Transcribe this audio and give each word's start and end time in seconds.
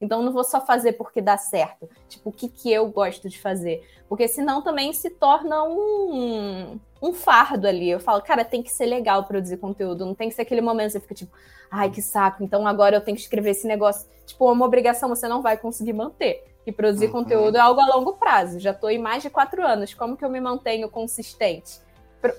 Então 0.00 0.22
não 0.22 0.32
vou 0.32 0.42
só 0.42 0.64
fazer 0.64 0.94
porque 0.94 1.20
dá 1.20 1.36
certo. 1.36 1.88
Tipo, 2.08 2.30
o 2.30 2.32
que, 2.32 2.48
que 2.48 2.72
eu 2.72 2.88
gosto 2.88 3.28
de 3.28 3.38
fazer? 3.38 3.86
Porque 4.08 4.26
senão 4.26 4.62
também 4.62 4.92
se 4.92 5.10
torna 5.10 5.62
um, 5.64 6.80
um 7.02 7.12
fardo 7.12 7.68
ali. 7.68 7.90
Eu 7.90 8.00
falo, 8.00 8.22
cara, 8.22 8.44
tem 8.44 8.62
que 8.62 8.70
ser 8.70 8.86
legal 8.86 9.24
produzir 9.24 9.58
conteúdo. 9.58 10.06
Não 10.06 10.14
tem 10.14 10.30
que 10.30 10.34
ser 10.34 10.42
aquele 10.42 10.62
momento 10.62 10.86
que 10.86 10.92
você 10.92 11.00
fica 11.00 11.14
tipo, 11.14 11.32
ai, 11.70 11.90
que 11.90 12.00
saco, 12.00 12.42
então 12.42 12.66
agora 12.66 12.96
eu 12.96 13.00
tenho 13.00 13.16
que 13.16 13.22
escrever 13.22 13.50
esse 13.50 13.66
negócio. 13.66 14.08
Tipo, 14.24 14.50
uma 14.50 14.64
obrigação 14.64 15.08
você 15.08 15.28
não 15.28 15.42
vai 15.42 15.58
conseguir 15.58 15.92
manter. 15.92 16.44
E 16.66 16.72
produzir 16.72 17.06
uhum. 17.06 17.12
conteúdo 17.12 17.56
é 17.56 17.60
algo 17.60 17.80
a 17.80 17.86
longo 17.86 18.14
prazo. 18.14 18.58
Já 18.58 18.70
estou 18.70 18.90
em 18.90 18.98
mais 18.98 19.22
de 19.22 19.30
quatro 19.30 19.66
anos. 19.66 19.94
Como 19.94 20.16
que 20.16 20.24
eu 20.24 20.30
me 20.30 20.40
mantenho 20.40 20.88
consistente? 20.90 21.80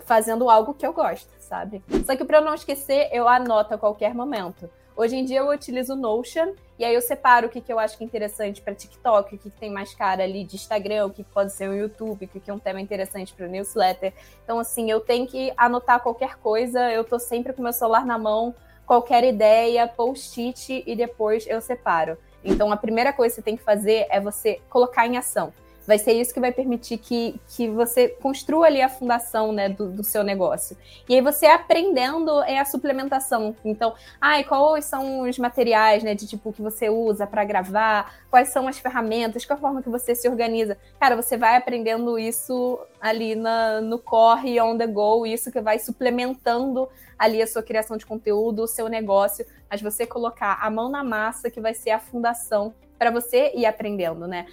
Fazendo 0.06 0.48
algo 0.48 0.76
que 0.76 0.86
eu 0.86 0.94
gosto, 0.94 1.30
sabe? 1.40 1.84
Só 2.06 2.16
que 2.16 2.24
para 2.24 2.38
eu 2.38 2.46
não 2.46 2.54
esquecer, 2.54 3.10
eu 3.12 3.28
anoto 3.28 3.74
a 3.74 3.78
qualquer 3.80 4.14
momento. 4.14 4.70
Hoje 5.02 5.16
em 5.16 5.26
dia 5.26 5.40
eu 5.40 5.50
utilizo 5.50 5.94
o 5.94 5.96
Notion 5.96 6.54
e 6.78 6.86
aí 6.86 6.94
eu 6.94 7.02
separo 7.02 7.48
o 7.48 7.50
que, 7.50 7.60
que 7.60 7.74
eu 7.74 7.80
acho 7.80 7.98
que 7.98 8.04
é 8.04 8.06
interessante 8.06 8.62
para 8.62 8.76
TikTok, 8.76 9.34
o 9.34 9.40
que, 9.40 9.50
que 9.50 9.60
tem 9.60 9.72
mais 9.72 9.96
cara 9.96 10.24
ali 10.24 10.44
de 10.44 10.56
Instagram, 10.56 11.08
o 11.08 11.10
que 11.10 11.24
pode 11.24 11.52
ser 11.54 11.68
o 11.68 11.74
YouTube, 11.74 12.26
o 12.26 12.28
que, 12.28 12.40
que 12.40 12.52
é 12.52 12.54
um 12.54 12.60
tema 12.60 12.80
interessante 12.80 13.34
para 13.34 13.48
o 13.48 13.50
newsletter. 13.50 14.14
Então, 14.44 14.60
assim, 14.60 14.92
eu 14.92 15.00
tenho 15.00 15.26
que 15.26 15.52
anotar 15.58 16.02
qualquer 16.02 16.36
coisa, 16.38 16.92
eu 16.92 17.04
tô 17.04 17.18
sempre 17.18 17.52
com 17.52 17.64
meu 17.64 17.74
celular 17.74 18.06
na 18.06 18.20
mão, 18.20 18.54
qualquer 18.86 19.24
ideia, 19.24 19.88
post-it 19.88 20.84
e 20.86 20.96
depois 20.96 21.48
eu 21.48 21.60
separo. 21.62 22.16
Então, 22.44 22.72
a 22.72 22.78
primeira 22.78 23.12
coisa 23.12 23.34
que 23.34 23.42
você 23.42 23.42
tem 23.42 23.58
que 23.58 23.64
fazer 23.64 24.06
é 24.08 24.20
você 24.20 24.62
colocar 24.70 25.08
em 25.08 25.18
ação. 25.18 25.52
Vai 25.92 25.98
ser 25.98 26.14
isso 26.14 26.34
que 26.34 26.40
vai 26.40 26.54
permitir 26.54 26.98
que, 26.98 27.38
que 27.50 27.68
você 27.68 28.08
construa 28.08 28.68
ali 28.68 28.82
a 28.82 28.88
fundação 28.88 29.52
né, 29.52 29.68
do, 29.68 29.90
do 29.90 30.06
seu 30.06 30.24
negócio. 30.24 30.78
E 31.10 31.16
aí 31.16 31.20
você 31.20 31.46
aprendendo 31.46 32.42
é 32.44 32.58
a 32.60 32.64
suplementação. 32.64 33.54
Então, 33.66 33.94
ai, 34.22 34.46
quais 34.46 34.86
são 34.86 35.28
os 35.28 35.38
materiais, 35.38 36.02
né, 36.02 36.16
de 36.16 36.26
tipo 36.26 36.54
que 36.54 36.62
você 36.62 36.90
usa 36.90 37.28
para 37.28 37.44
gravar? 37.44 38.16
Quais 38.30 38.54
são 38.54 38.70
as 38.70 38.80
ferramentas? 38.80 39.44
Qual 39.44 39.58
a 39.58 39.60
forma 39.60 39.82
que 39.82 39.90
você 39.90 40.16
se 40.16 40.30
organiza? 40.30 40.78
Cara, 40.98 41.14
você 41.14 41.36
vai 41.36 41.58
aprendendo 41.58 42.18
isso 42.18 42.80
ali 43.02 43.36
na, 43.36 43.82
no 43.82 44.00
corre, 44.00 44.62
on 44.62 44.78
the 44.78 44.88
go, 44.88 45.26
isso 45.26 45.52
que 45.52 45.60
vai 45.60 45.78
suplementando 45.78 46.88
ali 47.20 47.42
a 47.42 47.48
sua 47.48 47.62
criação 47.62 47.98
de 47.98 48.06
conteúdo, 48.06 48.64
o 48.64 48.68
seu 48.68 48.88
negócio, 48.88 49.46
mas 49.70 49.82
você 49.82 50.08
colocar 50.08 50.58
a 50.62 50.70
mão 50.70 50.90
na 50.90 51.04
massa 51.04 51.52
que 51.52 51.60
vai 51.60 51.74
ser 51.74 51.90
a 51.90 52.00
fundação 52.00 52.74
para 52.98 53.12
você 53.12 53.52
ir 53.54 53.66
aprendendo, 53.66 54.26
né? 54.26 54.46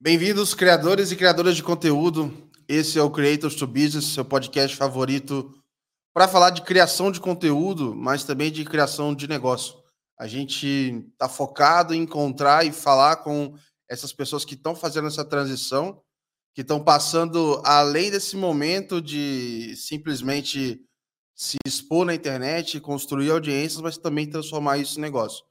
Bem-vindos, 0.00 0.54
criadores 0.54 1.10
e 1.10 1.16
criadoras 1.16 1.56
de 1.56 1.62
conteúdo. 1.64 2.32
Esse 2.68 3.00
é 3.00 3.02
o 3.02 3.10
Creators 3.10 3.56
to 3.56 3.66
Business, 3.66 4.04
seu 4.04 4.24
podcast 4.24 4.76
favorito 4.76 5.52
para 6.14 6.28
falar 6.28 6.50
de 6.50 6.62
criação 6.62 7.10
de 7.10 7.18
conteúdo, 7.18 7.96
mas 7.96 8.22
também 8.22 8.52
de 8.52 8.64
criação 8.64 9.12
de 9.12 9.26
negócio. 9.26 9.74
A 10.16 10.28
gente 10.28 11.04
está 11.10 11.28
focado 11.28 11.92
em 11.92 12.02
encontrar 12.02 12.64
e 12.64 12.70
falar 12.70 13.16
com 13.16 13.56
essas 13.90 14.12
pessoas 14.12 14.44
que 14.44 14.54
estão 14.54 14.72
fazendo 14.72 15.08
essa 15.08 15.24
transição, 15.24 16.00
que 16.54 16.60
estão 16.60 16.78
passando 16.78 17.60
além 17.64 18.08
desse 18.08 18.36
momento 18.36 19.02
de 19.02 19.74
simplesmente 19.74 20.80
se 21.34 21.56
expor 21.66 22.06
na 22.06 22.14
internet, 22.14 22.78
construir 22.78 23.32
audiências, 23.32 23.80
mas 23.80 23.98
também 23.98 24.30
transformar 24.30 24.78
isso 24.78 24.96
em 24.96 25.02
negócio. 25.02 25.44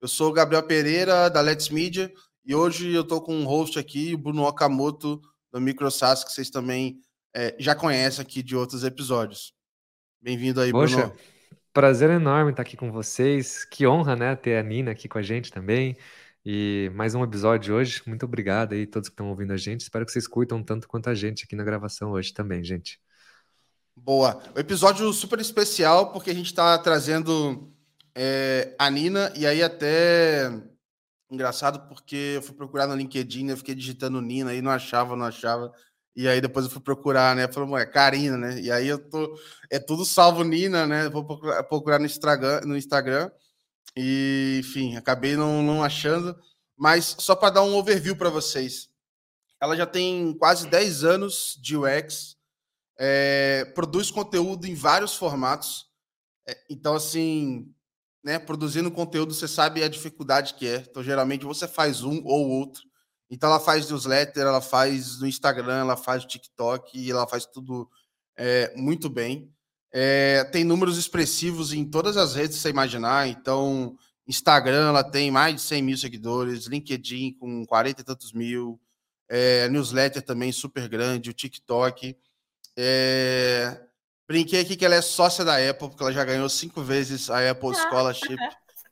Eu 0.00 0.08
sou 0.08 0.30
o 0.30 0.32
Gabriel 0.32 0.62
Pereira, 0.62 1.28
da 1.28 1.42
Let's 1.42 1.68
Media, 1.68 2.10
e 2.44 2.54
hoje 2.54 2.92
eu 2.92 3.02
estou 3.02 3.20
com 3.20 3.34
um 3.34 3.44
host 3.44 3.78
aqui, 3.78 4.14
o 4.14 4.18
Bruno 4.18 4.44
Okamoto, 4.44 5.20
do 5.52 5.60
MicroSAS, 5.60 6.24
que 6.24 6.32
vocês 6.32 6.50
também 6.50 7.00
é, 7.34 7.54
já 7.58 7.74
conhecem 7.74 8.22
aqui 8.22 8.42
de 8.42 8.56
outros 8.56 8.84
episódios. 8.84 9.52
Bem-vindo 10.20 10.60
aí, 10.60 10.70
Poxa, 10.70 10.96
Bruno. 10.96 11.14
Prazer 11.72 12.10
enorme 12.10 12.50
estar 12.50 12.62
aqui 12.62 12.76
com 12.76 12.90
vocês. 12.90 13.64
Que 13.64 13.86
honra, 13.86 14.16
né, 14.16 14.34
ter 14.34 14.56
a 14.58 14.62
Nina 14.62 14.90
aqui 14.90 15.08
com 15.08 15.18
a 15.18 15.22
gente 15.22 15.52
também. 15.52 15.96
E 16.44 16.90
mais 16.94 17.14
um 17.14 17.22
episódio 17.22 17.74
hoje. 17.74 18.02
Muito 18.06 18.24
obrigado 18.24 18.72
aí 18.72 18.86
todos 18.86 19.08
que 19.08 19.12
estão 19.12 19.28
ouvindo 19.28 19.52
a 19.52 19.56
gente. 19.56 19.82
Espero 19.82 20.04
que 20.04 20.12
vocês 20.12 20.26
curtam 20.26 20.62
tanto 20.62 20.88
quanto 20.88 21.10
a 21.10 21.14
gente 21.14 21.44
aqui 21.44 21.54
na 21.54 21.62
gravação 21.62 22.12
hoje 22.12 22.32
também, 22.32 22.64
gente. 22.64 22.98
Boa. 23.94 24.42
O 24.56 24.58
episódio 24.58 25.12
super 25.12 25.38
especial 25.38 26.12
porque 26.12 26.30
a 26.30 26.34
gente 26.34 26.46
está 26.46 26.78
trazendo 26.78 27.70
é, 28.14 28.74
a 28.78 28.90
Nina 28.90 29.32
e 29.36 29.46
aí 29.46 29.62
até 29.62 30.50
engraçado 31.30 31.86
porque 31.88 32.34
eu 32.36 32.42
fui 32.42 32.54
procurar 32.54 32.86
no 32.86 32.96
LinkedIn, 32.96 33.48
eu 33.48 33.56
fiquei 33.56 33.74
digitando 33.74 34.20
Nina 34.20 34.54
e 34.54 34.60
não 34.60 34.70
achava, 34.70 35.16
não 35.16 35.26
achava. 35.26 35.72
E 36.16 36.28
aí 36.28 36.40
depois 36.40 36.66
eu 36.66 36.70
fui 36.70 36.82
procurar, 36.82 37.36
né? 37.36 37.50
Falei, 37.50 37.82
é 37.82 37.86
Karina, 37.86 38.36
né? 38.36 38.60
E 38.60 38.70
aí 38.70 38.88
eu 38.88 38.98
tô. 38.98 39.38
É 39.70 39.78
tudo 39.78 40.04
salvo 40.04 40.42
Nina, 40.42 40.86
né? 40.86 41.08
Vou 41.08 41.24
procurar, 41.24 41.62
procurar 41.64 41.98
no, 41.98 42.06
Instagram, 42.06 42.60
no 42.62 42.76
Instagram. 42.76 43.30
E, 43.96 44.58
enfim, 44.60 44.96
acabei 44.96 45.36
não, 45.36 45.62
não 45.62 45.82
achando. 45.84 46.36
Mas 46.76 47.16
só 47.18 47.36
para 47.36 47.54
dar 47.54 47.62
um 47.62 47.74
overview 47.76 48.16
para 48.16 48.30
vocês. 48.30 48.88
Ela 49.60 49.76
já 49.76 49.86
tem 49.86 50.34
quase 50.38 50.68
10 50.68 51.04
anos 51.04 51.58
de 51.60 51.76
UX, 51.76 52.36
é, 52.98 53.66
produz 53.74 54.10
conteúdo 54.10 54.66
em 54.66 54.74
vários 54.74 55.14
formatos. 55.14 55.86
É, 56.48 56.56
então, 56.70 56.94
assim, 56.94 57.72
né, 58.22 58.38
produzindo 58.38 58.90
conteúdo, 58.90 59.34
você 59.34 59.48
sabe 59.48 59.82
a 59.82 59.88
dificuldade 59.88 60.54
que 60.54 60.66
é. 60.66 60.84
Então, 60.88 61.02
geralmente, 61.02 61.44
você 61.44 61.66
faz 61.66 62.02
um 62.02 62.22
ou 62.24 62.48
outro. 62.48 62.82
Então, 63.30 63.48
ela 63.48 63.60
faz 63.60 63.88
newsletter, 63.88 64.42
ela 64.42 64.60
faz 64.60 65.20
no 65.20 65.26
Instagram, 65.26 65.80
ela 65.80 65.96
faz 65.96 66.24
TikTok, 66.24 66.98
e 66.98 67.10
ela 67.10 67.26
faz 67.26 67.46
tudo 67.46 67.88
é, 68.36 68.72
muito 68.76 69.08
bem. 69.08 69.52
É, 69.92 70.44
tem 70.44 70.64
números 70.64 70.98
expressivos 70.98 71.72
em 71.72 71.84
todas 71.84 72.16
as 72.16 72.34
redes 72.34 72.58
você 72.58 72.70
imaginar. 72.70 73.28
Então, 73.28 73.96
Instagram, 74.26 74.88
ela 74.88 75.04
tem 75.04 75.30
mais 75.30 75.56
de 75.56 75.60
100 75.62 75.82
mil 75.82 75.96
seguidores, 75.96 76.66
LinkedIn 76.66 77.34
com 77.34 77.64
40 77.66 78.00
e 78.00 78.04
tantos 78.04 78.32
mil, 78.32 78.80
é, 79.28 79.68
newsletter 79.68 80.22
também 80.22 80.52
super 80.52 80.88
grande, 80.88 81.30
o 81.30 81.34
TikTok. 81.34 82.16
É, 82.76 83.80
Brinquei 84.30 84.60
aqui 84.60 84.76
que 84.76 84.84
ela 84.84 84.94
é 84.94 85.02
sócia 85.02 85.44
da 85.44 85.56
Apple, 85.56 85.88
porque 85.88 86.04
ela 86.04 86.12
já 86.12 86.24
ganhou 86.24 86.48
cinco 86.48 86.84
vezes 86.84 87.28
a 87.28 87.50
Apple 87.50 87.74
Scholarship. 87.74 88.38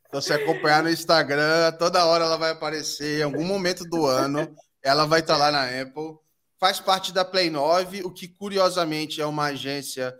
Então, 0.08 0.20
se 0.20 0.32
acompanhar 0.32 0.82
no 0.82 0.90
Instagram, 0.90 1.70
toda 1.78 2.04
hora 2.04 2.24
ela 2.24 2.36
vai 2.36 2.50
aparecer, 2.50 3.20
em 3.20 3.22
algum 3.22 3.44
momento 3.44 3.84
do 3.84 4.04
ano, 4.04 4.52
ela 4.82 5.06
vai 5.06 5.20
estar 5.20 5.36
lá 5.36 5.52
na 5.52 5.62
Apple. 5.62 6.16
Faz 6.58 6.80
parte 6.80 7.12
da 7.12 7.24
Play 7.24 7.50
9, 7.50 8.02
o 8.02 8.10
que 8.10 8.26
curiosamente 8.26 9.20
é 9.20 9.26
uma 9.26 9.44
agência 9.44 10.12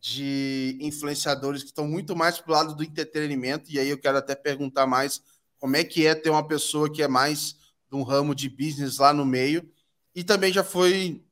de 0.00 0.78
influenciadores 0.80 1.64
que 1.64 1.70
estão 1.70 1.88
muito 1.88 2.14
mais 2.14 2.38
pro 2.38 2.52
lado 2.52 2.72
do 2.76 2.84
entretenimento, 2.84 3.72
e 3.72 3.80
aí 3.80 3.88
eu 3.88 3.98
quero 3.98 4.18
até 4.18 4.36
perguntar 4.36 4.86
mais 4.86 5.20
como 5.58 5.74
é 5.74 5.82
que 5.82 6.06
é 6.06 6.14
ter 6.14 6.30
uma 6.30 6.46
pessoa 6.46 6.88
que 6.88 7.02
é 7.02 7.08
mais 7.08 7.56
de 7.90 7.96
um 7.96 8.04
ramo 8.04 8.36
de 8.36 8.48
business 8.48 8.98
lá 8.98 9.12
no 9.12 9.26
meio. 9.26 9.68
E 10.14 10.22
também 10.22 10.52
já 10.52 10.62
foi 10.62 11.24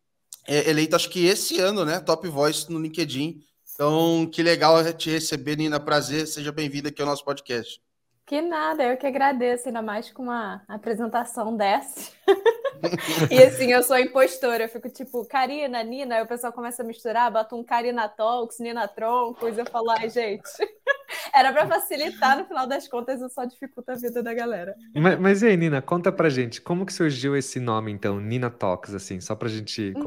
eleito, 0.48 0.96
acho 0.96 1.10
que 1.10 1.26
esse 1.26 1.60
ano, 1.60 1.84
né? 1.84 2.00
Top 2.00 2.26
Voice 2.26 2.70
no 2.72 2.80
LinkedIn. 2.80 3.42
Então, 3.74 4.28
que 4.32 4.42
legal 4.42 4.92
te 4.92 5.10
receber, 5.10 5.56
Nina. 5.56 5.78
Prazer, 5.78 6.26
seja 6.26 6.50
bem-vinda 6.50 6.88
aqui 6.88 7.00
ao 7.00 7.06
nosso 7.06 7.24
podcast. 7.24 7.80
Que 8.28 8.42
nada, 8.42 8.84
eu 8.84 8.98
que 8.98 9.06
agradeço, 9.06 9.68
ainda 9.68 9.80
mais 9.80 10.12
com 10.12 10.24
uma 10.24 10.62
apresentação 10.68 11.56
dessa. 11.56 12.12
e 13.32 13.42
assim, 13.42 13.72
eu 13.72 13.82
sou 13.82 13.98
impostora, 13.98 14.64
eu 14.64 14.68
fico 14.68 14.90
tipo, 14.90 15.24
Karina, 15.24 15.82
Nina, 15.82 16.16
aí 16.16 16.22
o 16.22 16.26
pessoal 16.26 16.52
começa 16.52 16.82
a 16.82 16.84
misturar, 16.84 17.32
bota 17.32 17.56
um 17.56 17.64
Karina 17.64 18.06
Talks, 18.06 18.58
Nina 18.60 18.86
Troncos, 18.86 19.56
eu 19.56 19.64
falo, 19.64 19.88
ai, 19.92 20.10
gente, 20.10 20.42
era 21.34 21.50
para 21.54 21.66
facilitar, 21.66 22.36
no 22.36 22.44
final 22.44 22.66
das 22.66 22.86
contas, 22.86 23.18
eu 23.22 23.30
só 23.30 23.46
dificulto 23.46 23.92
a 23.92 23.94
vida 23.94 24.22
da 24.22 24.34
galera. 24.34 24.74
Mas, 24.94 25.18
mas 25.18 25.42
e 25.42 25.46
aí, 25.46 25.56
Nina, 25.56 25.80
conta 25.80 26.12
pra 26.12 26.28
gente, 26.28 26.60
como 26.60 26.84
que 26.84 26.92
surgiu 26.92 27.34
esse 27.34 27.58
nome, 27.58 27.90
então, 27.90 28.20
Nina 28.20 28.50
Talks, 28.50 28.92
assim, 28.92 29.22
só 29.22 29.34
pra 29.34 29.48
gente 29.48 29.94
uhum. 29.96 30.02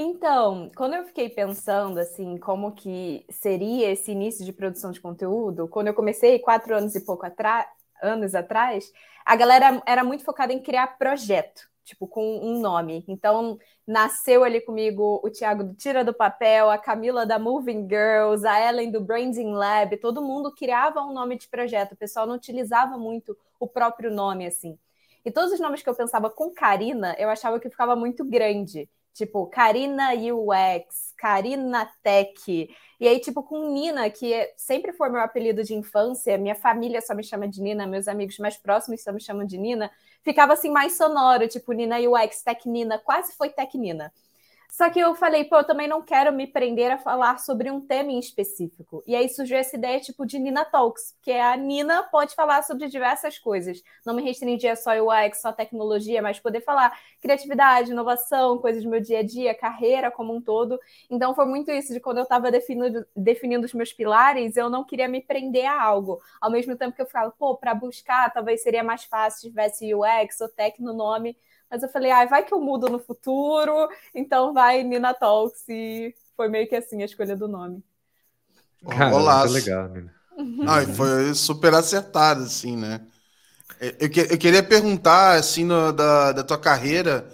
Então, 0.00 0.70
quando 0.76 0.94
eu 0.94 1.04
fiquei 1.06 1.28
pensando 1.28 1.98
assim, 1.98 2.38
como 2.38 2.70
que 2.72 3.26
seria 3.28 3.90
esse 3.90 4.12
início 4.12 4.44
de 4.44 4.52
produção 4.52 4.92
de 4.92 5.00
conteúdo, 5.00 5.66
quando 5.66 5.88
eu 5.88 5.94
comecei 5.94 6.38
quatro 6.38 6.76
anos 6.76 6.94
e 6.94 7.00
pouco 7.04 7.26
atrás, 7.26 7.66
anos 8.00 8.32
atrás, 8.32 8.92
a 9.26 9.34
galera 9.34 9.82
era 9.84 10.04
muito 10.04 10.24
focada 10.24 10.52
em 10.52 10.62
criar 10.62 10.98
projeto, 10.98 11.68
tipo, 11.84 12.06
com 12.06 12.38
um 12.38 12.60
nome. 12.60 13.04
Então, 13.08 13.58
nasceu 13.84 14.44
ali 14.44 14.60
comigo 14.60 15.20
o 15.20 15.28
Thiago 15.30 15.64
do 15.64 15.74
Tira 15.74 16.04
do 16.04 16.14
Papel, 16.14 16.70
a 16.70 16.78
Camila 16.78 17.26
da 17.26 17.36
Moving 17.36 17.88
Girls, 17.88 18.46
a 18.46 18.68
Ellen 18.70 18.92
do 18.92 19.00
Branding 19.00 19.50
Lab, 19.50 19.96
todo 19.96 20.22
mundo 20.22 20.54
criava 20.54 21.02
um 21.02 21.12
nome 21.12 21.36
de 21.36 21.48
projeto, 21.48 21.92
o 21.92 21.96
pessoal 21.96 22.24
não 22.24 22.36
utilizava 22.36 22.96
muito 22.96 23.36
o 23.58 23.66
próprio 23.66 24.12
nome, 24.12 24.46
assim. 24.46 24.78
E 25.24 25.30
todos 25.32 25.52
os 25.52 25.58
nomes 25.58 25.82
que 25.82 25.88
eu 25.90 25.94
pensava 25.94 26.30
com 26.30 26.52
Karina, 26.54 27.16
eu 27.18 27.28
achava 27.28 27.58
que 27.58 27.68
ficava 27.68 27.96
muito 27.96 28.24
grande. 28.24 28.88
Tipo, 29.14 29.46
Karina 29.46 30.12
UX, 30.14 31.12
Karina 31.16 31.90
Tech. 32.02 32.68
E 33.00 33.08
aí, 33.08 33.20
tipo, 33.20 33.42
com 33.42 33.72
Nina, 33.72 34.08
que 34.10 34.32
é, 34.32 34.52
sempre 34.56 34.92
foi 34.92 35.08
meu 35.08 35.20
apelido 35.20 35.62
de 35.62 35.74
infância, 35.74 36.38
minha 36.38 36.54
família 36.54 37.00
só 37.00 37.14
me 37.14 37.22
chama 37.22 37.48
de 37.48 37.60
Nina, 37.60 37.86
meus 37.86 38.08
amigos 38.08 38.38
mais 38.38 38.56
próximos 38.56 39.02
só 39.02 39.12
me 39.12 39.20
chamam 39.20 39.44
de 39.44 39.56
Nina, 39.58 39.90
ficava 40.22 40.52
assim 40.52 40.70
mais 40.70 40.96
sonoro, 40.96 41.46
tipo, 41.48 41.72
Nina 41.72 41.96
UX, 41.98 42.42
Tech 42.42 42.68
Nina, 42.68 42.98
quase 42.98 43.34
foi 43.36 43.50
Tech 43.50 43.76
Nina. 43.76 44.12
Só 44.70 44.88
que 44.90 45.00
eu 45.00 45.14
falei, 45.14 45.44
pô, 45.44 45.56
eu 45.56 45.64
também 45.64 45.88
não 45.88 46.02
quero 46.02 46.32
me 46.32 46.46
prender 46.46 46.92
a 46.92 46.98
falar 46.98 47.38
sobre 47.38 47.70
um 47.70 47.80
tema 47.80 48.12
em 48.12 48.18
específico. 48.18 49.02
E 49.06 49.16
aí 49.16 49.28
surgiu 49.28 49.56
essa 49.56 49.76
ideia, 49.76 49.98
tipo, 49.98 50.24
de 50.26 50.38
Nina 50.38 50.64
Talks, 50.64 51.16
que 51.22 51.32
a 51.32 51.56
Nina 51.56 52.04
pode 52.04 52.34
falar 52.34 52.62
sobre 52.62 52.86
diversas 52.86 53.38
coisas. 53.38 53.82
Não 54.06 54.14
me 54.14 54.22
restringir 54.22 54.76
só 54.76 54.90
UX, 54.92 55.40
só 55.40 55.52
tecnologia, 55.52 56.22
mas 56.22 56.38
poder 56.38 56.60
falar 56.60 56.96
criatividade, 57.20 57.90
inovação, 57.90 58.58
coisas 58.58 58.84
do 58.84 58.90
meu 58.90 59.00
dia 59.00 59.20
a 59.20 59.22
dia, 59.22 59.54
carreira 59.54 60.10
como 60.10 60.34
um 60.34 60.40
todo. 60.40 60.78
Então 61.10 61.34
foi 61.34 61.46
muito 61.46 61.70
isso 61.72 61.92
de 61.92 61.98
quando 61.98 62.18
eu 62.18 62.24
estava 62.24 62.50
definindo, 62.50 63.04
definindo 63.16 63.64
os 63.66 63.72
meus 63.72 63.92
pilares, 63.92 64.56
eu 64.56 64.68
não 64.70 64.84
queria 64.84 65.08
me 65.08 65.20
prender 65.20 65.66
a 65.66 65.82
algo. 65.82 66.20
Ao 66.40 66.50
mesmo 66.50 66.76
tempo 66.76 66.94
que 66.94 67.02
eu 67.02 67.06
ficava, 67.06 67.30
pô, 67.32 67.56
para 67.56 67.74
buscar, 67.74 68.32
talvez 68.32 68.62
seria 68.62 68.84
mais 68.84 69.04
fácil 69.04 69.40
se 69.40 69.48
tivesse 69.48 69.94
UX 69.94 70.40
ou 70.40 70.48
tech 70.48 70.80
no 70.82 70.92
nome 70.92 71.36
mas 71.70 71.82
eu 71.82 71.88
falei, 71.88 72.10
ah, 72.10 72.24
vai 72.26 72.44
que 72.44 72.52
eu 72.52 72.60
mudo 72.60 72.88
no 72.88 72.98
futuro, 72.98 73.88
então 74.14 74.52
vai 74.52 74.82
Nina 74.82 75.14
Talks. 75.14 75.68
E 75.68 76.14
foi 76.36 76.48
meio 76.48 76.68
que 76.68 76.76
assim 76.76 77.02
a 77.02 77.06
escolha 77.06 77.36
do 77.36 77.48
nome. 77.48 77.82
Cara, 78.88 79.14
Olá. 79.14 79.42
legal, 79.44 79.88
Nina. 79.88 80.18
Ah, 80.66 80.86
foi 80.94 81.34
super 81.34 81.74
acertado, 81.74 82.44
assim, 82.44 82.76
né? 82.76 83.04
É, 83.80 83.96
eu, 84.00 84.08
que, 84.08 84.20
eu 84.20 84.38
queria 84.38 84.62
perguntar, 84.62 85.34
assim, 85.36 85.64
no, 85.64 85.92
da, 85.92 86.32
da 86.32 86.44
tua 86.44 86.58
carreira, 86.58 87.28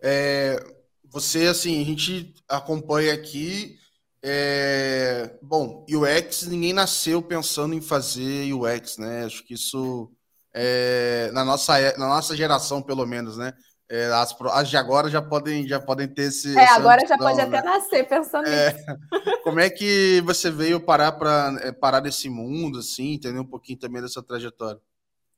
é, 0.00 0.64
você, 1.04 1.46
assim, 1.46 1.80
a 1.82 1.84
gente 1.84 2.34
acompanha 2.48 3.12
aqui, 3.12 3.76
é, 4.22 5.36
bom, 5.42 5.84
UX, 5.88 6.46
ninguém 6.46 6.72
nasceu 6.72 7.20
pensando 7.22 7.74
em 7.74 7.80
fazer 7.80 8.52
UX, 8.52 8.98
né? 8.98 9.24
Acho 9.24 9.44
que 9.44 9.54
isso, 9.54 10.10
é, 10.52 11.30
na, 11.32 11.44
nossa, 11.44 11.96
na 11.98 12.08
nossa 12.08 12.36
geração, 12.36 12.80
pelo 12.82 13.04
menos, 13.04 13.36
né? 13.36 13.52
É, 13.90 14.06
as, 14.06 14.34
as, 14.40 14.68
de 14.68 14.76
agora 14.76 15.10
já 15.10 15.20
podem, 15.20 15.68
já 15.68 15.78
podem 15.78 16.08
ter 16.08 16.22
esse. 16.22 16.56
É, 16.58 16.68
agora 16.70 17.06
já 17.06 17.18
pode 17.18 17.36
né? 17.36 17.42
até 17.42 17.62
nascer 17.62 18.08
pensando 18.08 18.48
é, 18.48 18.72
nisso. 18.72 18.84
Como 19.44 19.60
é 19.60 19.68
que 19.68 20.22
você 20.22 20.50
veio 20.50 20.80
parar 20.80 21.12
para 21.12 21.54
é, 21.62 21.70
parar 21.70 22.00
nesse 22.00 22.30
mundo, 22.30 22.78
assim, 22.78 23.12
entender 23.12 23.38
um 23.38 23.46
pouquinho 23.46 23.78
também 23.78 24.00
dessa 24.00 24.22
trajetória? 24.22 24.80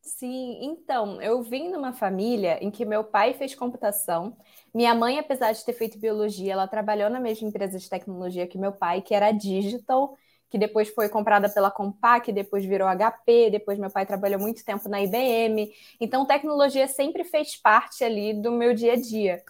Sim, 0.01 0.59
então, 0.63 1.21
eu 1.21 1.43
vim 1.43 1.69
numa 1.69 1.93
família 1.93 2.63
em 2.63 2.71
que 2.71 2.85
meu 2.85 3.03
pai 3.03 3.35
fez 3.35 3.57
computação. 3.57 4.37
Minha 4.73 4.95
mãe, 4.95 5.19
apesar 5.19 5.51
de 5.51 5.65
ter 5.65 5.73
feito 5.73 5.99
biologia, 5.99 6.53
ela 6.53 6.69
trabalhou 6.69 7.11
na 7.11 7.19
mesma 7.19 7.49
empresa 7.49 7.77
de 7.77 7.91
tecnologia 7.91 8.47
que 8.47 8.57
meu 8.57 8.71
pai, 8.71 9.03
que 9.03 9.13
era 9.13 9.33
Digital 9.33 10.17
que 10.51 10.59
depois 10.59 10.89
foi 10.91 11.09
comprada 11.09 11.49
pela 11.49 11.71
Compaq, 11.71 12.33
depois 12.33 12.65
virou 12.65 12.89
HP, 12.89 13.51
depois 13.51 13.79
meu 13.79 13.91
pai 13.91 14.07
trabalhou 14.07 14.41
muito 14.41 14.65
tempo 14.65 14.89
na 14.89 15.03
IBM. 15.03 15.73
Então, 16.01 16.27
tecnologia 16.27 16.87
sempre 16.89 17.25
fez 17.25 17.57
parte 17.57 18.05
ali 18.05 18.35
do 18.35 18.53
meu 18.53 18.75
dia 18.75 18.93
a 18.95 18.97
dia. 18.97 19.43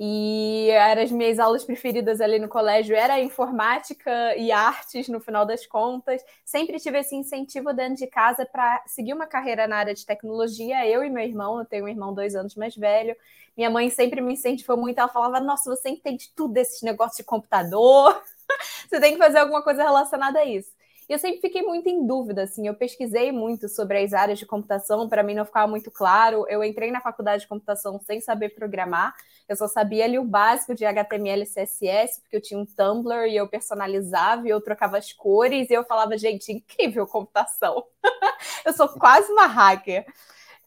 E 0.00 0.70
eram 0.70 1.02
as 1.02 1.10
minhas 1.10 1.40
aulas 1.40 1.64
preferidas 1.64 2.20
ali 2.20 2.38
no 2.38 2.48
colégio 2.48 2.94
era 2.94 3.18
informática 3.20 4.36
e 4.36 4.52
artes, 4.52 5.08
no 5.08 5.18
final 5.18 5.44
das 5.44 5.66
contas. 5.66 6.22
Sempre 6.44 6.78
tive 6.78 6.98
esse 7.00 7.16
incentivo 7.16 7.72
dentro 7.72 7.96
de 7.96 8.06
casa 8.06 8.46
para 8.46 8.80
seguir 8.86 9.12
uma 9.12 9.26
carreira 9.26 9.66
na 9.66 9.76
área 9.76 9.94
de 9.94 10.06
tecnologia. 10.06 10.86
Eu 10.86 11.02
e 11.02 11.10
meu 11.10 11.24
irmão, 11.24 11.58
eu 11.58 11.64
tenho 11.64 11.84
um 11.84 11.88
irmão 11.88 12.14
dois 12.14 12.36
anos 12.36 12.54
mais 12.54 12.76
velho. 12.76 13.16
Minha 13.56 13.70
mãe 13.70 13.90
sempre 13.90 14.20
me 14.20 14.34
incentivou 14.34 14.76
muito. 14.76 14.98
Ela 14.98 15.08
falava: 15.08 15.40
Nossa, 15.40 15.68
você 15.68 15.88
entende 15.88 16.30
tudo 16.34 16.54
desses 16.54 16.80
negócios 16.82 17.16
de 17.16 17.24
computador. 17.24 18.22
você 18.88 19.00
tem 19.00 19.12
que 19.14 19.18
fazer 19.18 19.38
alguma 19.38 19.62
coisa 19.64 19.82
relacionada 19.82 20.38
a 20.38 20.44
isso. 20.44 20.70
E 21.08 21.12
eu 21.12 21.18
sempre 21.18 21.40
fiquei 21.40 21.62
muito 21.62 21.88
em 21.88 22.06
dúvida, 22.06 22.42
assim, 22.42 22.66
eu 22.66 22.74
pesquisei 22.74 23.32
muito 23.32 23.66
sobre 23.66 23.98
as 23.98 24.12
áreas 24.12 24.38
de 24.38 24.44
computação, 24.44 25.08
para 25.08 25.22
mim 25.22 25.34
não 25.34 25.44
ficava 25.46 25.66
muito 25.66 25.90
claro. 25.90 26.44
Eu 26.48 26.62
entrei 26.62 26.90
na 26.90 27.00
faculdade 27.00 27.42
de 27.42 27.48
computação 27.48 27.98
sem 28.00 28.20
saber 28.20 28.50
programar, 28.50 29.14
eu 29.48 29.56
só 29.56 29.66
sabia 29.66 30.04
ali 30.04 30.18
o 30.18 30.24
básico 30.24 30.74
de 30.74 30.84
HTML 30.84 31.42
e 31.42 31.46
CSS, 31.46 32.20
porque 32.20 32.36
eu 32.36 32.42
tinha 32.42 32.60
um 32.60 32.66
Tumblr 32.66 33.26
e 33.26 33.36
eu 33.36 33.48
personalizava 33.48 34.46
e 34.46 34.50
eu 34.50 34.60
trocava 34.60 34.98
as 34.98 35.10
cores 35.10 35.70
e 35.70 35.72
eu 35.72 35.84
falava, 35.84 36.18
gente, 36.18 36.52
incrível 36.52 37.06
computação. 37.06 37.82
eu 38.66 38.74
sou 38.74 38.88
quase 38.88 39.32
uma 39.32 39.46
hacker. 39.46 40.04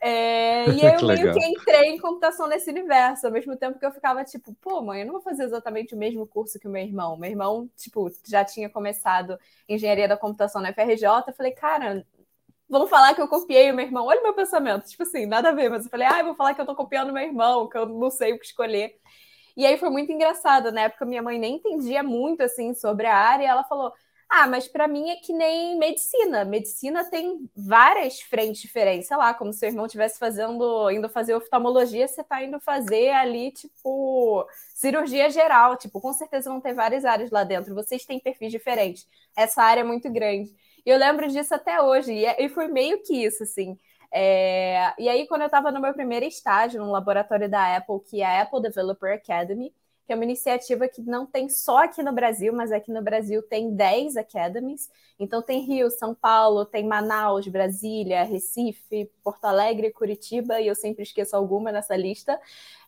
É, 0.04 0.66
e 0.72 0.84
eu 0.84 1.06
meio 1.06 1.32
que 1.32 1.46
entrei 1.46 1.90
em 1.92 2.00
computação 2.00 2.48
nesse 2.48 2.72
universo, 2.72 3.28
ao 3.28 3.32
mesmo 3.32 3.56
tempo 3.56 3.78
que 3.78 3.86
eu 3.86 3.92
ficava 3.92 4.24
tipo, 4.24 4.54
pô, 4.56 4.82
mãe, 4.82 5.02
eu 5.02 5.06
não 5.06 5.14
vou 5.14 5.22
fazer 5.22 5.44
exatamente 5.44 5.94
o 5.94 5.98
mesmo 5.98 6.26
curso 6.26 6.60
que 6.60 6.68
o 6.68 6.72
meu 6.72 6.82
irmão. 6.82 7.16
Meu 7.16 7.30
irmão, 7.30 7.70
tipo, 7.78 8.12
já 8.28 8.44
tinha 8.44 8.68
começado 8.68 9.38
engenharia 9.70 10.08
da 10.08 10.18
computação 10.18 10.62
na 10.62 10.70
FRJ. 10.74 11.06
Eu 11.28 11.34
falei, 11.34 11.52
cara, 11.52 12.06
vamos 12.68 12.90
falar 12.90 13.14
que 13.14 13.22
eu 13.22 13.28
copiei 13.28 13.72
o 13.72 13.76
meu 13.76 13.86
irmão. 13.86 14.08
Olha 14.08 14.20
o 14.20 14.24
meu 14.24 14.34
pensamento, 14.34 14.88
tipo 14.88 15.04
assim, 15.04 15.26
nada 15.28 15.50
a 15.50 15.54
ver, 15.54 15.70
mas 15.70 15.86
eu 15.86 15.92
falei, 15.92 16.08
ah, 16.08 16.20
eu 16.20 16.26
vou 16.26 16.36
falar 16.36 16.56
que 16.56 16.62
eu 16.62 16.66
tô 16.66 16.76
copiando 16.76 17.14
meu 17.14 17.24
irmão, 17.24 17.70
que 17.70 17.78
eu 17.78 17.86
não 17.86 18.10
sei 18.10 18.34
o 18.34 18.40
que 18.40 18.46
escolher. 18.46 18.96
E 19.56 19.66
aí 19.66 19.78
foi 19.78 19.90
muito 19.90 20.12
engraçado, 20.12 20.72
na 20.72 20.82
época 20.82 21.06
minha 21.06 21.22
mãe 21.22 21.38
nem 21.38 21.56
entendia 21.58 22.02
muito 22.02 22.42
assim 22.42 22.74
sobre 22.74 23.06
a 23.06 23.16
área, 23.16 23.44
e 23.44 23.48
ela 23.48 23.64
falou: 23.66 23.94
ah, 24.34 24.48
mas 24.48 24.66
para 24.66 24.88
mim 24.88 25.10
é 25.10 25.18
que 25.18 25.34
nem 25.34 25.78
medicina. 25.78 26.46
Medicina 26.46 27.04
tem 27.04 27.50
várias 27.54 28.22
frentes 28.22 28.62
diferentes. 28.62 29.10
Sei 29.10 29.18
lá, 29.18 29.34
como 29.34 29.52
se 29.52 29.60
seu 29.60 29.68
irmão 29.68 29.86
estivesse 29.86 30.18
fazendo, 30.18 30.90
indo 30.90 31.10
fazer 31.10 31.36
oftalmologia, 31.36 32.08
você 32.08 32.22
está 32.22 32.42
indo 32.42 32.58
fazer 32.62 33.10
ali, 33.10 33.52
tipo, 33.52 34.48
cirurgia 34.74 35.30
geral. 35.30 35.76
Tipo, 35.76 36.00
com 36.00 36.14
certeza 36.14 36.50
vão 36.50 36.62
ter 36.62 36.74
várias 36.74 37.04
áreas 37.04 37.30
lá 37.30 37.44
dentro. 37.44 37.76
Vocês 37.76 38.06
têm 38.06 38.22
perfis 38.22 38.52
diferentes. 38.52 39.06
Essa 39.36 39.64
área 39.64 39.82
é 39.82 39.84
muito 39.84 40.10
grande. 40.10 40.50
E 40.86 40.90
eu 40.90 40.98
lembro 40.98 41.28
disso 41.28 41.54
até 41.54 41.82
hoje. 41.82 42.14
E, 42.14 42.26
é, 42.26 42.48
foi 42.50 42.70
meio 42.70 43.04
que 43.04 43.26
isso, 43.26 43.44
assim. 43.44 43.78
É... 44.14 44.94
E 44.98 45.10
aí, 45.10 45.28
quando 45.28 45.42
eu 45.42 45.48
estava 45.48 45.72
no 45.74 45.82
meu 45.82 45.94
primeiro 45.94 46.26
estágio 46.26 46.82
no 46.82 46.90
laboratório 46.92 47.50
da 47.50 47.76
Apple, 47.76 48.00
que 48.10 48.22
é 48.22 48.26
a 48.26 48.42
Apple 48.44 48.62
Developer 48.62 49.14
Academy, 49.14 49.74
que 50.12 50.14
é 50.14 50.18
uma 50.18 50.26
iniciativa 50.26 50.90
que 50.90 51.02
não 51.02 51.26
tem 51.26 51.48
só 51.48 51.86
aqui 51.86 52.04
no 52.04 52.12
Brasil, 52.12 52.52
mas 52.52 52.70
aqui 52.70 52.92
no 52.92 53.02
Brasil 53.02 53.42
tem 53.42 53.74
10 53.74 54.18
academies. 54.18 54.90
Então 55.18 55.42
tem 55.42 55.62
Rio, 55.62 55.90
São 55.90 56.14
Paulo, 56.14 56.66
tem 56.66 56.86
Manaus, 56.86 57.48
Brasília, 57.48 58.24
Recife, 58.24 59.10
Porto 59.24 59.46
Alegre, 59.46 59.90
Curitiba, 59.90 60.60
e 60.60 60.68
eu 60.68 60.76
sempre 60.76 61.04
esqueço 61.04 61.34
alguma 61.34 61.72
nessa 61.72 61.96
lista, 61.96 62.38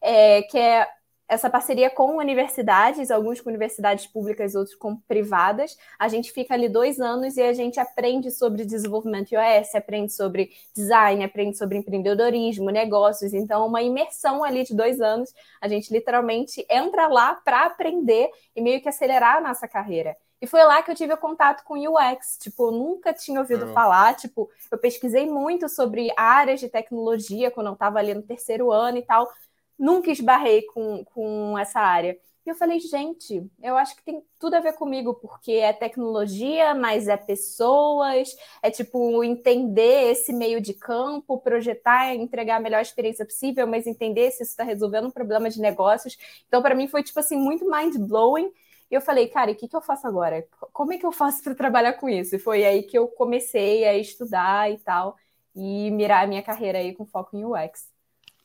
é, 0.01 0.41
que 0.41 0.57
é 0.57 0.85
essa 1.27 1.49
parceria 1.49 1.89
com 1.89 2.17
universidades, 2.17 3.09
alguns 3.09 3.39
com 3.39 3.49
universidades 3.49 4.05
públicas, 4.05 4.55
outros 4.55 4.75
com 4.75 4.95
privadas. 4.95 5.77
A 5.97 6.07
gente 6.07 6.31
fica 6.31 6.53
ali 6.53 6.67
dois 6.67 6.99
anos 6.99 7.37
e 7.37 7.41
a 7.41 7.53
gente 7.53 7.79
aprende 7.79 8.29
sobre 8.29 8.65
desenvolvimento 8.65 9.31
iOS, 9.31 9.75
aprende 9.75 10.13
sobre 10.13 10.51
design, 10.75 11.23
aprende 11.23 11.57
sobre 11.57 11.77
empreendedorismo, 11.77 12.69
negócios. 12.69 13.33
Então, 13.33 13.65
uma 13.65 13.81
imersão 13.81 14.43
ali 14.43 14.63
de 14.63 14.75
dois 14.75 15.01
anos. 15.01 15.33
A 15.61 15.67
gente 15.67 15.91
literalmente 15.91 16.65
entra 16.69 17.07
lá 17.07 17.35
para 17.35 17.65
aprender 17.65 18.29
e 18.55 18.61
meio 18.61 18.81
que 18.81 18.89
acelerar 18.89 19.37
a 19.37 19.41
nossa 19.41 19.67
carreira. 19.67 20.15
E 20.41 20.45
foi 20.45 20.61
lá 20.61 20.83
que 20.83 20.91
eu 20.91 20.95
tive 20.95 21.13
o 21.13 21.17
contato 21.17 21.63
com 21.63 21.75
UX. 21.75 22.37
Tipo, 22.37 22.67
eu 22.67 22.71
nunca 22.73 23.13
tinha 23.13 23.39
ouvido 23.39 23.65
uhum. 23.65 23.73
falar. 23.73 24.13
Tipo, 24.15 24.49
eu 24.69 24.77
pesquisei 24.77 25.25
muito 25.25 25.69
sobre 25.69 26.11
áreas 26.17 26.59
de 26.59 26.67
tecnologia 26.67 27.49
quando 27.49 27.67
eu 27.67 27.73
estava 27.73 27.99
ali 27.99 28.13
no 28.13 28.21
terceiro 28.21 28.69
ano 28.69 28.97
e 28.97 29.03
tal 29.03 29.31
nunca 29.77 30.11
esbarrei 30.11 30.63
com, 30.63 31.03
com 31.05 31.57
essa 31.57 31.79
área. 31.79 32.17
E 32.45 32.49
eu 32.49 32.55
falei, 32.55 32.77
gente, 32.79 33.49
eu 33.61 33.77
acho 33.77 33.95
que 33.95 34.03
tem 34.03 34.21
tudo 34.37 34.55
a 34.55 34.59
ver 34.59 34.73
comigo, 34.73 35.13
porque 35.15 35.53
é 35.53 35.71
tecnologia, 35.71 36.75
mas 36.75 37.07
é 37.07 37.15
pessoas, 37.15 38.35
é 38.61 38.69
tipo 38.69 39.23
entender 39.23 40.11
esse 40.11 40.33
meio 40.33 40.59
de 40.59 40.73
campo, 40.73 41.39
projetar, 41.39 42.13
entregar 42.15 42.57
a 42.57 42.59
melhor 42.59 42.81
experiência 42.81 43.25
possível, 43.25 43.65
mas 43.65 43.87
entender 43.87 44.29
se 44.31 44.43
isso 44.43 44.51
está 44.51 44.63
resolvendo 44.65 45.07
um 45.07 45.11
problema 45.11 45.49
de 45.49 45.61
negócios. 45.61 46.17
Então, 46.47 46.61
para 46.61 46.75
mim, 46.75 46.87
foi 46.87 47.01
tipo 47.03 47.19
assim, 47.19 47.37
muito 47.37 47.65
mind 47.69 47.95
blowing. 47.97 48.51
E 48.91 48.95
eu 48.95 49.01
falei, 49.01 49.27
cara, 49.27 49.51
o 49.51 49.55
que, 49.55 49.67
que 49.67 49.75
eu 49.75 49.81
faço 49.81 50.05
agora? 50.07 50.45
Como 50.73 50.91
é 50.93 50.97
que 50.97 51.05
eu 51.05 51.11
faço 51.11 51.41
para 51.43 51.55
trabalhar 51.55 51.93
com 51.93 52.09
isso? 52.09 52.35
E 52.35 52.39
foi 52.39 52.65
aí 52.65 52.83
que 52.83 52.97
eu 52.97 53.07
comecei 53.07 53.85
a 53.85 53.97
estudar 53.97 54.69
e 54.71 54.77
tal, 54.79 55.15
e 55.55 55.89
mirar 55.91 56.23
a 56.23 56.27
minha 56.27 56.43
carreira 56.43 56.77
aí 56.79 56.93
com 56.93 57.05
foco 57.05 57.35
em 57.37 57.45
UX. 57.45 57.92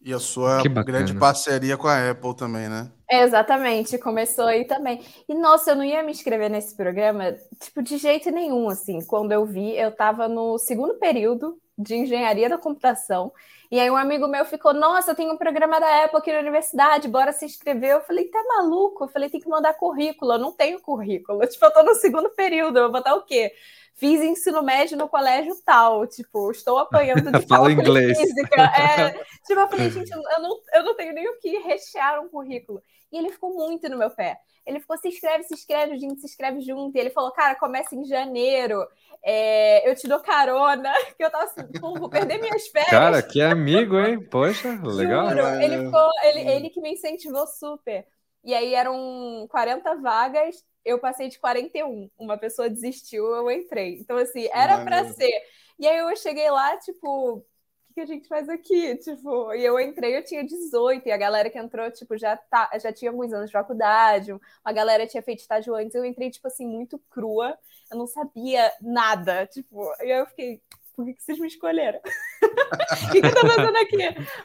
E 0.01 0.13
a 0.13 0.19
sua 0.19 0.63
grande 0.85 1.15
parceria 1.15 1.77
com 1.77 1.89
a 1.89 2.11
Apple 2.11 2.35
também, 2.37 2.69
né? 2.69 2.91
Exatamente, 3.11 3.99
começou 3.99 4.45
aí 4.45 4.65
também. 4.67 5.03
E 5.29 5.35
nossa, 5.35 5.71
eu 5.71 5.77
não 5.77 5.85
ia 5.85 6.03
me 6.03 6.13
inscrever 6.13 6.51
nesse 6.51 6.77
programa, 6.77 7.35
tipo, 7.59 7.83
de 7.83 7.97
jeito 7.97 8.31
nenhum, 8.31 8.69
assim. 8.69 9.05
Quando 9.05 9.33
eu 9.33 9.47
vi, 9.47 9.77
eu 9.77 9.89
estava 9.89 10.29
no 10.29 10.59
segundo 10.59 10.95
período 10.95 11.59
de 11.77 11.95
engenharia 11.95 12.49
da 12.49 12.59
computação. 12.59 13.33
E 13.71 13.79
aí 13.79 13.91
um 13.91 13.97
amigo 13.97 14.27
meu 14.27 14.45
ficou, 14.45 14.73
nossa, 14.73 15.15
tem 15.15 15.31
um 15.31 15.37
programa 15.37 15.79
da 15.79 16.05
Apple 16.05 16.19
aqui 16.19 16.33
na 16.33 16.41
universidade, 16.41 17.09
bora 17.09 17.33
se 17.33 17.45
inscrever. 17.45 17.91
Eu 17.91 18.01
falei, 18.03 18.25
tá 18.27 18.43
maluco? 18.45 19.05
Eu 19.05 19.09
falei, 19.09 19.29
tem 19.31 19.41
que 19.41 19.49
mandar 19.49 19.75
currículo, 19.75 20.33
eu 20.33 20.39
não 20.39 20.53
tenho 20.53 20.81
currículo. 20.81 21.41
Tipo, 21.49 21.67
eu 21.67 21.73
tô 21.73 21.83
no 21.83 21.95
segundo 21.95 22.31
período, 22.31 22.79
eu 22.79 22.85
vou 22.85 22.93
botar 22.93 23.15
o 23.15 23.25
quê? 23.25 23.53
Fiz 23.99 24.21
ensino 24.23 24.63
médio 24.63 24.97
no 24.97 25.09
colégio 25.09 25.55
tal, 25.65 26.07
tipo, 26.07 26.51
estou 26.51 26.79
apanhando 26.79 27.33
de 27.33 27.43
Fala 27.47 27.71
inglês. 27.71 28.19
física. 28.19 28.49
É, 28.79 29.11
tipo, 29.47 29.61
eu 29.61 29.69
falei, 29.69 29.91
gente, 29.91 30.11
eu 30.11 30.41
não, 30.41 30.61
eu 30.75 30.85
não 30.85 30.97
tenho 30.97 31.13
nem 31.13 31.29
o 31.29 31.39
que 31.39 31.59
rechear 31.59 32.21
um 32.21 32.29
currículo. 32.29 32.81
E 33.11 33.19
ele 33.19 33.31
ficou 33.31 33.55
muito 33.55 33.89
no 33.89 33.99
meu 33.99 34.11
pé. 34.11 34.39
Ele 34.67 34.81
ficou, 34.81 34.97
se 34.99 35.09
inscreve, 35.09 35.45
se 35.45 35.55
inscreve, 35.55 35.95
a 35.95 35.97
gente 35.97 36.21
se 36.21 36.27
inscreve 36.27 36.61
junto. 36.61 36.95
E 36.97 37.01
ele 37.01 37.11
falou, 37.11 37.33
cara, 37.33 37.55
começa 37.55 37.95
em 37.95 38.05
janeiro. 38.05 38.87
É, 39.23 39.89
eu 39.89 39.95
te 39.97 40.07
dou 40.07 40.21
carona. 40.21 40.93
Que 41.17 41.25
eu 41.25 41.31
tava 41.31 41.45
assim, 41.45 41.67
pô, 41.81 41.95
vou 41.95 42.09
perder 42.09 42.39
minhas 42.39 42.69
férias. 42.69 42.91
Cara, 42.91 43.23
que 43.23 43.41
amigo, 43.41 43.99
hein? 43.99 44.21
Poxa, 44.21 44.79
legal. 44.85 45.31
Juro, 45.31 45.47
ele, 45.63 45.87
ficou, 45.87 46.11
ele, 46.23 46.51
ele 46.51 46.71
que 46.71 46.81
me 46.81 46.93
incentivou 46.93 47.47
super. 47.47 48.07
E 48.45 48.55
aí 48.55 48.75
eram 48.75 49.47
40 49.51 49.95
vagas, 49.97 50.65
eu 50.85 50.99
passei 50.99 51.29
de 51.29 51.39
41. 51.39 52.11
Uma 52.19 52.39
pessoa 52.39 52.71
desistiu, 52.71 53.25
eu 53.27 53.51
entrei. 53.51 53.99
Então, 54.01 54.17
assim, 54.17 54.49
era 54.53 54.85
para 54.85 55.05
ser. 55.13 55.31
E 55.79 55.87
aí 55.87 55.99
eu 55.99 56.17
cheguei 56.17 56.51
lá, 56.51 56.77
tipo, 56.79 57.37
o 57.37 57.45
que, 57.89 57.95
que 57.95 58.01
a 58.01 58.07
gente 58.07 58.27
faz 58.29 58.49
aqui? 58.49 58.97
Tipo, 58.97 59.53
e 59.55 59.65
eu 59.65 59.79
entrei, 59.79 60.17
eu 60.17 60.25
tinha 60.25 60.45
18, 60.45 61.07
e 61.07 61.13
a 61.13 61.17
galera 61.17 61.51
que 61.51 61.59
entrou, 61.59 61.91
tipo, 61.91 62.17
já, 62.17 62.37
tá, 62.37 62.71
já 62.81 62.93
tinha 62.93 63.11
alguns 63.11 63.33
anos 63.33 63.47
de 63.47 63.53
faculdade, 63.53 64.33
uma 64.33 64.73
galera 64.73 65.07
tinha 65.07 65.23
feito 65.23 65.41
estágio 65.41 65.75
antes, 65.75 65.95
eu 65.95 66.05
entrei, 66.05 66.31
tipo 66.31 66.49
assim, 66.49 66.67
muito 66.67 66.99
crua, 67.11 67.57
eu 67.91 67.99
não 67.99 68.07
sabia 68.07 68.73
nada, 68.81 69.47
tipo, 69.47 69.85
e 70.01 70.11
aí 70.13 70.19
eu 70.19 70.27
fiquei, 70.27 70.61
por 70.97 71.05
que, 71.05 71.15
que 71.15 71.23
vocês 71.23 71.39
me 71.39 71.47
escolheram? 71.47 72.01
O 73.09 73.13
que, 73.13 73.21
que 73.21 73.27
eu 73.27 73.35
tô 73.35 73.47
fazendo 73.49 73.77
aqui? 73.77 73.97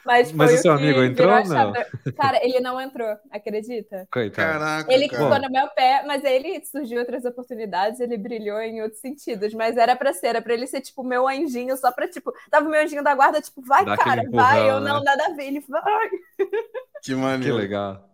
Mas, 0.04 0.32
Mas 0.32 0.54
o 0.54 0.58
seu 0.58 0.72
amigo 0.72 1.02
entrou 1.02 1.30
ou 1.30 1.44
não? 1.46 1.72
Cara, 2.16 2.44
ele 2.44 2.60
não 2.60 2.80
entrou, 2.80 3.16
acredita? 3.30 4.06
Coitado. 4.10 4.58
Caraca, 4.58 4.92
ele 4.92 5.08
ficou 5.08 5.38
no 5.40 5.50
meu 5.50 5.68
pé, 5.68 6.02
mas 6.06 6.24
ele 6.24 6.64
surgiu 6.64 7.00
outras 7.00 7.24
oportunidades, 7.24 8.00
ele 8.00 8.16
brilhou 8.16 8.60
em 8.60 8.82
outros 8.82 9.00
sentidos. 9.00 9.52
Mas 9.54 9.76
era 9.76 9.96
pra 9.96 10.12
ser, 10.12 10.28
era 10.28 10.42
pra 10.42 10.54
ele 10.54 10.66
ser 10.66 10.80
tipo 10.80 11.02
meu 11.02 11.26
anjinho, 11.28 11.76
só 11.76 11.90
pra 11.92 12.08
tipo, 12.08 12.32
tava 12.50 12.66
o 12.66 12.70
meu 12.70 12.82
anjinho 12.82 13.02
da 13.02 13.14
guarda, 13.14 13.40
tipo, 13.40 13.62
vai, 13.62 13.84
Dá 13.84 13.96
cara, 13.96 14.22
empurrão, 14.22 14.44
vai, 14.44 14.70
eu 14.70 14.80
né? 14.80 14.90
não, 14.90 15.02
nada 15.02 15.26
a 15.26 15.34
ver. 15.34 15.44
Ele 15.44 15.60
vai. 15.68 16.10
Que 17.02 17.14
maneiro. 17.14 17.56
Que 17.56 17.62
legal. 17.62 18.13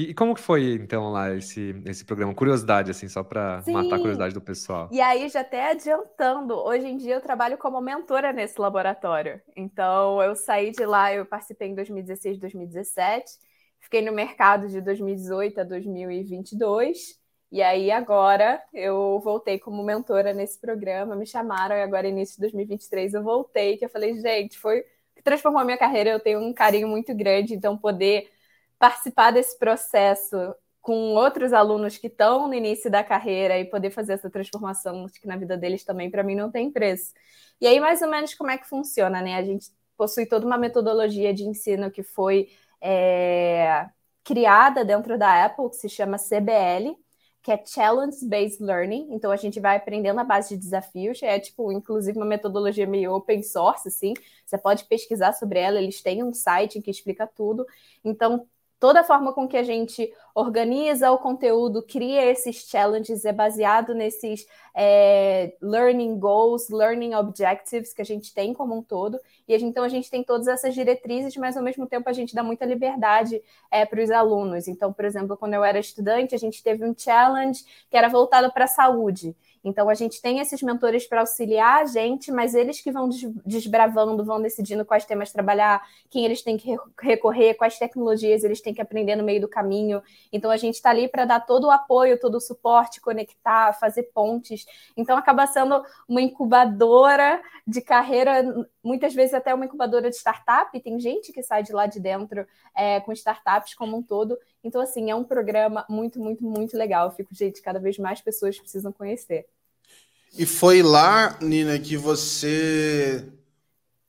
E 0.00 0.14
como 0.14 0.32
que 0.32 0.40
foi, 0.40 0.74
então, 0.74 1.10
lá 1.10 1.34
esse, 1.34 1.74
esse 1.84 2.04
programa? 2.04 2.32
Curiosidade, 2.32 2.88
assim, 2.88 3.08
só 3.08 3.24
para 3.24 3.64
matar 3.66 3.96
a 3.96 3.98
curiosidade 3.98 4.32
do 4.32 4.40
pessoal. 4.40 4.88
E 4.92 5.00
aí, 5.00 5.28
já 5.28 5.40
até 5.40 5.72
adiantando, 5.72 6.54
hoje 6.54 6.86
em 6.86 6.96
dia 6.96 7.16
eu 7.16 7.20
trabalho 7.20 7.58
como 7.58 7.80
mentora 7.80 8.32
nesse 8.32 8.60
laboratório. 8.60 9.42
Então, 9.56 10.22
eu 10.22 10.36
saí 10.36 10.70
de 10.70 10.86
lá, 10.86 11.12
eu 11.12 11.26
participei 11.26 11.70
em 11.70 11.74
2016, 11.74 12.38
2017, 12.38 13.24
fiquei 13.80 14.00
no 14.00 14.12
mercado 14.12 14.68
de 14.68 14.80
2018 14.80 15.62
a 15.62 15.64
2022. 15.64 17.18
E 17.50 17.60
aí, 17.60 17.90
agora, 17.90 18.62
eu 18.72 19.18
voltei 19.18 19.58
como 19.58 19.82
mentora 19.82 20.32
nesse 20.32 20.60
programa, 20.60 21.16
me 21.16 21.26
chamaram, 21.26 21.74
e 21.74 21.82
agora, 21.82 22.06
início 22.06 22.36
de 22.36 22.42
2023, 22.42 23.14
eu 23.14 23.24
voltei, 23.24 23.76
que 23.76 23.84
eu 23.84 23.90
falei, 23.90 24.14
gente, 24.20 24.56
foi 24.58 24.84
que 25.16 25.24
transformou 25.24 25.60
a 25.60 25.64
minha 25.64 25.76
carreira, 25.76 26.10
eu 26.10 26.20
tenho 26.20 26.38
um 26.38 26.54
carinho 26.54 26.86
muito 26.86 27.12
grande, 27.16 27.52
então 27.52 27.76
poder 27.76 28.30
participar 28.78 29.32
desse 29.32 29.58
processo 29.58 30.36
com 30.80 31.14
outros 31.14 31.52
alunos 31.52 31.98
que 31.98 32.06
estão 32.06 32.48
no 32.48 32.54
início 32.54 32.90
da 32.90 33.04
carreira 33.04 33.58
e 33.58 33.64
poder 33.64 33.90
fazer 33.90 34.14
essa 34.14 34.30
transformação 34.30 35.06
que 35.06 35.26
na 35.26 35.36
vida 35.36 35.56
deles 35.56 35.84
também, 35.84 36.10
para 36.10 36.22
mim, 36.22 36.34
não 36.34 36.50
tem 36.50 36.70
preço. 36.70 37.12
E 37.60 37.66
aí, 37.66 37.78
mais 37.80 38.00
ou 38.00 38.08
menos, 38.08 38.34
como 38.34 38.50
é 38.50 38.56
que 38.58 38.68
funciona, 38.68 39.20
né? 39.20 39.36
A 39.36 39.42
gente 39.42 39.70
possui 39.96 40.24
toda 40.26 40.46
uma 40.46 40.56
metodologia 40.56 41.34
de 41.34 41.44
ensino 41.44 41.90
que 41.90 42.02
foi 42.02 42.48
é, 42.80 43.86
criada 44.24 44.84
dentro 44.84 45.18
da 45.18 45.44
Apple, 45.44 45.68
que 45.70 45.76
se 45.76 45.88
chama 45.88 46.16
CBL, 46.16 46.96
que 47.42 47.52
é 47.52 47.62
Challenge 47.64 48.16
Based 48.26 48.62
Learning. 48.62 49.08
Então 49.10 49.30
a 49.30 49.36
gente 49.36 49.60
vai 49.60 49.76
aprendendo 49.76 50.16
na 50.16 50.24
base 50.24 50.50
de 50.50 50.56
desafios. 50.56 51.22
É 51.22 51.38
tipo, 51.40 51.72
inclusive, 51.72 52.16
uma 52.16 52.26
metodologia 52.26 52.86
meio 52.86 53.12
open 53.14 53.42
source, 53.42 53.88
assim. 53.88 54.14
Você 54.44 54.56
pode 54.56 54.84
pesquisar 54.84 55.32
sobre 55.32 55.58
ela, 55.58 55.78
eles 55.78 56.00
têm 56.00 56.22
um 56.22 56.32
site 56.32 56.80
que 56.80 56.90
explica 56.90 57.26
tudo. 57.26 57.66
Então, 58.04 58.46
toda 58.80 59.00
a 59.00 59.04
forma 59.04 59.32
com 59.32 59.48
que 59.48 59.56
a 59.56 59.62
gente 59.62 60.12
organiza 60.34 61.10
o 61.10 61.18
conteúdo, 61.18 61.82
cria 61.82 62.24
esses 62.24 62.68
challenges, 62.68 63.24
é 63.24 63.32
baseado 63.32 63.94
nesses 63.94 64.46
é, 64.74 65.56
learning 65.60 66.18
goals, 66.18 66.68
learning 66.70 67.14
objectives 67.14 67.92
que 67.92 68.02
a 68.02 68.04
gente 68.04 68.32
tem 68.32 68.54
como 68.54 68.76
um 68.76 68.82
todo. 68.82 69.18
E 69.48 69.54
a 69.54 69.58
gente, 69.58 69.70
então 69.70 69.82
a 69.82 69.88
gente 69.88 70.10
tem 70.10 70.22
todas 70.22 70.46
essas 70.46 70.74
diretrizes, 70.74 71.36
mas 71.36 71.56
ao 71.56 71.62
mesmo 71.62 71.86
tempo 71.86 72.08
a 72.08 72.12
gente 72.12 72.34
dá 72.34 72.42
muita 72.42 72.64
liberdade 72.64 73.42
é, 73.70 73.84
para 73.84 74.02
os 74.02 74.10
alunos. 74.10 74.68
Então, 74.68 74.92
por 74.92 75.04
exemplo, 75.04 75.36
quando 75.36 75.54
eu 75.54 75.64
era 75.64 75.78
estudante, 75.78 76.34
a 76.34 76.38
gente 76.38 76.62
teve 76.62 76.84
um 76.84 76.94
challenge 76.96 77.64
que 77.90 77.96
era 77.96 78.08
voltado 78.08 78.52
para 78.52 78.64
a 78.64 78.68
saúde. 78.68 79.34
Então, 79.64 79.88
a 79.88 79.94
gente 79.94 80.20
tem 80.20 80.38
esses 80.40 80.62
mentores 80.62 81.06
para 81.06 81.20
auxiliar 81.20 81.82
a 81.82 81.84
gente, 81.84 82.30
mas 82.30 82.54
eles 82.54 82.80
que 82.80 82.90
vão 82.90 83.08
desbravando, 83.44 84.24
vão 84.24 84.40
decidindo 84.40 84.84
quais 84.84 85.04
temas 85.04 85.32
trabalhar, 85.32 85.82
quem 86.10 86.24
eles 86.24 86.42
têm 86.42 86.56
que 86.56 86.76
recorrer, 87.00 87.54
quais 87.54 87.78
tecnologias 87.78 88.44
eles 88.44 88.60
têm 88.60 88.74
que 88.74 88.80
aprender 88.80 89.16
no 89.16 89.24
meio 89.24 89.40
do 89.40 89.48
caminho. 89.48 90.02
Então, 90.32 90.50
a 90.50 90.56
gente 90.56 90.74
está 90.74 90.90
ali 90.90 91.08
para 91.08 91.24
dar 91.24 91.40
todo 91.40 91.68
o 91.68 91.70
apoio, 91.70 92.18
todo 92.18 92.36
o 92.36 92.40
suporte, 92.40 93.00
conectar, 93.00 93.72
fazer 93.74 94.04
pontes. 94.14 94.66
Então, 94.96 95.16
acaba 95.16 95.46
sendo 95.46 95.82
uma 96.08 96.22
incubadora 96.22 97.40
de 97.66 97.80
carreira, 97.80 98.66
muitas 98.82 99.14
vezes 99.14 99.34
até 99.34 99.54
uma 99.54 99.64
incubadora 99.64 100.08
de 100.08 100.16
startup. 100.16 100.78
Tem 100.80 100.98
gente 100.98 101.32
que 101.32 101.42
sai 101.42 101.62
de 101.62 101.72
lá 101.72 101.86
de 101.86 102.00
dentro 102.00 102.46
é, 102.74 103.00
com 103.00 103.12
startups 103.12 103.74
como 103.74 103.96
um 103.96 104.02
todo. 104.02 104.38
Então, 104.62 104.80
assim, 104.80 105.10
é 105.10 105.14
um 105.14 105.24
programa 105.24 105.84
muito, 105.88 106.18
muito, 106.18 106.42
muito 106.42 106.76
legal. 106.76 107.06
Eu 107.06 107.12
fico, 107.12 107.34
gente, 107.34 107.62
cada 107.62 107.78
vez 107.78 107.98
mais 107.98 108.20
pessoas 108.20 108.58
precisam 108.58 108.92
conhecer. 108.92 109.46
E 110.36 110.44
foi 110.44 110.82
lá, 110.82 111.38
Nina, 111.40 111.78
que 111.78 111.96
você 111.96 113.26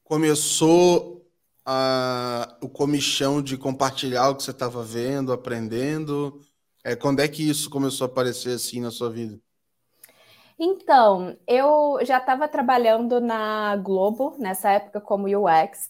começou 0.03 1.25
a, 1.65 2.57
o 2.61 2.67
comichão 2.67 3.41
de 3.41 3.57
compartilhar 3.57 4.29
o 4.29 4.35
que 4.35 4.43
você 4.43 4.51
estava 4.51 4.83
vendo, 4.83 5.31
aprendendo. 5.31 6.41
É, 6.83 6.95
quando 6.95 7.19
é 7.19 7.27
que 7.27 7.47
isso 7.47 7.69
começou 7.69 8.05
a 8.05 8.09
aparecer 8.09 8.55
assim 8.55 8.81
na 8.81 8.91
sua 8.91 9.09
vida? 9.09 9.39
Então, 10.57 11.37
eu 11.47 11.99
já 12.01 12.17
estava 12.17 12.47
trabalhando 12.47 13.21
na 13.21 13.77
Globo 13.77 14.35
nessa 14.37 14.71
época 14.71 14.99
como 14.99 15.27
UX. 15.27 15.89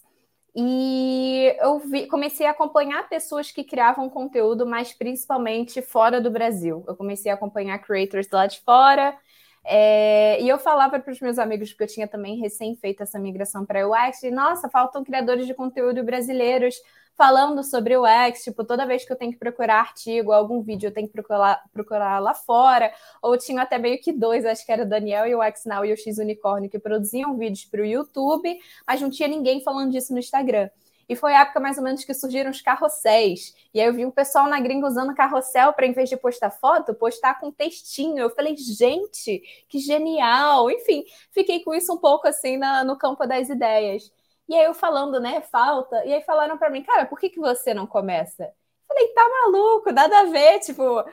E 0.61 1.55
eu 1.61 1.79
vi, 1.79 2.05
comecei 2.07 2.45
a 2.45 2.51
acompanhar 2.51 3.07
pessoas 3.07 3.49
que 3.49 3.63
criavam 3.63 4.09
conteúdo, 4.09 4.65
mas 4.65 4.91
principalmente 4.93 5.81
fora 5.81 6.19
do 6.19 6.29
Brasil. 6.29 6.83
Eu 6.85 6.97
comecei 6.97 7.31
a 7.31 7.35
acompanhar 7.35 7.79
creators 7.79 8.27
lá 8.29 8.45
de 8.45 8.59
fora. 8.61 9.17
É, 9.63 10.41
e 10.41 10.47
eu 10.47 10.57
falava 10.57 10.99
para 10.99 11.11
os 11.11 11.19
meus 11.19 11.37
amigos, 11.37 11.69
porque 11.69 11.83
eu 11.83 11.87
tinha 11.87 12.07
também 12.07 12.39
recém 12.39 12.75
feito 12.75 13.03
essa 13.03 13.19
migração 13.19 13.65
para 13.65 13.87
o 13.87 13.91
UX, 13.91 14.23
e 14.23 14.31
nossa, 14.31 14.69
faltam 14.69 15.03
criadores 15.03 15.45
de 15.45 15.53
conteúdo 15.53 16.03
brasileiros 16.03 16.75
falando 17.19 17.61
sobre 17.65 17.97
o 17.97 18.03
UX, 18.03 18.45
tipo, 18.45 18.63
toda 18.63 18.85
vez 18.85 19.03
que 19.03 19.11
eu 19.11 19.15
tenho 19.17 19.33
que 19.33 19.37
procurar 19.37 19.81
artigo, 19.81 20.31
algum 20.31 20.61
vídeo, 20.61 20.87
eu 20.87 20.93
tenho 20.93 21.05
que 21.05 21.11
procurar, 21.11 21.61
procurar 21.73 22.17
lá 22.19 22.33
fora, 22.33 22.93
ou 23.21 23.37
tinha 23.37 23.61
até 23.61 23.77
meio 23.77 23.99
que 23.99 24.13
dois, 24.13 24.45
acho 24.45 24.65
que 24.65 24.71
era 24.71 24.83
o 24.83 24.87
Daniel 24.87 25.27
e 25.27 25.35
o 25.35 25.45
UX 25.45 25.65
Now 25.65 25.83
e 25.83 25.91
o 25.91 25.97
X 25.97 26.17
Unicórnio, 26.17 26.69
que 26.69 26.79
produziam 26.79 27.37
vídeos 27.37 27.65
para 27.65 27.81
o 27.81 27.85
YouTube, 27.85 28.57
mas 28.87 29.01
não 29.01 29.09
tinha 29.09 29.27
ninguém 29.27 29.61
falando 29.61 29.91
disso 29.91 30.13
no 30.13 30.19
Instagram. 30.19 30.69
E 31.09 31.15
foi 31.15 31.33
a 31.33 31.41
época 31.41 31.59
mais 31.59 31.77
ou 31.77 31.83
menos 31.83 32.05
que 32.05 32.13
surgiram 32.13 32.51
os 32.51 32.61
carrosséis. 32.61 33.55
E 33.73 33.81
aí 33.81 33.87
eu 33.87 33.93
vi 33.93 34.05
o 34.05 34.11
pessoal 34.11 34.47
na 34.47 34.59
gringa 34.59 34.85
usando 34.87 35.15
carrossel 35.15 35.73
para, 35.73 35.87
em 35.87 35.91
vez 35.91 36.07
de 36.07 36.15
postar 36.15 36.51
foto, 36.51 36.93
postar 36.93 37.39
com 37.39 37.51
textinho. 37.51 38.19
Eu 38.19 38.29
falei, 38.29 38.55
gente, 38.55 39.41
que 39.67 39.79
genial! 39.79 40.69
Enfim, 40.69 41.03
fiquei 41.31 41.63
com 41.63 41.73
isso 41.73 41.91
um 41.91 41.97
pouco 41.97 42.27
assim 42.27 42.57
na, 42.57 42.83
no 42.83 42.95
campo 42.95 43.25
das 43.25 43.49
ideias. 43.49 44.11
E 44.47 44.55
aí 44.55 44.65
eu 44.65 44.73
falando, 44.73 45.19
né, 45.19 45.41
falta. 45.41 46.05
E 46.05 46.13
aí 46.13 46.21
falaram 46.23 46.57
para 46.57 46.69
mim, 46.69 46.83
cara, 46.83 47.05
por 47.05 47.19
que, 47.19 47.29
que 47.29 47.39
você 47.39 47.73
não 47.73 47.87
começa? 47.87 48.51
Falei, 48.87 49.07
tá 49.09 49.27
maluco, 49.29 49.91
nada 49.91 50.21
a 50.21 50.25
ver, 50.25 50.59
tipo, 50.59 51.03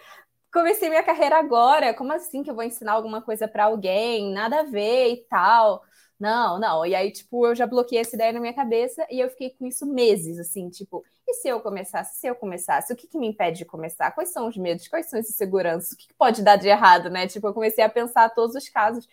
comecei 0.53 0.89
minha 0.89 1.03
carreira 1.03 1.39
agora, 1.39 1.93
como 1.95 2.13
assim 2.13 2.43
que 2.43 2.51
eu 2.51 2.55
vou 2.55 2.65
ensinar 2.65 2.93
alguma 2.93 3.21
coisa 3.23 3.47
para 3.49 3.65
alguém? 3.65 4.33
Nada 4.33 4.61
a 4.61 4.63
ver 4.65 5.13
e 5.13 5.17
tal. 5.29 5.83
Não, 6.19 6.59
não. 6.59 6.85
E 6.87 6.95
aí, 6.95 7.13
tipo, 7.13 7.47
eu 7.47 7.55
já 7.55 7.67
bloqueei 7.67 8.01
essa 8.01 8.17
ideia 8.17 8.33
na 8.33 8.41
minha 8.41 8.55
cabeça 8.55 9.07
e 9.11 9.21
eu 9.21 9.29
fiquei 9.31 9.51
com 9.51 9.67
isso 9.67 9.85
meses, 9.87 10.39
assim, 10.39 10.71
tipo, 10.71 11.05
e 11.29 11.35
se 11.35 11.49
eu 11.49 11.61
começasse? 11.61 12.19
Se 12.19 12.27
eu 12.27 12.35
começasse, 12.35 12.93
o 12.93 12.97
que, 12.97 13.07
que 13.07 13.19
me 13.19 13.27
impede 13.29 13.59
de 13.59 13.65
começar? 13.67 14.11
Quais 14.13 14.31
são 14.33 14.49
os 14.49 14.57
medos? 14.57 14.89
Quais 14.89 15.07
são 15.11 15.19
as 15.19 15.29
inseguranças? 15.29 15.93
O 15.93 15.97
que, 15.97 16.09
que 16.09 16.15
pode 16.15 16.43
dar 16.43 16.57
de 16.57 16.69
errado, 16.69 17.11
né? 17.11 17.27
Tipo, 17.27 17.49
eu 17.49 17.55
comecei 17.55 17.85
a 17.85 17.89
pensar 17.89 18.31
todos 18.31 18.55
os 18.57 18.69
casos. 18.69 19.07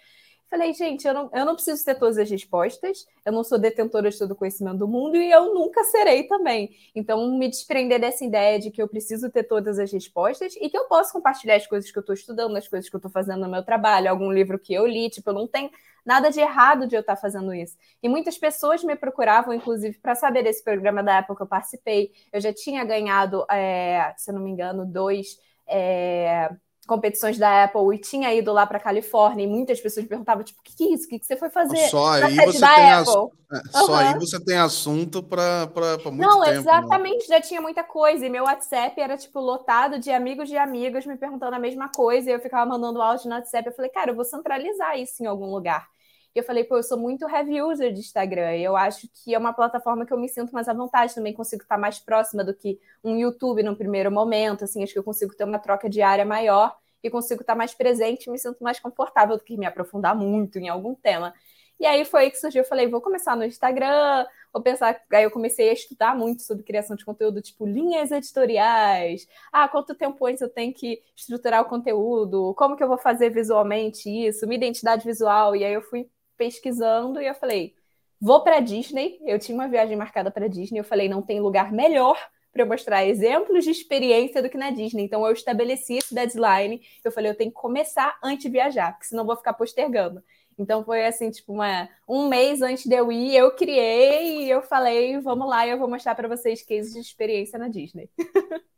Falei, 0.53 0.71
gente, 0.71 1.07
eu 1.07 1.15
não, 1.15 1.31
eu 1.33 1.45
não 1.47 1.55
preciso 1.55 1.83
ter 1.83 1.95
todas 1.95 2.15
as 2.15 2.29
respostas, 2.29 3.07
eu 3.25 3.31
não 3.31 3.43
sou 3.43 3.57
detentora 3.57 4.11
de 4.11 4.19
todo 4.19 4.33
o 4.33 4.35
conhecimento 4.35 4.77
do 4.77 4.87
mundo 4.87 5.17
e 5.17 5.31
eu 5.31 5.51
nunca 5.51 5.83
serei 5.83 6.27
também. 6.27 6.69
Então, 6.93 7.35
me 7.39 7.49
desprender 7.49 7.99
dessa 7.99 8.23
ideia 8.23 8.59
de 8.59 8.69
que 8.69 8.79
eu 8.79 8.87
preciso 8.87 9.31
ter 9.31 9.45
todas 9.45 9.79
as 9.79 9.91
respostas 9.91 10.55
e 10.61 10.69
que 10.69 10.77
eu 10.77 10.85
posso 10.85 11.11
compartilhar 11.11 11.55
as 11.55 11.65
coisas 11.65 11.89
que 11.89 11.97
eu 11.97 12.01
estou 12.01 12.13
estudando, 12.13 12.55
as 12.55 12.67
coisas 12.67 12.87
que 12.87 12.95
eu 12.95 12.99
estou 12.99 13.09
fazendo 13.09 13.41
no 13.41 13.49
meu 13.49 13.63
trabalho, 13.63 14.07
algum 14.07 14.31
livro 14.31 14.59
que 14.59 14.71
eu 14.75 14.85
li, 14.85 15.09
tipo, 15.09 15.27
eu 15.31 15.33
não 15.33 15.47
tenho 15.47 15.71
nada 16.05 16.29
de 16.29 16.39
errado 16.39 16.85
de 16.85 16.95
eu 16.95 17.01
estar 17.01 17.15
fazendo 17.15 17.51
isso. 17.51 17.75
E 18.03 18.07
muitas 18.07 18.37
pessoas 18.37 18.83
me 18.83 18.95
procuravam, 18.95 19.55
inclusive, 19.55 19.97
para 19.97 20.13
saber 20.13 20.43
desse 20.43 20.63
programa 20.63 21.01
da 21.01 21.15
época 21.17 21.37
que 21.37 21.41
eu 21.41 21.47
participei. 21.47 22.11
Eu 22.31 22.39
já 22.39 22.53
tinha 22.53 22.85
ganhado, 22.85 23.43
é, 23.49 24.13
se 24.17 24.29
eu 24.29 24.35
não 24.35 24.43
me 24.43 24.51
engano, 24.51 24.85
dois. 24.85 25.39
É, 25.65 26.51
competições 26.87 27.37
da 27.37 27.63
Apple 27.63 27.95
e 27.95 27.97
tinha 27.97 28.33
ido 28.33 28.51
lá 28.51 28.67
para 28.67 28.79
Califórnia 28.79 29.43
e 29.43 29.47
muitas 29.47 29.79
pessoas 29.79 30.05
perguntavam 30.05 30.43
tipo 30.43 30.59
o 30.59 30.63
que, 30.63 30.75
que 30.75 30.83
é 30.83 30.93
isso 30.93 31.05
o 31.05 31.09
que, 31.09 31.19
que 31.19 31.25
você 31.25 31.37
foi 31.37 31.49
fazer 31.49 31.87
só 31.87 32.11
aí 32.11 32.35
você 32.35 32.59
tem 32.59 32.91
Apple? 32.91 33.31
É, 33.51 33.61
só 33.71 33.87
uhum. 33.87 33.95
aí 33.95 34.13
você 34.15 34.43
tem 34.43 34.57
assunto 34.57 35.23
para 35.23 35.69
muito 36.05 36.17
não 36.17 36.41
tempo, 36.41 36.51
né? 36.51 36.57
exatamente 36.57 37.29
né? 37.29 37.35
já 37.35 37.41
tinha 37.41 37.61
muita 37.61 37.83
coisa 37.83 38.25
e 38.25 38.29
meu 38.29 38.43
WhatsApp 38.43 38.99
era 38.99 39.17
tipo 39.17 39.39
lotado 39.39 39.97
de 39.97 40.11
amigos 40.11 40.49
de 40.49 40.57
amigos 40.57 41.05
me 41.05 41.15
perguntando 41.15 41.55
a 41.55 41.59
mesma 41.59 41.89
coisa 41.89 42.29
e 42.29 42.33
eu 42.33 42.39
ficava 42.39 42.69
mandando 42.69 43.01
áudio 43.01 43.29
no 43.29 43.35
WhatsApp 43.35 43.67
eu 43.67 43.75
falei 43.75 43.89
cara 43.89 44.11
eu 44.11 44.15
vou 44.15 44.25
centralizar 44.25 44.99
isso 44.99 45.23
em 45.23 45.25
algum 45.25 45.51
lugar 45.51 45.87
E 46.35 46.39
eu 46.39 46.43
falei, 46.43 46.63
pô, 46.63 46.77
eu 46.77 46.83
sou 46.83 46.97
muito 46.97 47.27
heavy 47.29 47.61
user 47.61 47.93
de 47.93 47.99
Instagram. 47.99 48.55
E 48.55 48.63
eu 48.63 48.75
acho 48.75 49.07
que 49.13 49.33
é 49.35 49.37
uma 49.37 49.53
plataforma 49.53 50.05
que 50.05 50.13
eu 50.13 50.17
me 50.19 50.27
sinto 50.27 50.51
mais 50.51 50.67
à 50.67 50.73
vontade. 50.73 51.13
Também 51.13 51.33
consigo 51.33 51.63
estar 51.63 51.77
mais 51.77 51.99
próxima 51.99 52.43
do 52.43 52.53
que 52.53 52.79
um 53.03 53.15
YouTube 53.15 53.61
no 53.63 53.75
primeiro 53.75 54.11
momento. 54.11 54.63
Assim, 54.63 54.83
acho 54.83 54.93
que 54.93 54.99
eu 54.99 55.03
consigo 55.03 55.35
ter 55.35 55.43
uma 55.43 55.59
troca 55.59 55.89
diária 55.89 56.25
maior 56.25 56.75
e 57.03 57.09
consigo 57.09 57.41
estar 57.41 57.55
mais 57.55 57.73
presente 57.73 58.29
me 58.29 58.39
sinto 58.39 58.63
mais 58.63 58.79
confortável 58.79 59.37
do 59.37 59.43
que 59.43 59.57
me 59.57 59.65
aprofundar 59.65 60.15
muito 60.15 60.57
em 60.57 60.69
algum 60.69 60.95
tema. 60.95 61.33
E 61.79 61.85
aí 61.85 62.05
foi 62.05 62.21
aí 62.21 62.31
que 62.31 62.37
surgiu, 62.37 62.61
eu 62.61 62.67
falei, 62.67 62.87
vou 62.87 63.01
começar 63.01 63.35
no 63.35 63.43
Instagram, 63.43 64.25
vou 64.53 64.61
pensar. 64.61 65.01
Aí 65.11 65.23
eu 65.23 65.31
comecei 65.31 65.69
a 65.69 65.73
estudar 65.73 66.15
muito 66.15 66.41
sobre 66.43 66.63
criação 66.63 66.95
de 66.95 67.03
conteúdo, 67.03 67.41
tipo 67.41 67.65
linhas 67.65 68.11
editoriais. 68.11 69.27
Ah, 69.51 69.67
quanto 69.67 69.93
tempo 69.95 70.25
antes 70.25 70.41
eu 70.41 70.49
tenho 70.49 70.73
que 70.73 71.01
estruturar 71.15 71.61
o 71.61 71.65
conteúdo? 71.65 72.53
Como 72.55 72.77
que 72.77 72.83
eu 72.83 72.87
vou 72.87 72.97
fazer 72.97 73.29
visualmente 73.31 74.09
isso? 74.09 74.47
Minha 74.47 74.57
identidade 74.57 75.03
visual. 75.03 75.55
E 75.55 75.65
aí 75.65 75.73
eu 75.73 75.81
fui 75.81 76.09
pesquisando 76.37 77.21
e 77.21 77.27
eu 77.27 77.35
falei, 77.35 77.75
vou 78.19 78.41
para 78.43 78.59
Disney. 78.59 79.19
Eu 79.25 79.39
tinha 79.39 79.55
uma 79.55 79.67
viagem 79.67 79.95
marcada 79.95 80.31
para 80.31 80.47
Disney. 80.47 80.79
Eu 80.79 80.83
falei, 80.83 81.09
não 81.09 81.21
tem 81.21 81.39
lugar 81.39 81.71
melhor 81.71 82.17
para 82.51 82.65
mostrar 82.65 83.05
exemplos 83.05 83.63
de 83.63 83.71
experiência 83.71 84.41
do 84.41 84.49
que 84.49 84.57
na 84.57 84.69
Disney. 84.69 85.03
Então 85.03 85.25
eu 85.25 85.33
estabeleci 85.33 85.95
esse 85.95 86.13
deadline. 86.13 86.81
Eu 87.03 87.11
falei, 87.11 87.31
eu 87.31 87.35
tenho 87.35 87.51
que 87.51 87.57
começar 87.57 88.17
antes 88.23 88.43
de 88.43 88.49
viajar, 88.49 88.93
porque 88.93 89.07
senão 89.07 89.25
vou 89.25 89.35
ficar 89.35 89.53
postergando. 89.53 90.23
Então 90.57 90.83
foi 90.83 91.05
assim, 91.05 91.31
tipo, 91.31 91.51
uma, 91.53 91.89
um 92.07 92.27
mês 92.27 92.61
antes 92.61 92.85
de 92.85 92.95
eu 92.95 93.11
ir, 93.11 93.35
eu 93.35 93.51
criei 93.55 94.43
e 94.43 94.49
eu 94.49 94.61
falei, 94.61 95.19
vamos 95.19 95.49
lá, 95.49 95.67
eu 95.67 95.79
vou 95.79 95.89
mostrar 95.89 96.13
para 96.13 96.27
vocês 96.27 96.61
cases 96.63 96.93
de 96.93 96.99
experiência 96.99 97.57
na 97.57 97.67
Disney. 97.67 98.09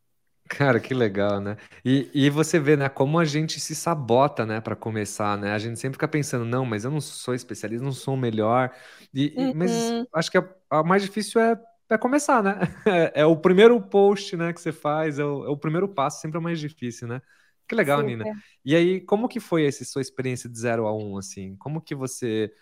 Cara, 0.47 0.79
que 0.79 0.93
legal, 0.93 1.39
né? 1.41 1.57
E, 1.83 2.09
e 2.13 2.29
você 2.29 2.59
vê, 2.59 2.77
né, 2.77 2.87
como 2.87 3.17
a 3.17 3.25
gente 3.25 3.59
se 3.59 3.73
sabota, 3.73 4.45
né, 4.45 4.61
para 4.61 4.75
começar, 4.75 5.37
né? 5.37 5.51
A 5.51 5.57
gente 5.57 5.79
sempre 5.79 5.95
fica 5.95 6.07
pensando, 6.07 6.45
não, 6.45 6.63
mas 6.63 6.85
eu 6.85 6.91
não 6.91 7.01
sou 7.01 7.33
especialista, 7.33 7.83
não 7.83 7.91
sou 7.91 8.13
o 8.13 8.17
melhor. 8.17 8.71
E, 9.13 9.33
uhum. 9.35 9.53
Mas 9.55 9.71
acho 10.13 10.31
que 10.31 10.37
a, 10.37 10.47
a, 10.69 10.83
mais 10.83 11.01
difícil 11.01 11.41
é, 11.41 11.59
é 11.89 11.97
começar, 11.97 12.43
né? 12.43 12.59
É, 12.85 13.21
é, 13.21 13.25
o 13.25 13.35
primeiro 13.35 13.79
post, 13.81 14.37
né, 14.37 14.53
que 14.53 14.61
você 14.61 14.71
faz, 14.71 15.17
é 15.17 15.25
o, 15.25 15.45
é 15.45 15.49
o 15.49 15.57
primeiro 15.57 15.87
passo, 15.87 16.21
sempre 16.21 16.37
é 16.37 16.39
o 16.39 16.43
mais 16.43 16.59
difícil, 16.59 17.07
né? 17.07 17.21
Que 17.67 17.73
legal, 17.73 18.01
Super. 18.01 18.09
Nina. 18.09 18.25
E 18.63 18.75
aí, 18.75 19.01
como 19.01 19.27
que 19.27 19.39
foi 19.39 19.65
essa 19.65 19.83
sua 19.83 20.01
experiência 20.01 20.47
de 20.47 20.59
0 20.59 20.85
a 20.85 20.95
1, 20.95 21.13
um, 21.13 21.17
assim? 21.17 21.55
Como 21.55 21.81
que 21.81 21.95
você 21.95 22.53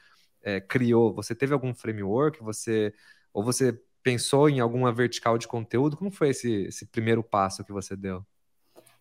é, 0.42 0.62
criou? 0.62 1.14
Você 1.16 1.36
teve 1.36 1.54
algum 1.54 1.74
framework? 1.74 2.42
Você 2.42 2.94
ou 3.34 3.44
você 3.44 3.78
pensou 4.04 4.50
em 4.50 4.60
alguma 4.60 4.92
vertical 4.92 5.38
de 5.38 5.48
conteúdo? 5.48 5.98
Como 5.98 6.12
foi 6.12 6.30
esse, 6.30 6.66
esse 6.66 6.86
primeiro 6.86 7.24
passo 7.24 7.64
que 7.64 7.72
você 7.72 7.96
deu? 7.96 8.24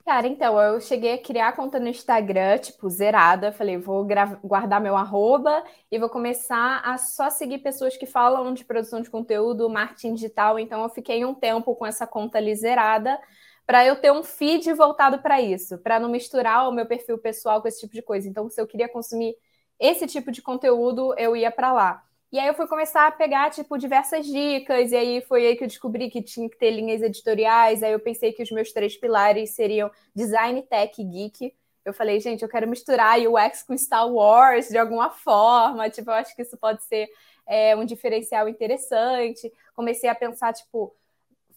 Cara, 0.05 0.27
então, 0.27 0.61
eu 0.61 0.81
cheguei 0.81 1.15
a 1.15 1.23
criar 1.23 1.53
conta 1.53 1.79
no 1.79 1.87
Instagram, 1.89 2.59
tipo, 2.59 2.89
zerada. 2.91 3.53
Falei, 3.53 3.79
vou 3.79 4.05
guardar 4.43 4.81
meu 4.81 4.97
arroba 4.97 5.63
e 5.91 5.99
vou 5.99 6.09
começar 6.09 6.81
a 6.85 6.99
só 6.99 7.31
seguir 7.31 7.59
pessoas 7.59 7.97
que 7.97 8.05
falam 8.05 8.53
de 8.53 8.65
produção 8.65 9.01
de 9.01 9.09
conteúdo, 9.09 9.71
marketing 9.71 10.15
digital. 10.15 10.59
Então, 10.59 10.83
eu 10.83 10.89
fiquei 10.89 11.25
um 11.25 11.35
tempo 11.35 11.75
com 11.77 11.87
essa 11.87 12.05
conta 12.05 12.39
ali 12.39 12.55
zerada 12.55 13.19
para 13.65 13.87
eu 13.87 13.95
ter 13.95 14.11
um 14.11 14.25
feed 14.25 14.73
voltado 14.73 15.21
para 15.21 15.41
isso, 15.41 15.79
para 15.79 16.01
não 16.01 16.09
misturar 16.09 16.69
o 16.69 16.73
meu 16.73 16.85
perfil 16.85 17.17
pessoal 17.17 17.63
com 17.63 17.69
esse 17.69 17.81
tipo 17.81 17.95
de 17.95 18.03
coisa. 18.03 18.29
Então, 18.29 18.51
se 18.51 18.61
eu 18.61 18.67
queria 18.67 18.89
consumir 18.89 19.37
esse 19.79 20.07
tipo 20.07 20.33
de 20.33 20.43
conteúdo, 20.43 21.15
eu 21.17 21.37
ia 21.37 21.51
para 21.51 21.73
lá. 21.73 22.05
E 22.33 22.39
aí 22.39 22.49
eu 22.49 22.55
fui 22.55 22.67
começar 22.67 23.07
a 23.07 23.11
pegar, 23.13 23.51
tipo, 23.51 23.77
diversas 23.77 24.25
dicas, 24.27 24.91
e 24.91 24.97
aí 24.97 25.21
foi 25.21 25.47
aí 25.47 25.55
que 25.57 25.65
eu 25.65 25.69
descobri 25.69 26.09
que 26.11 26.23
tinha 26.23 26.49
que 26.49 26.57
ter 26.57 26.71
linhas 26.71 27.03
editoriais, 27.03 27.83
aí 27.83 27.93
eu 27.93 28.01
pensei 28.01 28.33
que 28.33 28.43
os 28.43 28.51
meus 28.51 28.73
três 28.73 28.97
pilares 28.97 29.51
seriam 29.51 29.91
design, 30.15 30.63
tech 30.63 31.01
e 31.01 31.05
geek. 31.05 31.55
Eu 31.85 31.93
falei, 31.93 32.19
gente, 32.21 32.43
eu 32.43 32.49
quero 32.49 32.67
misturar 32.67 33.19
UX 33.21 33.63
com 33.65 33.77
Star 33.77 34.11
Wars 34.11 34.69
de 34.69 34.79
alguma 34.79 35.11
forma, 35.11 35.91
tipo, 35.91 36.11
eu 36.11 36.15
acho 36.15 36.35
que 36.35 36.41
isso 36.41 36.57
pode 36.57 36.83
ser 36.85 37.11
é, 37.47 37.77
um 37.77 37.85
diferencial 37.85 38.49
interessante. 38.49 39.53
Comecei 39.75 40.09
a 40.09 40.15
pensar, 40.15 40.55
tipo, 40.55 40.95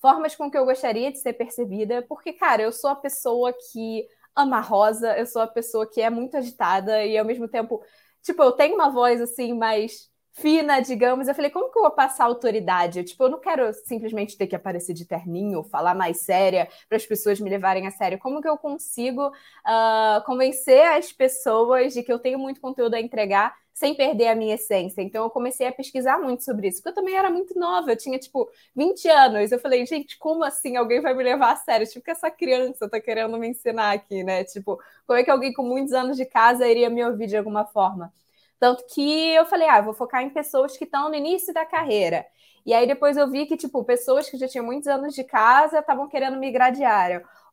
formas 0.01 0.35
com 0.35 0.51
que 0.51 0.57
eu 0.57 0.65
gostaria 0.65 1.09
de 1.11 1.19
ser 1.19 1.33
percebida, 1.33 2.01
porque, 2.03 2.33
cara, 2.33 2.63
eu 2.63 2.71
sou 2.73 2.89
a 2.89 2.95
pessoa 2.95 3.53
que 3.71 4.05
ama 4.35 4.59
rosa, 4.59 5.17
eu 5.17 5.25
sou 5.25 5.41
a 5.41 5.47
pessoa 5.47 5.89
que 5.89 6.01
é 6.01 6.09
muito 6.09 6.35
agitada 6.35 7.05
e 7.05 7.17
ao 7.17 7.23
mesmo 7.25 7.47
tempo, 7.47 7.81
tipo, 8.21 8.43
eu 8.43 8.51
tenho 8.51 8.75
uma 8.75 8.89
voz 8.89 9.21
assim 9.21 9.53
mais 9.53 10.13
fina, 10.35 10.81
digamos. 10.81 11.27
Eu 11.27 11.33
falei, 11.35 11.49
como 11.49 11.71
que 11.71 11.77
eu 11.77 11.83
vou 11.83 11.91
passar 11.91 12.25
autoridade? 12.25 12.99
Eu, 12.99 13.05
tipo, 13.05 13.23
eu 13.23 13.29
não 13.29 13.39
quero 13.39 13.71
simplesmente 13.73 14.37
ter 14.37 14.47
que 14.47 14.55
aparecer 14.55 14.93
de 14.93 15.05
terninho, 15.05 15.63
falar 15.63 15.95
mais 15.95 16.19
séria 16.21 16.67
para 16.89 16.97
as 16.97 17.05
pessoas 17.05 17.39
me 17.39 17.49
levarem 17.49 17.87
a 17.87 17.91
sério. 17.91 18.19
Como 18.19 18.41
que 18.41 18.47
eu 18.47 18.57
consigo 18.57 19.27
uh, 19.29 20.23
convencer 20.25 20.83
as 20.93 21.11
pessoas 21.11 21.93
de 21.93 22.03
que 22.03 22.11
eu 22.11 22.19
tenho 22.19 22.37
muito 22.37 22.59
conteúdo 22.61 22.95
a 22.95 22.99
entregar 23.01 23.55
sem 23.73 23.95
perder 23.95 24.27
a 24.27 24.35
minha 24.35 24.55
essência? 24.55 25.01
Então 25.01 25.23
eu 25.23 25.29
comecei 25.29 25.67
a 25.67 25.71
pesquisar 25.71 26.19
muito 26.19 26.43
sobre 26.43 26.67
isso, 26.67 26.77
porque 26.81 26.89
eu 26.89 26.95
também 27.01 27.15
era 27.15 27.29
muito 27.29 27.57
nova, 27.57 27.91
eu 27.91 27.97
tinha 27.97 28.19
tipo 28.19 28.49
20 28.75 29.07
anos. 29.07 29.51
Eu 29.53 29.59
falei, 29.59 29.85
gente, 29.85 30.17
como 30.17 30.43
assim 30.43 30.75
alguém 30.75 31.01
vai 31.01 31.13
me 31.13 31.23
levar 31.23 31.53
a 31.53 31.55
sério? 31.55 31.87
Tipo, 31.87 32.03
que 32.05 32.11
essa 32.11 32.29
criança 32.29 32.89
tá 32.89 32.99
querendo 32.99 33.37
me 33.37 33.47
ensinar 33.47 33.91
aqui, 33.93 34.21
né? 34.23 34.43
Tipo, 34.43 34.79
como 35.07 35.17
é 35.17 35.23
que 35.23 35.31
alguém 35.31 35.53
com 35.53 35.63
muitos 35.63 35.93
anos 35.93 36.17
de 36.17 36.25
casa 36.25 36.67
iria 36.67 36.89
me 36.89 37.03
ouvir 37.05 37.27
de 37.27 37.37
alguma 37.37 37.65
forma? 37.65 38.13
Tanto 38.59 38.85
que 38.93 39.33
eu 39.33 39.45
falei, 39.45 39.67
ah, 39.67 39.81
vou 39.81 39.93
focar 39.93 40.21
em 40.23 40.29
pessoas 40.29 40.77
que 40.77 40.85
estão 40.85 41.09
no 41.09 41.15
início 41.15 41.53
da 41.53 41.65
carreira. 41.65 42.25
E 42.65 42.73
aí 42.73 42.87
depois 42.87 43.15
eu 43.15 43.29
vi 43.29 43.45
que, 43.45 43.55
tipo, 43.55 43.83
pessoas 43.83 44.29
que 44.29 44.37
já 44.37 44.47
tinham 44.47 44.65
muitos 44.65 44.87
anos 44.87 45.13
de 45.13 45.23
casa 45.23 45.79
estavam 45.79 46.07
querendo 46.07 46.37
migrar 46.37 46.71
de. 46.71 46.81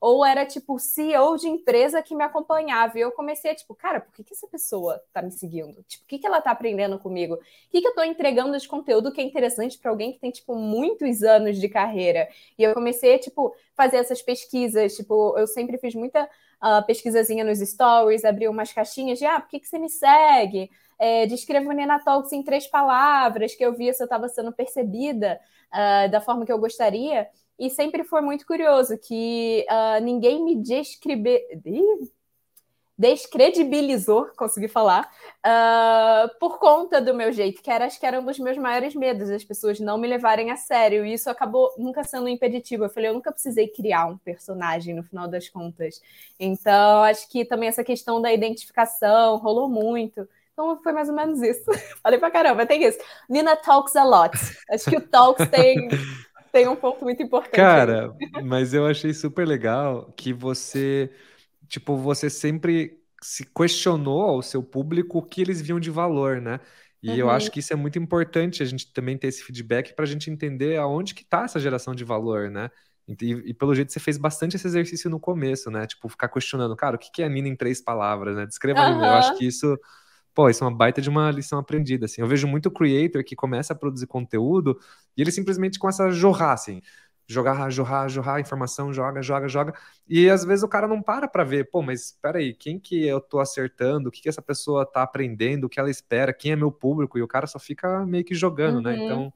Ou 0.00 0.24
era, 0.24 0.44
tipo, 0.44 0.78
CEO 0.78 1.36
de 1.36 1.48
empresa 1.48 2.02
que 2.02 2.14
me 2.14 2.24
acompanhava. 2.24 2.98
E 2.98 3.02
eu 3.02 3.12
comecei, 3.12 3.54
tipo, 3.54 3.74
cara, 3.74 4.00
por 4.00 4.12
que, 4.12 4.24
que 4.24 4.32
essa 4.34 4.48
pessoa 4.48 5.00
tá 5.12 5.22
me 5.22 5.30
seguindo? 5.30 5.82
Tipo, 5.84 6.04
o 6.04 6.06
que, 6.08 6.18
que 6.18 6.26
ela 6.26 6.40
tá 6.40 6.50
aprendendo 6.50 6.98
comigo? 6.98 7.34
O 7.34 7.38
que, 7.70 7.80
que 7.80 7.86
eu 7.86 7.94
tô 7.94 8.02
entregando 8.02 8.58
de 8.58 8.66
conteúdo 8.66 9.12
que 9.12 9.20
é 9.20 9.24
interessante 9.24 9.78
para 9.78 9.90
alguém 9.90 10.12
que 10.12 10.18
tem, 10.18 10.30
tipo, 10.30 10.56
muitos 10.56 11.22
anos 11.22 11.58
de 11.60 11.68
carreira? 11.68 12.28
E 12.58 12.62
eu 12.64 12.74
comecei, 12.74 13.18
tipo, 13.18 13.54
fazer 13.76 13.98
essas 13.98 14.20
pesquisas. 14.22 14.96
Tipo, 14.96 15.38
eu 15.38 15.46
sempre 15.46 15.78
fiz 15.78 15.94
muita 15.94 16.24
uh, 16.24 16.84
pesquisazinha 16.86 17.44
nos 17.44 17.58
stories, 17.60 18.24
abri 18.24 18.48
umas 18.48 18.72
caixinhas 18.72 19.18
de, 19.18 19.26
ah, 19.26 19.40
por 19.40 19.50
que, 19.50 19.60
que 19.60 19.68
você 19.68 19.78
me 19.78 19.88
segue? 19.88 20.70
É, 21.02 21.26
descreva 21.26 21.68
o 21.68 21.72
Nina 21.72 21.98
Talks 21.98 22.32
em 22.32 22.44
três 22.44 22.68
palavras, 22.68 23.56
que 23.56 23.64
eu 23.64 23.72
via 23.72 23.92
se 23.92 24.00
eu 24.00 24.04
estava 24.04 24.28
sendo 24.28 24.52
percebida 24.52 25.40
uh, 25.74 26.08
da 26.08 26.20
forma 26.20 26.46
que 26.46 26.52
eu 26.52 26.58
gostaria. 26.60 27.26
E 27.58 27.68
sempre 27.70 28.04
foi 28.04 28.20
muito 28.20 28.46
curioso 28.46 28.96
que 28.96 29.66
uh, 29.68 30.00
ninguém 30.00 30.44
me 30.44 30.54
descreve... 30.54 31.44
descredibilizou, 32.96 34.28
consegui 34.36 34.68
falar, 34.68 35.10
uh, 35.44 36.38
por 36.38 36.60
conta 36.60 37.00
do 37.00 37.12
meu 37.12 37.32
jeito, 37.32 37.60
que 37.62 37.70
era, 37.70 37.86
acho 37.86 37.98
que 37.98 38.06
era 38.06 38.20
um 38.20 38.24
dos 38.24 38.38
meus 38.38 38.56
maiores 38.56 38.94
medos, 38.94 39.28
as 39.28 39.42
pessoas 39.44 39.80
não 39.80 39.98
me 39.98 40.06
levarem 40.06 40.52
a 40.52 40.56
sério. 40.56 41.04
E 41.04 41.14
isso 41.14 41.28
acabou 41.28 41.74
nunca 41.76 42.04
sendo 42.04 42.28
impeditivo. 42.28 42.84
Eu 42.84 42.90
falei, 42.90 43.10
eu 43.10 43.14
nunca 43.14 43.32
precisei 43.32 43.66
criar 43.66 44.06
um 44.06 44.18
personagem 44.18 44.94
no 44.94 45.02
final 45.02 45.26
das 45.26 45.48
contas. 45.48 46.00
Então, 46.38 47.02
acho 47.02 47.28
que 47.28 47.44
também 47.44 47.68
essa 47.68 47.82
questão 47.82 48.22
da 48.22 48.32
identificação 48.32 49.38
rolou 49.38 49.68
muito. 49.68 50.28
Então 50.52 50.80
foi 50.82 50.92
mais 50.92 51.08
ou 51.08 51.14
menos 51.14 51.40
isso. 51.40 51.64
Falei 52.02 52.18
pra 52.18 52.30
caramba, 52.30 52.66
tem 52.66 52.84
isso. 52.84 52.98
Nina 53.28 53.56
talks 53.56 53.96
a 53.96 54.04
lot. 54.04 54.36
Acho 54.70 54.90
que 54.90 54.96
o 54.96 55.00
talks 55.00 55.48
tem, 55.48 55.88
tem 56.52 56.68
um 56.68 56.76
ponto 56.76 57.04
muito 57.04 57.22
importante. 57.22 57.54
Cara, 57.54 58.14
aí. 58.20 58.42
mas 58.42 58.74
eu 58.74 58.86
achei 58.86 59.12
super 59.14 59.46
legal 59.46 60.12
que 60.16 60.32
você, 60.32 61.10
tipo, 61.68 61.96
você 61.96 62.28
sempre 62.28 63.00
se 63.22 63.46
questionou 63.46 64.22
ao 64.22 64.42
seu 64.42 64.62
público 64.62 65.18
o 65.18 65.22
que 65.22 65.40
eles 65.40 65.62
viam 65.62 65.80
de 65.80 65.90
valor, 65.90 66.40
né? 66.40 66.60
E 67.02 67.10
uhum. 67.10 67.16
eu 67.16 67.30
acho 67.30 67.50
que 67.50 67.60
isso 67.60 67.72
é 67.72 67.76
muito 67.76 67.98
importante 67.98 68.62
a 68.62 68.66
gente 68.66 68.92
também 68.92 69.16
ter 69.16 69.28
esse 69.28 69.42
feedback 69.42 69.94
para 69.94 70.04
a 70.04 70.08
gente 70.08 70.30
entender 70.30 70.76
aonde 70.76 71.14
que 71.14 71.24
tá 71.24 71.44
essa 71.44 71.58
geração 71.58 71.94
de 71.94 72.04
valor, 72.04 72.50
né? 72.50 72.70
E, 73.08 73.32
e, 73.46 73.54
pelo 73.54 73.74
jeito 73.74 73.92
você 73.92 73.98
fez 73.98 74.16
bastante 74.16 74.54
esse 74.54 74.66
exercício 74.66 75.10
no 75.10 75.18
começo, 75.18 75.70
né? 75.70 75.86
Tipo, 75.86 76.08
ficar 76.08 76.28
questionando, 76.28 76.76
cara, 76.76 76.94
o 76.94 76.98
que, 76.98 77.10
que 77.10 77.22
é 77.22 77.26
a 77.26 77.28
Nina 77.28 77.48
em 77.48 77.56
três 77.56 77.80
palavras, 77.80 78.36
né? 78.36 78.46
Descreva 78.46 78.80
uhum. 78.80 79.04
Eu 79.04 79.12
acho 79.14 79.36
que 79.36 79.46
isso 79.46 79.76
pô, 80.34 80.48
isso 80.48 80.64
é 80.64 80.66
uma 80.66 80.76
baita 80.76 81.00
de 81.00 81.08
uma 81.08 81.30
lição 81.30 81.58
aprendida, 81.58 82.06
assim. 82.06 82.20
Eu 82.20 82.26
vejo 82.26 82.46
muito 82.46 82.70
creator 82.70 83.24
que 83.24 83.36
começa 83.36 83.72
a 83.72 83.76
produzir 83.76 84.06
conteúdo 84.06 84.78
e 85.16 85.22
ele 85.22 85.32
simplesmente 85.32 85.78
começa 85.78 86.04
a 86.04 86.10
jorrar, 86.10 86.52
assim. 86.52 86.82
Jogar, 87.26 87.70
jorrar, 87.70 88.08
jorrar 88.08 88.40
informação, 88.40 88.92
joga, 88.92 89.22
joga, 89.22 89.48
joga. 89.48 89.74
E 90.08 90.28
às 90.28 90.44
vezes 90.44 90.62
o 90.62 90.68
cara 90.68 90.88
não 90.88 91.00
para 91.02 91.28
para 91.28 91.44
ver, 91.44 91.70
pô, 91.70 91.80
mas 91.82 92.06
espera 92.06 92.38
aí, 92.38 92.52
quem 92.54 92.78
que 92.78 93.06
eu 93.06 93.20
tô 93.20 93.40
acertando? 93.40 94.08
O 94.08 94.12
que 94.12 94.20
que 94.22 94.28
essa 94.28 94.42
pessoa 94.42 94.84
tá 94.84 95.02
aprendendo? 95.02 95.64
O 95.64 95.68
que 95.68 95.80
ela 95.80 95.90
espera? 95.90 96.32
Quem 96.32 96.52
é 96.52 96.56
meu 96.56 96.70
público? 96.72 97.18
E 97.18 97.22
o 97.22 97.28
cara 97.28 97.46
só 97.46 97.58
fica 97.58 98.04
meio 98.06 98.24
que 98.24 98.34
jogando, 98.34 98.80
né? 98.82 98.92
uhum. 98.92 98.98
né? 98.98 99.04
Então, 99.04 99.32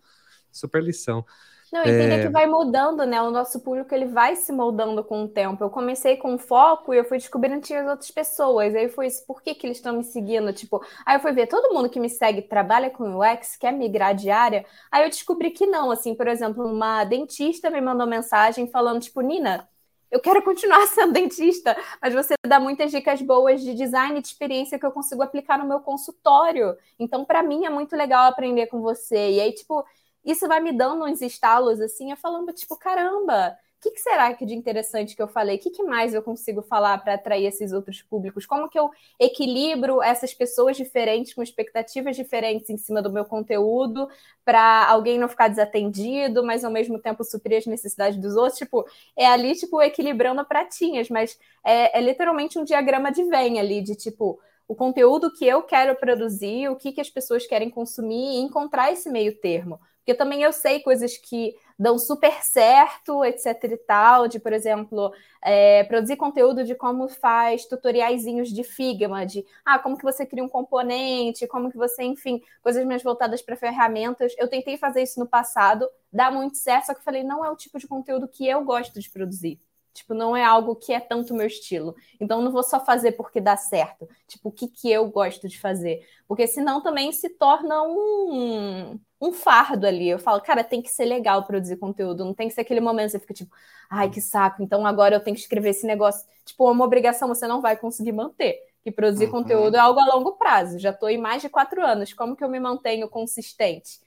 super 0.50 0.82
lição. 0.82 1.24
Não, 1.72 1.80
entender 1.80 2.20
é... 2.20 2.22
que 2.22 2.28
vai 2.28 2.46
mudando, 2.46 3.04
né? 3.04 3.20
O 3.20 3.30
nosso 3.30 3.60
público 3.60 3.92
ele 3.94 4.06
vai 4.06 4.36
se 4.36 4.52
moldando 4.52 5.02
com 5.02 5.24
o 5.24 5.28
tempo. 5.28 5.62
Eu 5.64 5.70
comecei 5.70 6.16
com 6.16 6.38
foco 6.38 6.94
e 6.94 6.98
eu 6.98 7.04
fui 7.04 7.18
descobrindo 7.18 7.60
que 7.60 7.66
tinha 7.66 7.82
as 7.82 7.88
outras 7.88 8.10
pessoas. 8.10 8.74
Aí 8.74 8.88
foi 8.88 9.08
isso, 9.08 9.26
por 9.26 9.42
que, 9.42 9.54
que 9.54 9.66
eles 9.66 9.78
estão 9.78 9.96
me 9.96 10.04
seguindo? 10.04 10.52
Tipo, 10.52 10.84
aí 11.04 11.16
eu 11.16 11.20
fui 11.20 11.32
ver, 11.32 11.48
todo 11.48 11.74
mundo 11.74 11.90
que 11.90 11.98
me 11.98 12.08
segue 12.08 12.42
trabalha 12.42 12.90
com 12.90 13.18
UX, 13.18 13.56
quer 13.56 13.72
migrar 13.72 14.14
de 14.14 14.30
área. 14.30 14.64
Aí 14.90 15.02
eu 15.04 15.08
descobri 15.08 15.50
que 15.50 15.66
não, 15.66 15.90
assim, 15.90 16.14
por 16.14 16.28
exemplo, 16.28 16.64
uma 16.64 17.04
dentista 17.04 17.68
me 17.70 17.80
mandou 17.80 18.06
mensagem 18.06 18.68
falando, 18.68 19.00
tipo, 19.00 19.20
Nina, 19.20 19.68
eu 20.10 20.20
quero 20.20 20.42
continuar 20.42 20.86
sendo 20.88 21.12
dentista, 21.12 21.76
mas 22.00 22.14
você 22.14 22.34
dá 22.46 22.60
muitas 22.60 22.90
dicas 22.90 23.20
boas 23.20 23.60
de 23.60 23.74
design 23.74 24.20
de 24.20 24.28
experiência 24.28 24.78
que 24.78 24.86
eu 24.86 24.92
consigo 24.92 25.22
aplicar 25.22 25.58
no 25.58 25.66
meu 25.66 25.80
consultório. 25.80 26.76
Então, 26.98 27.24
para 27.24 27.42
mim 27.42 27.64
é 27.66 27.70
muito 27.70 27.96
legal 27.96 28.28
aprender 28.28 28.66
com 28.66 28.80
você. 28.80 29.32
E 29.32 29.40
aí, 29.40 29.52
tipo, 29.52 29.84
isso 30.26 30.48
vai 30.48 30.60
me 30.60 30.72
dando 30.72 31.04
uns 31.04 31.22
estalos 31.22 31.80
assim, 31.80 32.10
eu 32.10 32.16
falando, 32.16 32.52
tipo, 32.52 32.76
caramba, 32.76 33.56
o 33.78 33.80
que, 33.80 33.90
que, 33.90 34.00
será 34.00 34.32
que 34.34 34.46
de 34.46 34.54
interessante 34.54 35.14
que 35.14 35.22
eu 35.22 35.28
falei? 35.28 35.56
O 35.56 35.58
que, 35.60 35.70
que 35.70 35.82
mais 35.82 36.14
eu 36.14 36.22
consigo 36.22 36.62
falar 36.62 36.98
para 36.98 37.14
atrair 37.14 37.44
esses 37.46 37.72
outros 37.72 38.02
públicos? 38.02 38.46
Como 38.46 38.68
que 38.68 38.78
eu 38.78 38.90
equilibro 39.20 40.02
essas 40.02 40.32
pessoas 40.32 40.76
diferentes 40.76 41.34
com 41.34 41.42
expectativas 41.42 42.16
diferentes 42.16 42.70
em 42.70 42.78
cima 42.78 43.02
do 43.02 43.12
meu 43.12 43.24
conteúdo 43.24 44.08
para 44.44 44.88
alguém 44.88 45.18
não 45.18 45.28
ficar 45.28 45.48
desatendido, 45.48 46.42
mas 46.44 46.64
ao 46.64 46.70
mesmo 46.72 46.98
tempo 46.98 47.22
suprir 47.22 47.58
as 47.58 47.66
necessidades 47.66 48.18
dos 48.18 48.34
outros? 48.34 48.58
Tipo, 48.58 48.84
é 49.14 49.26
ali, 49.26 49.54
tipo, 49.54 49.80
equilibrando 49.82 50.44
pratinhas, 50.44 51.10
mas 51.10 51.38
é, 51.64 51.98
é 51.98 52.00
literalmente 52.00 52.58
um 52.58 52.64
diagrama 52.64 53.12
de 53.12 53.22
Venn 53.24 53.58
ali, 53.58 53.82
de 53.82 53.94
tipo, 53.94 54.40
o 54.66 54.74
conteúdo 54.74 55.32
que 55.32 55.46
eu 55.46 55.62
quero 55.62 55.94
produzir, 55.96 56.68
o 56.68 56.76
que, 56.76 56.92
que 56.92 57.00
as 57.00 57.10
pessoas 57.10 57.46
querem 57.46 57.70
consumir 57.70 58.36
e 58.36 58.40
encontrar 58.40 58.90
esse 58.90 59.10
meio 59.10 59.38
termo. 59.38 59.78
Porque 60.06 60.14
também 60.16 60.40
eu 60.40 60.52
sei 60.52 60.78
coisas 60.78 61.16
que 61.16 61.56
dão 61.76 61.98
super 61.98 62.40
certo, 62.40 63.24
etc 63.24 63.64
e 63.64 63.76
tal, 63.76 64.28
de, 64.28 64.38
por 64.38 64.52
exemplo, 64.52 65.12
é, 65.42 65.82
produzir 65.82 66.16
conteúdo 66.16 66.62
de 66.62 66.76
como 66.76 67.08
faz 67.08 67.66
tutoriaizinhos 67.66 68.50
de 68.50 68.62
Figma, 68.62 69.26
de 69.26 69.44
ah, 69.64 69.80
como 69.80 69.98
que 69.98 70.04
você 70.04 70.24
cria 70.24 70.44
um 70.44 70.48
componente, 70.48 71.48
como 71.48 71.72
que 71.72 71.76
você, 71.76 72.04
enfim, 72.04 72.40
coisas 72.62 72.86
mais 72.86 73.02
voltadas 73.02 73.42
para 73.42 73.56
ferramentas. 73.56 74.32
Eu 74.38 74.46
tentei 74.48 74.78
fazer 74.78 75.02
isso 75.02 75.18
no 75.18 75.26
passado, 75.26 75.88
dá 76.12 76.30
muito 76.30 76.56
certo, 76.56 76.86
só 76.86 76.94
que 76.94 77.00
eu 77.00 77.04
falei, 77.04 77.24
não 77.24 77.44
é 77.44 77.50
o 77.50 77.56
tipo 77.56 77.76
de 77.76 77.88
conteúdo 77.88 78.28
que 78.28 78.46
eu 78.46 78.64
gosto 78.64 79.00
de 79.00 79.10
produzir. 79.10 79.58
Tipo, 79.92 80.14
não 80.14 80.36
é 80.36 80.44
algo 80.44 80.76
que 80.76 80.92
é 80.92 81.00
tanto 81.00 81.34
meu 81.34 81.46
estilo. 81.46 81.96
Então, 82.20 82.42
não 82.42 82.52
vou 82.52 82.62
só 82.62 82.78
fazer 82.84 83.12
porque 83.12 83.40
dá 83.40 83.56
certo. 83.56 84.08
Tipo, 84.28 84.50
o 84.50 84.52
que, 84.52 84.68
que 84.68 84.90
eu 84.90 85.08
gosto 85.08 85.48
de 85.48 85.58
fazer? 85.58 86.06
Porque 86.28 86.46
senão 86.46 86.82
também 86.82 87.10
se 87.12 87.30
torna 87.30 87.82
um, 87.82 89.00
um 89.20 89.32
fardo 89.32 89.86
ali. 89.86 90.08
Eu 90.08 90.18
falo, 90.18 90.40
cara, 90.40 90.62
tem 90.62 90.82
que 90.82 90.88
ser 90.88 91.04
legal 91.04 91.44
produzir 91.44 91.76
conteúdo. 91.76 92.24
Não 92.24 92.34
tem 92.34 92.48
que 92.48 92.54
ser 92.54 92.60
aquele 92.62 92.80
momento 92.80 93.06
que 93.06 93.12
você 93.12 93.18
fica 93.20 93.34
tipo, 93.34 93.54
ai, 93.88 94.10
que 94.10 94.20
saco. 94.20 94.62
Então, 94.62 94.86
agora 94.86 95.16
eu 95.16 95.20
tenho 95.20 95.34
que 95.34 95.42
escrever 95.42 95.70
esse 95.70 95.86
negócio. 95.86 96.26
Tipo, 96.44 96.70
uma 96.70 96.84
obrigação 96.84 97.28
você 97.28 97.46
não 97.46 97.60
vai 97.60 97.76
conseguir 97.76 98.12
manter. 98.12 98.58
Que 98.82 98.92
produzir 98.92 99.26
uhum. 99.26 99.32
conteúdo 99.32 99.76
é 99.76 99.80
algo 99.80 99.98
a 99.98 100.14
longo 100.14 100.32
prazo. 100.32 100.78
Já 100.78 100.90
estou 100.90 101.08
em 101.08 101.18
mais 101.18 101.42
de 101.42 101.48
quatro 101.48 101.84
anos. 101.84 102.12
Como 102.12 102.36
que 102.36 102.44
eu 102.44 102.48
me 102.48 102.60
mantenho 102.60 103.08
consistente? 103.08 104.00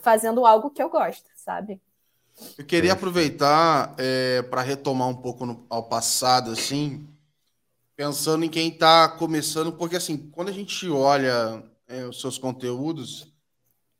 Fazendo 0.00 0.46
algo 0.46 0.70
que 0.70 0.82
eu 0.82 0.88
gosto, 0.88 1.28
sabe? 1.36 1.80
Eu 2.58 2.64
queria 2.64 2.94
aproveitar 2.94 3.94
é, 3.98 4.42
para 4.42 4.62
retomar 4.62 5.08
um 5.08 5.14
pouco 5.14 5.46
no, 5.46 5.66
ao 5.68 5.84
passado, 5.84 6.50
assim, 6.50 7.06
pensando 7.94 8.44
em 8.44 8.48
quem 8.48 8.68
está 8.68 9.08
começando, 9.08 9.72
porque 9.72 9.96
assim, 9.96 10.16
quando 10.16 10.48
a 10.48 10.52
gente 10.52 10.88
olha 10.88 11.62
é, 11.86 12.04
os 12.04 12.20
seus 12.20 12.36
conteúdos, 12.36 13.32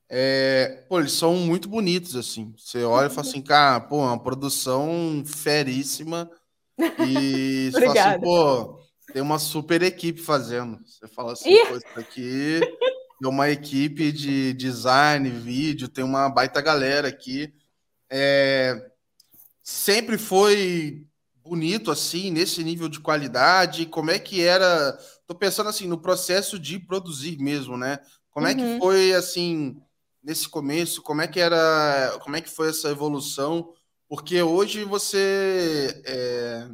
é, 0.08 0.84
pô, 0.88 1.00
eles 1.00 1.12
são 1.12 1.34
muito 1.36 1.68
bonitos, 1.68 2.16
assim. 2.16 2.54
Você 2.56 2.82
olha 2.84 3.06
e 3.06 3.10
fala 3.10 3.26
assim, 3.26 3.42
cara, 3.42 3.80
pô, 3.80 3.98
uma 3.98 4.22
produção 4.22 5.22
feríssima. 5.26 6.30
E 6.78 7.70
você 7.72 7.86
fala 7.86 8.10
assim, 8.10 8.20
pô, 8.20 8.80
tem 9.12 9.22
uma 9.22 9.38
super 9.38 9.82
equipe 9.82 10.20
fazendo. 10.20 10.78
Você 10.84 11.08
fala 11.08 11.32
assim, 11.32 11.56
pô, 11.66 11.76
isso 11.76 11.86
aqui 11.98 12.60
é 13.22 13.28
uma 13.28 13.50
equipe 13.50 14.12
de 14.12 14.52
design, 14.54 15.28
vídeo, 15.30 15.88
tem 15.88 16.04
uma 16.04 16.28
baita 16.28 16.60
galera 16.60 17.08
aqui. 17.08 17.52
É, 18.10 18.90
sempre 19.62 20.18
foi 20.18 21.06
bonito 21.42 21.90
assim, 21.90 22.30
nesse 22.30 22.62
nível 22.62 22.88
de 22.88 23.00
qualidade? 23.00 23.86
Como 23.86 24.10
é 24.10 24.18
que 24.18 24.42
era? 24.42 24.92
Tô 25.26 25.34
pensando 25.34 25.68
assim 25.68 25.86
no 25.86 25.98
processo 25.98 26.58
de 26.58 26.78
produzir 26.78 27.38
mesmo, 27.38 27.76
né? 27.76 27.98
Como 28.30 28.46
uhum. 28.46 28.52
é 28.52 28.54
que 28.54 28.62
uhum. 28.62 28.78
foi 28.78 29.14
assim 29.14 29.80
nesse 30.24 30.48
começo? 30.48 31.02
Como 31.02 31.20
é 31.20 31.28
que 31.28 31.38
era? 31.38 32.18
Como 32.22 32.34
é 32.36 32.40
que 32.40 32.50
foi 32.50 32.70
essa 32.70 32.88
evolução? 32.88 33.72
Porque 34.08 34.42
hoje 34.42 34.84
você 34.84 36.02
é, 36.06 36.68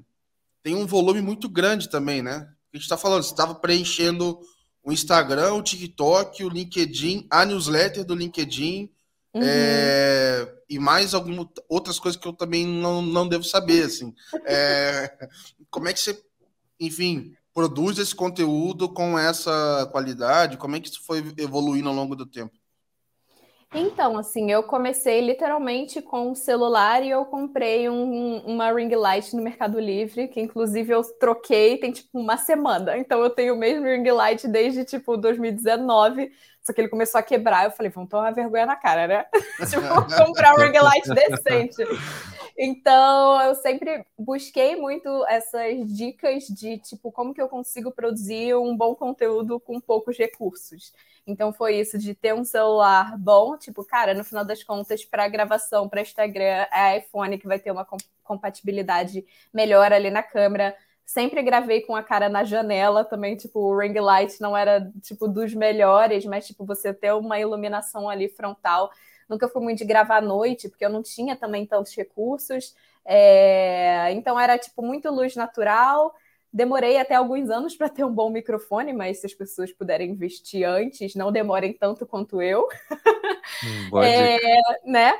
tem 0.62 0.74
um 0.74 0.86
volume 0.86 1.20
muito 1.20 1.48
grande 1.48 1.90
também, 1.90 2.22
né? 2.22 2.48
A 2.72 2.76
gente 2.76 2.84
está 2.84 2.96
falando, 2.96 3.24
você 3.24 3.32
estava 3.32 3.54
preenchendo 3.54 4.38
o 4.82 4.92
Instagram, 4.92 5.54
o 5.54 5.62
TikTok, 5.62 6.44
o 6.44 6.48
LinkedIn, 6.48 7.26
a 7.28 7.44
newsletter 7.44 8.04
do 8.04 8.14
LinkedIn, 8.14 8.90
Uhum. 9.32 9.42
É, 9.44 10.52
e 10.68 10.78
mais 10.78 11.14
algumas 11.14 11.46
outras 11.68 11.98
coisas 11.98 12.20
que 12.20 12.26
eu 12.26 12.32
também 12.32 12.66
não, 12.66 13.00
não 13.00 13.28
devo 13.28 13.44
saber, 13.44 13.84
assim. 13.84 14.14
É, 14.44 15.28
como 15.70 15.88
é 15.88 15.92
que 15.92 16.00
você, 16.00 16.20
enfim, 16.78 17.32
produz 17.54 17.98
esse 17.98 18.14
conteúdo 18.14 18.88
com 18.88 19.18
essa 19.18 19.88
qualidade? 19.92 20.56
Como 20.56 20.74
é 20.74 20.80
que 20.80 20.88
isso 20.88 21.02
foi 21.04 21.32
evoluindo 21.36 21.88
ao 21.88 21.94
longo 21.94 22.16
do 22.16 22.26
tempo? 22.26 22.52
Então, 23.72 24.18
assim, 24.18 24.50
eu 24.50 24.64
comecei 24.64 25.20
literalmente 25.20 26.02
com 26.02 26.32
o 26.32 26.34
celular 26.34 27.04
e 27.04 27.10
eu 27.10 27.24
comprei 27.24 27.88
um, 27.88 28.38
uma 28.38 28.72
ring 28.72 28.92
light 28.96 29.34
no 29.34 29.42
Mercado 29.42 29.78
Livre, 29.78 30.26
que 30.26 30.40
inclusive 30.40 30.92
eu 30.92 31.02
troquei 31.20 31.78
tem 31.78 31.92
tipo 31.92 32.18
uma 32.18 32.36
semana. 32.36 32.98
Então 32.98 33.22
eu 33.22 33.30
tenho 33.30 33.54
o 33.54 33.56
mesmo 33.58 33.86
ring 33.86 34.10
light 34.10 34.48
desde 34.48 34.84
tipo 34.84 35.16
2019, 35.16 36.32
só 36.60 36.72
que 36.72 36.80
ele 36.80 36.88
começou 36.88 37.20
a 37.20 37.22
quebrar. 37.22 37.64
Eu 37.64 37.70
falei, 37.70 37.92
vamos 37.92 38.10
tomar 38.10 38.32
vergonha 38.32 38.66
na 38.66 38.74
cara, 38.74 39.06
né? 39.06 39.26
tipo, 39.70 40.16
comprar 40.16 40.54
um 40.54 40.58
ring 40.58 40.76
light 40.76 41.08
decente. 41.08 41.84
Então, 42.56 43.40
eu 43.42 43.54
sempre 43.54 44.04
busquei 44.18 44.76
muito 44.76 45.08
essas 45.26 45.92
dicas 45.94 46.44
de 46.46 46.78
tipo 46.78 47.10
como 47.12 47.32
que 47.34 47.40
eu 47.40 47.48
consigo 47.48 47.90
produzir 47.92 48.54
um 48.56 48.76
bom 48.76 48.94
conteúdo 48.94 49.58
com 49.60 49.80
poucos 49.80 50.16
recursos. 50.18 50.92
Então 51.26 51.52
foi 51.52 51.76
isso 51.78 51.98
de 51.98 52.14
ter 52.14 52.34
um 52.34 52.44
celular 52.44 53.16
bom, 53.18 53.56
tipo, 53.56 53.84
cara, 53.84 54.14
no 54.14 54.24
final 54.24 54.44
das 54.44 54.62
contas, 54.64 55.04
para 55.04 55.28
gravação, 55.28 55.88
para 55.88 56.00
Instagram, 56.02 56.66
é 56.72 56.98
iPhone 56.98 57.38
que 57.38 57.46
vai 57.46 57.58
ter 57.58 57.70
uma 57.70 57.86
compatibilidade 58.22 59.24
melhor 59.52 59.92
ali 59.92 60.10
na 60.10 60.22
câmera. 60.22 60.76
Sempre 61.04 61.42
gravei 61.42 61.80
com 61.82 61.94
a 61.96 62.02
cara 62.02 62.28
na 62.28 62.44
janela 62.44 63.04
também, 63.04 63.36
tipo, 63.36 63.58
o 63.60 63.76
ring 63.78 63.98
light 63.98 64.40
não 64.40 64.56
era 64.56 64.90
tipo 65.02 65.26
dos 65.28 65.52
melhores, 65.54 66.24
mas 66.24 66.46
tipo 66.46 66.64
você 66.64 66.94
ter 66.94 67.12
uma 67.14 67.38
iluminação 67.38 68.08
ali 68.08 68.28
frontal. 68.28 68.90
Nunca 69.30 69.48
fui 69.48 69.62
muito 69.62 69.78
de 69.78 69.84
gravar 69.84 70.18
à 70.18 70.20
noite, 70.20 70.68
porque 70.68 70.84
eu 70.84 70.90
não 70.90 71.02
tinha 71.02 71.36
também 71.36 71.64
tantos 71.64 71.94
recursos. 71.96 72.74
É... 73.04 74.12
Então 74.12 74.38
era 74.38 74.58
tipo 74.58 74.82
muito 74.82 75.10
luz 75.10 75.34
natural 75.36 76.14
Demorei 76.52 76.98
até 76.98 77.14
alguns 77.14 77.48
anos 77.48 77.76
para 77.76 77.88
ter 77.88 78.04
um 78.04 78.12
bom 78.12 78.28
microfone, 78.28 78.92
mas 78.92 79.20
se 79.20 79.26
as 79.26 79.32
pessoas 79.32 79.72
puderem 79.72 80.10
investir 80.10 80.68
antes, 80.68 81.14
não 81.14 81.30
demorem 81.30 81.72
tanto 81.72 82.04
quanto 82.04 82.42
eu. 82.42 82.66
Hum, 83.92 84.02
é, 84.02 84.38
né? 84.84 85.12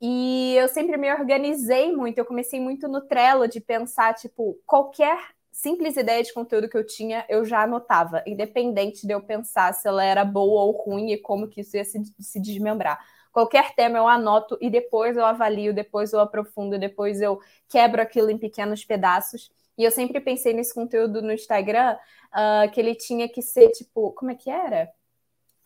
E 0.00 0.54
eu 0.56 0.68
sempre 0.68 0.98
me 0.98 1.10
organizei 1.10 1.90
muito, 1.90 2.18
eu 2.18 2.24
comecei 2.26 2.60
muito 2.60 2.86
no 2.86 3.00
Trello 3.00 3.48
de 3.48 3.60
pensar, 3.60 4.12
tipo, 4.14 4.58
qualquer 4.66 5.16
simples 5.50 5.96
ideia 5.96 6.22
de 6.22 6.34
conteúdo 6.34 6.68
que 6.68 6.76
eu 6.76 6.84
tinha, 6.84 7.24
eu 7.30 7.44
já 7.44 7.62
anotava, 7.62 8.22
independente 8.26 9.06
de 9.06 9.14
eu 9.14 9.22
pensar 9.22 9.72
se 9.72 9.88
ela 9.88 10.04
era 10.04 10.24
boa 10.24 10.64
ou 10.64 10.72
ruim 10.72 11.12
e 11.12 11.16
como 11.16 11.48
que 11.48 11.62
isso 11.62 11.76
ia 11.78 11.84
se, 11.84 12.02
se 12.20 12.38
desmembrar. 12.40 12.98
Qualquer 13.34 13.74
tema 13.74 13.98
eu 13.98 14.06
anoto 14.06 14.56
e 14.60 14.70
depois 14.70 15.16
eu 15.16 15.24
avalio, 15.24 15.74
depois 15.74 16.12
eu 16.12 16.20
aprofundo, 16.20 16.78
depois 16.78 17.20
eu 17.20 17.40
quebro 17.68 18.00
aquilo 18.00 18.30
em 18.30 18.38
pequenos 18.38 18.84
pedaços. 18.84 19.50
E 19.76 19.82
eu 19.82 19.90
sempre 19.90 20.20
pensei 20.20 20.52
nesse 20.52 20.72
conteúdo 20.72 21.20
no 21.20 21.32
Instagram, 21.32 21.96
uh, 22.32 22.70
que 22.70 22.80
ele 22.80 22.94
tinha 22.94 23.28
que 23.28 23.42
ser 23.42 23.70
tipo, 23.70 24.12
como 24.12 24.30
é 24.30 24.36
que 24.36 24.48
era? 24.48 24.88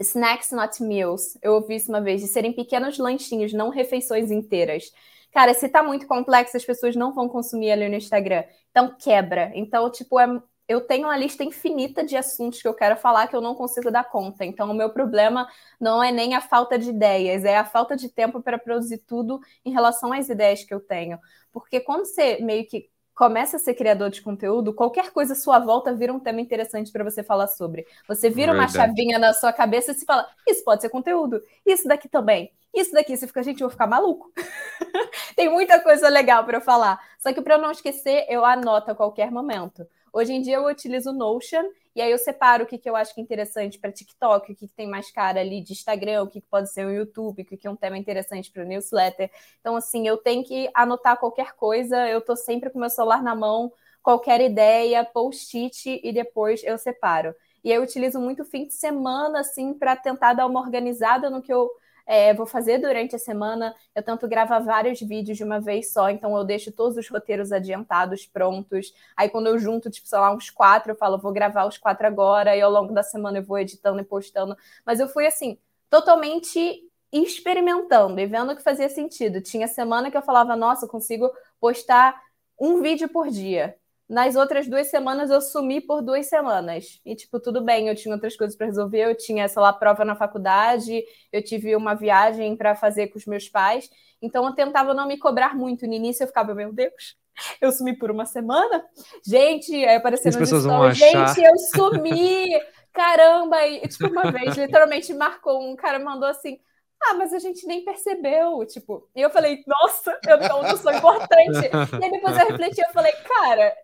Snacks, 0.00 0.50
not 0.50 0.82
meals. 0.82 1.36
Eu 1.42 1.52
ouvi 1.56 1.74
isso 1.74 1.90
uma 1.90 2.00
vez, 2.00 2.22
de 2.22 2.28
serem 2.28 2.54
pequenos 2.54 2.96
lanchinhos, 2.96 3.52
não 3.52 3.68
refeições 3.68 4.30
inteiras. 4.30 4.90
Cara, 5.30 5.52
se 5.52 5.68
tá 5.68 5.82
muito 5.82 6.06
complexo, 6.06 6.56
as 6.56 6.64
pessoas 6.64 6.96
não 6.96 7.12
vão 7.12 7.28
consumir 7.28 7.70
ali 7.70 7.86
no 7.86 7.96
Instagram. 7.96 8.44
Então, 8.70 8.96
quebra. 8.98 9.52
Então, 9.54 9.90
tipo, 9.90 10.18
é, 10.18 10.26
eu 10.68 10.82
tenho 10.82 11.08
uma 11.08 11.16
lista 11.16 11.42
infinita 11.42 12.04
de 12.04 12.14
assuntos 12.14 12.60
que 12.60 12.68
eu 12.68 12.74
quero 12.74 12.96
falar 12.96 13.26
que 13.26 13.34
eu 13.34 13.40
não 13.40 13.54
consigo 13.54 13.90
dar 13.90 14.04
conta. 14.04 14.44
Então, 14.44 14.70
o 14.70 14.74
meu 14.74 14.90
problema 14.90 15.48
não 15.80 16.02
é 16.02 16.12
nem 16.12 16.34
a 16.34 16.40
falta 16.42 16.78
de 16.78 16.90
ideias, 16.90 17.44
é 17.44 17.56
a 17.56 17.64
falta 17.64 17.96
de 17.96 18.10
tempo 18.10 18.42
para 18.42 18.58
produzir 18.58 18.98
tudo 18.98 19.40
em 19.64 19.72
relação 19.72 20.12
às 20.12 20.28
ideias 20.28 20.62
que 20.62 20.74
eu 20.74 20.80
tenho. 20.80 21.18
Porque 21.50 21.80
quando 21.80 22.04
você 22.04 22.38
meio 22.42 22.66
que 22.66 22.90
começa 23.14 23.56
a 23.56 23.58
ser 23.58 23.74
criador 23.74 24.10
de 24.10 24.20
conteúdo, 24.20 24.74
qualquer 24.74 25.10
coisa 25.10 25.32
à 25.32 25.36
sua 25.36 25.58
volta 25.58 25.92
vira 25.94 26.12
um 26.12 26.20
tema 26.20 26.40
interessante 26.40 26.92
para 26.92 27.02
você 27.02 27.22
falar 27.22 27.48
sobre. 27.48 27.86
Você 28.06 28.28
vira 28.28 28.52
Verdade. 28.52 28.76
uma 28.76 28.86
chavinha 28.86 29.18
na 29.18 29.32
sua 29.32 29.52
cabeça 29.52 29.92
e 29.92 29.94
se 29.94 30.04
fala: 30.04 30.28
Isso 30.46 30.62
pode 30.62 30.82
ser 30.82 30.90
conteúdo, 30.90 31.42
isso 31.66 31.88
daqui 31.88 32.08
também. 32.08 32.52
Isso 32.72 32.92
daqui, 32.92 33.16
você 33.16 33.26
fica, 33.26 33.42
gente, 33.42 33.62
eu 33.62 33.66
vou 33.66 33.72
ficar 33.72 33.86
maluco. 33.86 34.30
Tem 35.34 35.48
muita 35.50 35.80
coisa 35.80 36.08
legal 36.08 36.44
para 36.44 36.60
falar. 36.60 37.00
Só 37.18 37.32
que 37.32 37.40
para 37.40 37.56
não 37.56 37.70
esquecer, 37.70 38.26
eu 38.28 38.44
anoto 38.44 38.90
a 38.90 38.94
qualquer 38.94 39.32
momento. 39.32 39.86
Hoje 40.12 40.32
em 40.32 40.40
dia 40.42 40.56
eu 40.56 40.66
utilizo 40.66 41.10
o 41.10 41.12
Notion 41.12 41.64
E 41.94 42.00
aí 42.00 42.10
eu 42.10 42.18
separo 42.18 42.64
o 42.64 42.66
que, 42.66 42.78
que 42.78 42.88
eu 42.88 42.96
acho 42.96 43.14
que 43.14 43.20
é 43.20 43.24
interessante 43.24 43.78
para 43.78 43.92
TikTok, 43.92 44.52
o 44.52 44.56
que, 44.56 44.66
que 44.66 44.74
tem 44.74 44.86
mais 44.88 45.10
cara 45.10 45.40
ali 45.40 45.60
de 45.60 45.72
Instagram, 45.72 46.22
o 46.22 46.28
que, 46.28 46.40
que 46.40 46.46
pode 46.48 46.72
ser 46.72 46.86
o 46.86 46.90
YouTube, 46.90 47.42
o 47.42 47.44
que, 47.44 47.56
que 47.56 47.66
é 47.66 47.70
um 47.70 47.76
tema 47.76 47.98
interessante 47.98 48.50
para 48.50 48.62
o 48.62 48.66
newsletter. 48.66 49.30
Então, 49.60 49.76
assim, 49.76 50.06
eu 50.06 50.16
tenho 50.16 50.44
que 50.44 50.70
anotar 50.74 51.18
qualquer 51.18 51.54
coisa, 51.54 52.08
eu 52.08 52.20
tô 52.20 52.36
sempre 52.36 52.70
com 52.70 52.78
meu 52.78 52.90
celular 52.90 53.22
na 53.22 53.34
mão, 53.34 53.72
qualquer 54.02 54.40
ideia, 54.40 55.04
post-it 55.04 56.00
e 56.02 56.12
depois 56.12 56.62
eu 56.64 56.78
separo. 56.78 57.34
E 57.64 57.72
eu 57.72 57.82
utilizo 57.82 58.20
muito 58.20 58.44
fim 58.44 58.66
de 58.66 58.74
semana, 58.74 59.40
assim, 59.40 59.74
para 59.74 59.96
tentar 59.96 60.32
dar 60.34 60.46
uma 60.46 60.60
organizada 60.60 61.28
no 61.28 61.42
que 61.42 61.52
eu 61.52 61.68
é, 62.08 62.32
vou 62.32 62.46
fazer 62.46 62.78
durante 62.78 63.14
a 63.14 63.18
semana. 63.18 63.74
Eu 63.94 64.02
tento 64.02 64.26
gravar 64.26 64.60
vários 64.60 64.98
vídeos 64.98 65.36
de 65.36 65.44
uma 65.44 65.60
vez 65.60 65.92
só, 65.92 66.08
então 66.08 66.34
eu 66.34 66.42
deixo 66.42 66.72
todos 66.72 66.96
os 66.96 67.06
roteiros 67.06 67.52
adiantados, 67.52 68.24
prontos. 68.24 68.94
Aí 69.14 69.28
quando 69.28 69.48
eu 69.48 69.58
junto, 69.58 69.90
tipo, 69.90 70.08
sei 70.08 70.18
lá, 70.18 70.32
uns 70.34 70.48
quatro, 70.48 70.92
eu 70.92 70.96
falo, 70.96 71.18
vou 71.18 71.32
gravar 71.32 71.66
os 71.66 71.76
quatro 71.76 72.06
agora, 72.06 72.56
e 72.56 72.62
ao 72.62 72.70
longo 72.70 72.94
da 72.94 73.02
semana 73.02 73.38
eu 73.38 73.42
vou 73.44 73.58
editando 73.58 74.00
e 74.00 74.04
postando. 74.04 74.56
Mas 74.86 75.00
eu 75.00 75.08
fui 75.08 75.26
assim, 75.26 75.58
totalmente 75.90 76.82
experimentando 77.12 78.18
e 78.18 78.26
vendo 78.26 78.56
que 78.56 78.62
fazia 78.62 78.88
sentido. 78.88 79.42
Tinha 79.42 79.68
semana 79.68 80.10
que 80.10 80.16
eu 80.16 80.22
falava, 80.22 80.56
nossa, 80.56 80.86
eu 80.86 80.88
consigo 80.88 81.30
postar 81.60 82.18
um 82.58 82.80
vídeo 82.80 83.08
por 83.10 83.28
dia. 83.28 83.76
Nas 84.08 84.36
outras 84.36 84.66
duas 84.66 84.88
semanas 84.88 85.30
eu 85.30 85.40
sumi 85.40 85.82
por 85.82 86.00
duas 86.00 86.26
semanas. 86.26 86.98
E, 87.04 87.14
tipo, 87.14 87.38
tudo 87.38 87.62
bem, 87.62 87.88
eu 87.88 87.94
tinha 87.94 88.14
outras 88.14 88.34
coisas 88.36 88.56
para 88.56 88.66
resolver, 88.66 89.00
eu 89.00 89.14
tinha, 89.14 89.46
sei 89.46 89.60
lá, 89.60 89.70
prova 89.70 90.02
na 90.04 90.16
faculdade, 90.16 91.04
eu 91.30 91.44
tive 91.44 91.76
uma 91.76 91.94
viagem 91.94 92.56
para 92.56 92.74
fazer 92.74 93.08
com 93.08 93.18
os 93.18 93.26
meus 93.26 93.48
pais. 93.48 93.90
Então 94.22 94.46
eu 94.46 94.54
tentava 94.54 94.94
não 94.94 95.06
me 95.06 95.18
cobrar 95.18 95.54
muito. 95.54 95.86
No 95.86 95.92
início 95.92 96.22
eu 96.22 96.26
ficava, 96.28 96.54
meu 96.54 96.72
Deus, 96.72 97.16
eu 97.60 97.70
sumi 97.70 97.96
por 97.96 98.10
uma 98.10 98.24
semana? 98.24 98.82
Gente, 99.26 99.74
aí 99.74 99.96
apareceu 99.96 100.32
no 100.32 100.46
stories, 100.46 100.96
gente, 100.96 101.42
eu 101.42 101.58
sumi! 101.74 102.48
Caramba! 102.92 103.66
E, 103.66 103.86
tipo, 103.88 104.06
uma 104.06 104.30
vez, 104.32 104.56
literalmente 104.56 105.12
marcou 105.12 105.62
um 105.62 105.76
cara 105.76 105.98
mandou 105.98 106.28
assim: 106.28 106.58
ah, 107.02 107.14
mas 107.14 107.32
a 107.32 107.38
gente 107.38 107.66
nem 107.66 107.84
percebeu, 107.84 108.64
tipo. 108.66 109.08
E 109.14 109.20
eu 109.20 109.30
falei, 109.30 109.62
nossa, 109.66 110.18
eu, 110.26 110.38
não 110.40 110.76
sou 110.76 110.92
importante. 110.92 111.70
E 112.00 112.04
aí 112.04 112.10
depois 112.10 112.38
eu 112.38 112.46
refleti, 112.48 112.80
eu 112.80 112.92
falei, 112.92 113.12
cara, 113.12 113.74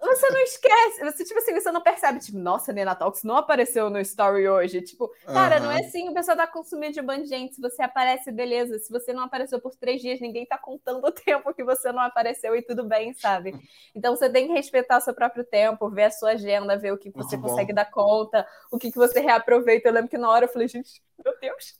você 0.00 0.30
não 0.30 0.40
esquece, 0.40 1.04
você, 1.04 1.24
tipo 1.24 1.38
assim, 1.38 1.52
você 1.52 1.70
não 1.70 1.82
percebe, 1.82 2.18
tipo, 2.20 2.38
nossa, 2.38 2.72
Nena 2.72 2.94
Talks 2.94 3.22
não 3.22 3.36
apareceu 3.36 3.90
no 3.90 4.00
story 4.00 4.48
hoje. 4.48 4.80
Tipo, 4.80 5.08
cara, 5.26 5.56
uhum. 5.56 5.64
não 5.64 5.70
é 5.70 5.80
assim, 5.80 6.08
o 6.08 6.14
pessoal 6.14 6.36
tá 6.36 6.46
consumindo 6.46 6.94
de 6.94 7.00
um 7.00 7.04
bando 7.04 7.24
de 7.24 7.28
gente. 7.28 7.54
Se 7.54 7.60
você 7.60 7.82
aparece, 7.82 8.32
beleza. 8.32 8.78
Se 8.78 8.90
você 8.90 9.12
não 9.12 9.24
apareceu 9.24 9.60
por 9.60 9.74
três 9.76 10.00
dias, 10.00 10.20
ninguém 10.20 10.46
tá 10.46 10.56
contando 10.56 11.06
o 11.06 11.12
tempo 11.12 11.52
que 11.52 11.62
você 11.62 11.92
não 11.92 12.00
apareceu 12.00 12.56
e 12.56 12.62
tudo 12.62 12.84
bem, 12.84 13.12
sabe? 13.12 13.54
Então 13.94 14.16
você 14.16 14.30
tem 14.30 14.46
que 14.46 14.52
respeitar 14.54 14.96
o 14.96 15.00
seu 15.00 15.14
próprio 15.14 15.44
tempo, 15.44 15.90
ver 15.90 16.04
a 16.04 16.10
sua 16.10 16.30
agenda, 16.30 16.78
ver 16.78 16.92
o 16.92 16.98
que 16.98 17.10
você 17.10 17.36
Muito 17.36 17.50
consegue 17.50 17.72
bom. 17.72 17.76
dar 17.76 17.90
conta, 17.90 18.46
o 18.70 18.78
que, 18.78 18.90
que 18.90 18.98
você 18.98 19.20
reaproveita. 19.20 19.88
Eu 19.88 19.92
lembro 19.92 20.08
que 20.08 20.18
na 20.18 20.30
hora 20.30 20.46
eu 20.46 20.48
falei, 20.48 20.66
gente, 20.66 21.02
meu 21.22 21.38
Deus, 21.38 21.76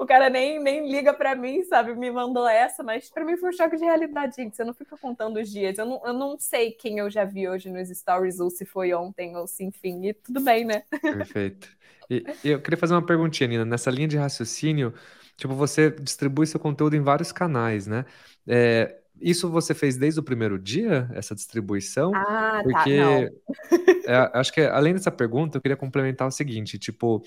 o 0.00 0.06
cara 0.06 0.30
nem, 0.30 0.58
nem 0.58 0.90
liga 0.90 1.12
para 1.12 1.34
mim, 1.34 1.62
sabe? 1.64 1.94
Me 1.94 2.10
mandou 2.10 2.48
essa, 2.48 2.82
mas 2.82 3.10
para 3.10 3.24
mim 3.24 3.36
foi 3.36 3.50
um 3.50 3.52
choque 3.52 3.76
de 3.76 3.84
realidade, 3.84 4.36
gente. 4.36 4.56
Você 4.56 4.64
não 4.64 4.72
fica 4.72 4.96
contando 4.96 5.38
os 5.38 5.50
dias. 5.50 5.76
Eu 5.76 5.84
não, 5.84 6.00
eu 6.06 6.14
não 6.14 6.38
sei 6.38 6.72
quem 6.72 6.98
eu 6.98 7.10
já 7.10 7.24
vi 7.24 7.46
hoje 7.46 7.57
hoje 7.58 7.70
nos 7.70 7.88
stories, 7.88 8.38
ou 8.38 8.48
se 8.48 8.64
foi 8.64 8.94
ontem, 8.94 9.36
ou 9.36 9.46
se 9.46 9.64
enfim, 9.64 10.06
e 10.06 10.14
tudo 10.14 10.40
bem, 10.40 10.64
né? 10.64 10.84
Perfeito. 11.02 11.68
E, 12.08 12.24
eu 12.44 12.60
queria 12.60 12.78
fazer 12.78 12.94
uma 12.94 13.04
perguntinha, 13.04 13.48
Nina. 13.48 13.64
Nessa 13.64 13.90
linha 13.90 14.08
de 14.08 14.16
raciocínio, 14.16 14.94
tipo, 15.36 15.54
você 15.54 15.90
distribui 15.90 16.46
seu 16.46 16.60
conteúdo 16.60 16.94
em 16.96 17.02
vários 17.02 17.32
canais, 17.32 17.86
né? 17.86 18.06
É, 18.46 18.96
isso 19.20 19.50
você 19.50 19.74
fez 19.74 19.96
desde 19.96 20.20
o 20.20 20.22
primeiro 20.22 20.58
dia, 20.58 21.10
essa 21.12 21.34
distribuição? 21.34 22.14
Ah, 22.14 22.62
tá, 22.62 22.62
Porque 22.62 23.30
tá, 24.06 24.32
é, 24.34 24.38
acho 24.38 24.52
que 24.52 24.60
além 24.62 24.94
dessa 24.94 25.10
pergunta, 25.10 25.58
eu 25.58 25.60
queria 25.60 25.76
complementar 25.76 26.28
o 26.28 26.32
seguinte, 26.32 26.78
tipo, 26.78 27.22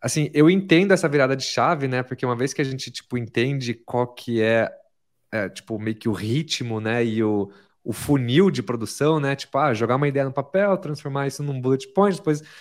assim, 0.00 0.30
eu 0.34 0.50
entendo 0.50 0.92
essa 0.92 1.08
virada 1.08 1.36
de 1.36 1.44
chave, 1.44 1.86
né? 1.86 2.02
Porque 2.02 2.26
uma 2.26 2.36
vez 2.36 2.52
que 2.52 2.60
a 2.60 2.64
gente, 2.64 2.90
tipo, 2.90 3.16
entende 3.16 3.72
qual 3.72 4.12
que 4.12 4.42
é, 4.42 4.70
é 5.30 5.48
tipo, 5.48 5.78
meio 5.78 5.96
que 5.96 6.08
o 6.08 6.12
ritmo, 6.12 6.80
né? 6.80 7.04
E 7.04 7.22
o, 7.22 7.50
o 7.84 7.92
funil 7.92 8.50
de 8.50 8.62
produção, 8.62 9.18
né? 9.18 9.34
Tipo, 9.34 9.58
ah, 9.58 9.74
jogar 9.74 9.96
uma 9.96 10.08
ideia 10.08 10.24
no 10.24 10.32
papel, 10.32 10.76
transformar 10.78 11.26
isso 11.26 11.42
num 11.42 11.60
bullet 11.60 11.88
point, 11.88 12.16
depois. 12.16 12.42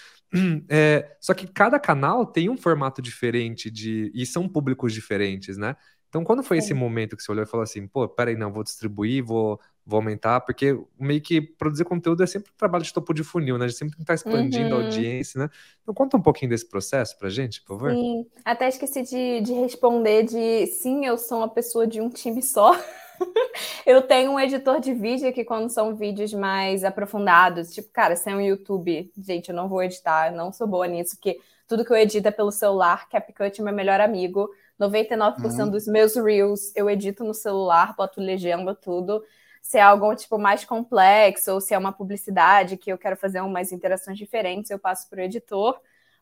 É, 0.70 1.18
só 1.20 1.34
que 1.34 1.46
cada 1.46 1.78
canal 1.78 2.26
tem 2.26 2.50
um 2.50 2.56
formato 2.56 3.02
diferente 3.02 3.70
de 3.70 4.10
e 4.16 4.26
são 4.26 4.48
públicos 4.48 4.94
diferentes, 4.94 5.58
né? 5.58 5.76
Então, 6.12 6.26
quando 6.26 6.44
foi 6.44 6.58
esse 6.58 6.74
momento 6.74 7.16
que 7.16 7.24
você 7.24 7.32
olhou 7.32 7.46
e 7.46 7.48
falou 7.48 7.64
assim, 7.64 7.88
pô, 7.88 8.06
peraí, 8.06 8.36
não, 8.36 8.52
vou 8.52 8.64
distribuir, 8.64 9.24
vou, 9.24 9.58
vou 9.86 9.98
aumentar, 9.98 10.42
porque 10.42 10.78
meio 11.00 11.22
que 11.22 11.40
produzir 11.40 11.86
conteúdo 11.86 12.22
é 12.22 12.28
sempre 12.28 12.52
um 12.52 12.58
trabalho 12.58 12.84
de 12.84 12.92
topo 12.92 13.14
de 13.14 13.24
funil, 13.24 13.58
né? 13.58 13.64
A 13.64 13.68
gente 13.70 13.78
sempre 13.78 13.96
tem 13.96 14.06
que 14.06 14.12
estar 14.12 14.14
expandindo 14.16 14.76
uhum. 14.76 14.82
a 14.82 14.86
audiência, 14.86 15.40
né? 15.40 15.50
Então, 15.82 15.94
conta 15.94 16.18
um 16.18 16.22
pouquinho 16.22 16.50
desse 16.50 16.68
processo 16.68 17.18
pra 17.18 17.30
gente, 17.30 17.62
por 17.62 17.80
favor. 17.80 17.92
Sim, 17.92 18.26
até 18.44 18.68
esqueci 18.68 19.04
de, 19.04 19.40
de 19.40 19.54
responder 19.54 20.24
de 20.24 20.68
sim, 20.68 21.06
eu 21.06 21.18
sou 21.18 21.38
uma 21.38 21.50
pessoa 21.50 21.88
de 21.88 22.02
um 22.02 22.10
time 22.10 22.42
só. 22.42 22.72
eu 23.86 24.02
tenho 24.02 24.32
um 24.32 24.40
editor 24.40 24.80
de 24.80 24.94
vídeo 24.94 25.32
que, 25.34 25.44
quando 25.44 25.70
são 25.70 25.96
vídeos 25.96 26.34
mais 26.34 26.84
aprofundados, 26.84 27.74
tipo, 27.74 27.90
cara, 27.92 28.16
se 28.16 28.30
é 28.30 28.36
um 28.36 28.42
YouTube, 28.42 29.12
gente, 29.18 29.50
eu 29.50 29.56
não 29.56 29.68
vou 29.68 29.84
editar, 29.84 30.32
eu 30.32 30.38
não 30.38 30.52
sou 30.52 30.68
boa 30.68 30.88
nisso, 30.88 31.16
porque 31.16 31.40
tudo 31.68 31.86
que 31.86 31.92
eu 31.92 31.98
edito 31.98 32.28
é 32.28 32.32
pelo 32.32 32.52
celular, 32.52 33.08
CapCut 33.10 33.62
é 33.62 33.64
meu 33.64 33.74
melhor 33.74 34.02
amigo. 34.02 34.50
99% 34.80 35.60
uhum. 35.60 35.70
dos 35.70 35.88
meus 35.88 36.16
reels 36.16 36.72
eu 36.76 36.90
edito 36.90 37.24
no 37.24 37.34
celular, 37.34 37.96
boto 37.96 38.20
legenda, 38.20 38.74
tudo. 38.76 39.24
Se 39.62 39.78
é 39.78 39.82
algo 39.82 40.14
tipo 40.16 40.38
mais 40.40 40.66
complexo, 40.66 41.54
ou 41.54 41.62
se 41.62 41.74
é 41.74 41.78
uma 41.78 41.94
publicidade 41.94 42.78
que 42.78 42.92
eu 42.92 42.98
quero 42.98 43.16
fazer 43.16 43.42
umas 43.42 43.72
interações 43.72 44.18
diferentes, 44.18 44.72
eu 44.72 44.80
passo 44.80 45.08
para 45.10 45.20
o 45.20 45.24
editor. 45.24 45.80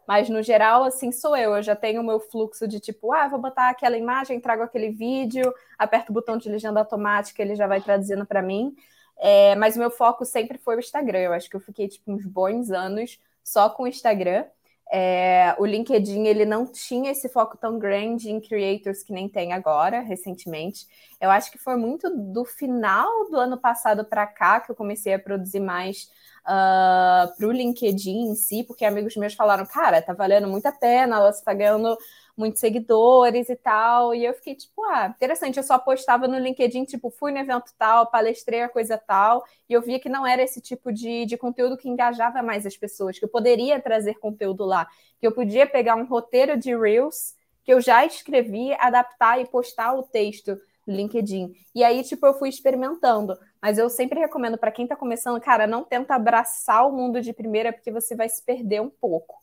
Mas 0.09 0.27
no 0.27 0.41
geral, 0.41 0.83
assim 0.85 1.11
sou 1.11 1.37
eu. 1.37 1.55
Eu 1.55 1.61
já 1.61 1.75
tenho 1.75 2.01
o 2.01 2.03
meu 2.03 2.19
fluxo 2.19 2.67
de 2.67 2.79
tipo, 2.79 3.13
ah, 3.13 3.27
vou 3.27 3.39
botar 3.39 3.69
aquela 3.69 3.95
imagem, 3.95 4.39
trago 4.39 4.63
aquele 4.63 4.89
vídeo, 4.89 5.53
aperto 5.77 6.09
o 6.09 6.13
botão 6.15 6.35
de 6.35 6.49
legenda 6.49 6.79
automática, 6.79 7.43
ele 7.43 7.53
já 7.55 7.67
vai 7.67 7.79
traduzindo 7.79 8.25
para 8.25 8.41
mim. 8.41 8.75
É, 9.19 9.53
mas 9.55 9.75
o 9.75 9.79
meu 9.79 9.91
foco 9.91 10.25
sempre 10.25 10.57
foi 10.57 10.77
o 10.77 10.79
Instagram. 10.79 11.19
Eu 11.19 11.33
acho 11.33 11.47
que 11.47 11.55
eu 11.55 11.59
fiquei 11.59 11.87
tipo 11.87 12.11
uns 12.11 12.25
bons 12.25 12.71
anos 12.71 13.19
só 13.43 13.69
com 13.69 13.83
o 13.83 13.87
Instagram. 13.87 14.45
É, 14.91 15.55
o 15.59 15.65
LinkedIn 15.65 16.25
ele 16.25 16.45
não 16.45 16.65
tinha 16.65 17.11
esse 17.11 17.29
foco 17.29 17.55
tão 17.57 17.77
grande 17.77 18.31
em 18.31 18.41
creators 18.41 19.03
que 19.03 19.13
nem 19.13 19.29
tem 19.29 19.53
agora, 19.53 19.99
recentemente. 20.01 20.87
Eu 21.21 21.29
acho 21.29 21.51
que 21.51 21.59
foi 21.59 21.75
muito 21.75 22.09
do 22.09 22.43
final 22.43 23.29
do 23.29 23.37
ano 23.37 23.57
passado 23.57 24.03
para 24.03 24.25
cá 24.25 24.59
que 24.59 24.71
eu 24.71 24.75
comecei 24.75 25.13
a 25.13 25.19
produzir 25.19 25.59
mais 25.59 26.09
uh, 26.39 26.49
ah, 26.51 27.33
para 27.37 27.47
o 27.47 27.51
LinkedIn 27.51 28.31
em 28.31 28.35
si, 28.35 28.63
porque 28.63 28.83
amigos 28.83 29.15
meus 29.15 29.35
falaram, 29.35 29.65
cara, 29.65 30.01
tá 30.01 30.13
valendo 30.13 30.47
muito 30.47 30.65
a 30.65 30.71
pena, 30.71 31.31
você 31.31 31.43
tá 31.43 31.53
ganhando 31.53 31.95
muitos 32.39 32.61
seguidores 32.61 33.49
e 33.49 33.55
tal. 33.55 34.15
E 34.15 34.25
eu 34.25 34.33
fiquei 34.33 34.55
tipo, 34.55 34.83
ah, 34.85 35.07
interessante. 35.15 35.57
Eu 35.57 35.63
só 35.63 35.77
postava 35.77 36.27
no 36.27 36.39
LinkedIn, 36.39 36.85
tipo, 36.85 37.11
fui 37.11 37.31
no 37.31 37.37
evento 37.37 37.71
tal, 37.77 38.07
palestrei 38.07 38.61
a 38.61 38.69
coisa 38.69 38.97
tal, 38.97 39.43
e 39.67 39.73
eu 39.73 39.81
via 39.81 39.99
que 39.99 40.09
não 40.09 40.25
era 40.25 40.41
esse 40.41 40.61
tipo 40.61 40.91
de, 40.91 41.25
de 41.25 41.37
conteúdo 41.37 41.77
que 41.77 41.89
engajava 41.89 42.41
mais 42.41 42.65
as 42.65 42.77
pessoas, 42.77 43.19
que 43.19 43.25
eu 43.25 43.29
poderia 43.29 43.79
trazer 43.81 44.15
conteúdo 44.15 44.65
lá, 44.65 44.87
que 45.19 45.27
eu 45.27 45.33
podia 45.33 45.67
pegar 45.67 45.95
um 45.95 46.05
roteiro 46.05 46.57
de 46.57 46.75
Reels 46.75 47.37
que 47.63 47.73
eu 47.73 47.81
já 47.81 48.03
escrevi, 48.05 48.73
adaptar 48.79 49.39
e 49.39 49.45
postar 49.45 49.93
o 49.93 50.01
texto 50.01 50.59
no 50.87 50.95
LinkedIn. 50.95 51.53
E 51.75 51.83
aí, 51.83 52.01
tipo, 52.03 52.25
eu 52.25 52.33
fui 52.33 52.49
experimentando. 52.49 53.37
Mas 53.61 53.77
eu 53.77 53.89
sempre 53.89 54.19
recomendo 54.19 54.57
para 54.57 54.71
quem 54.71 54.85
está 54.85 54.95
começando, 54.95 55.39
cara, 55.39 55.67
não 55.67 55.83
tenta 55.83 56.15
abraçar 56.15 56.87
o 56.87 56.91
mundo 56.91 57.21
de 57.21 57.31
primeira, 57.31 57.71
porque 57.71 57.91
você 57.91 58.15
vai 58.15 58.27
se 58.27 58.43
perder 58.43 58.81
um 58.81 58.89
pouco. 58.89 59.35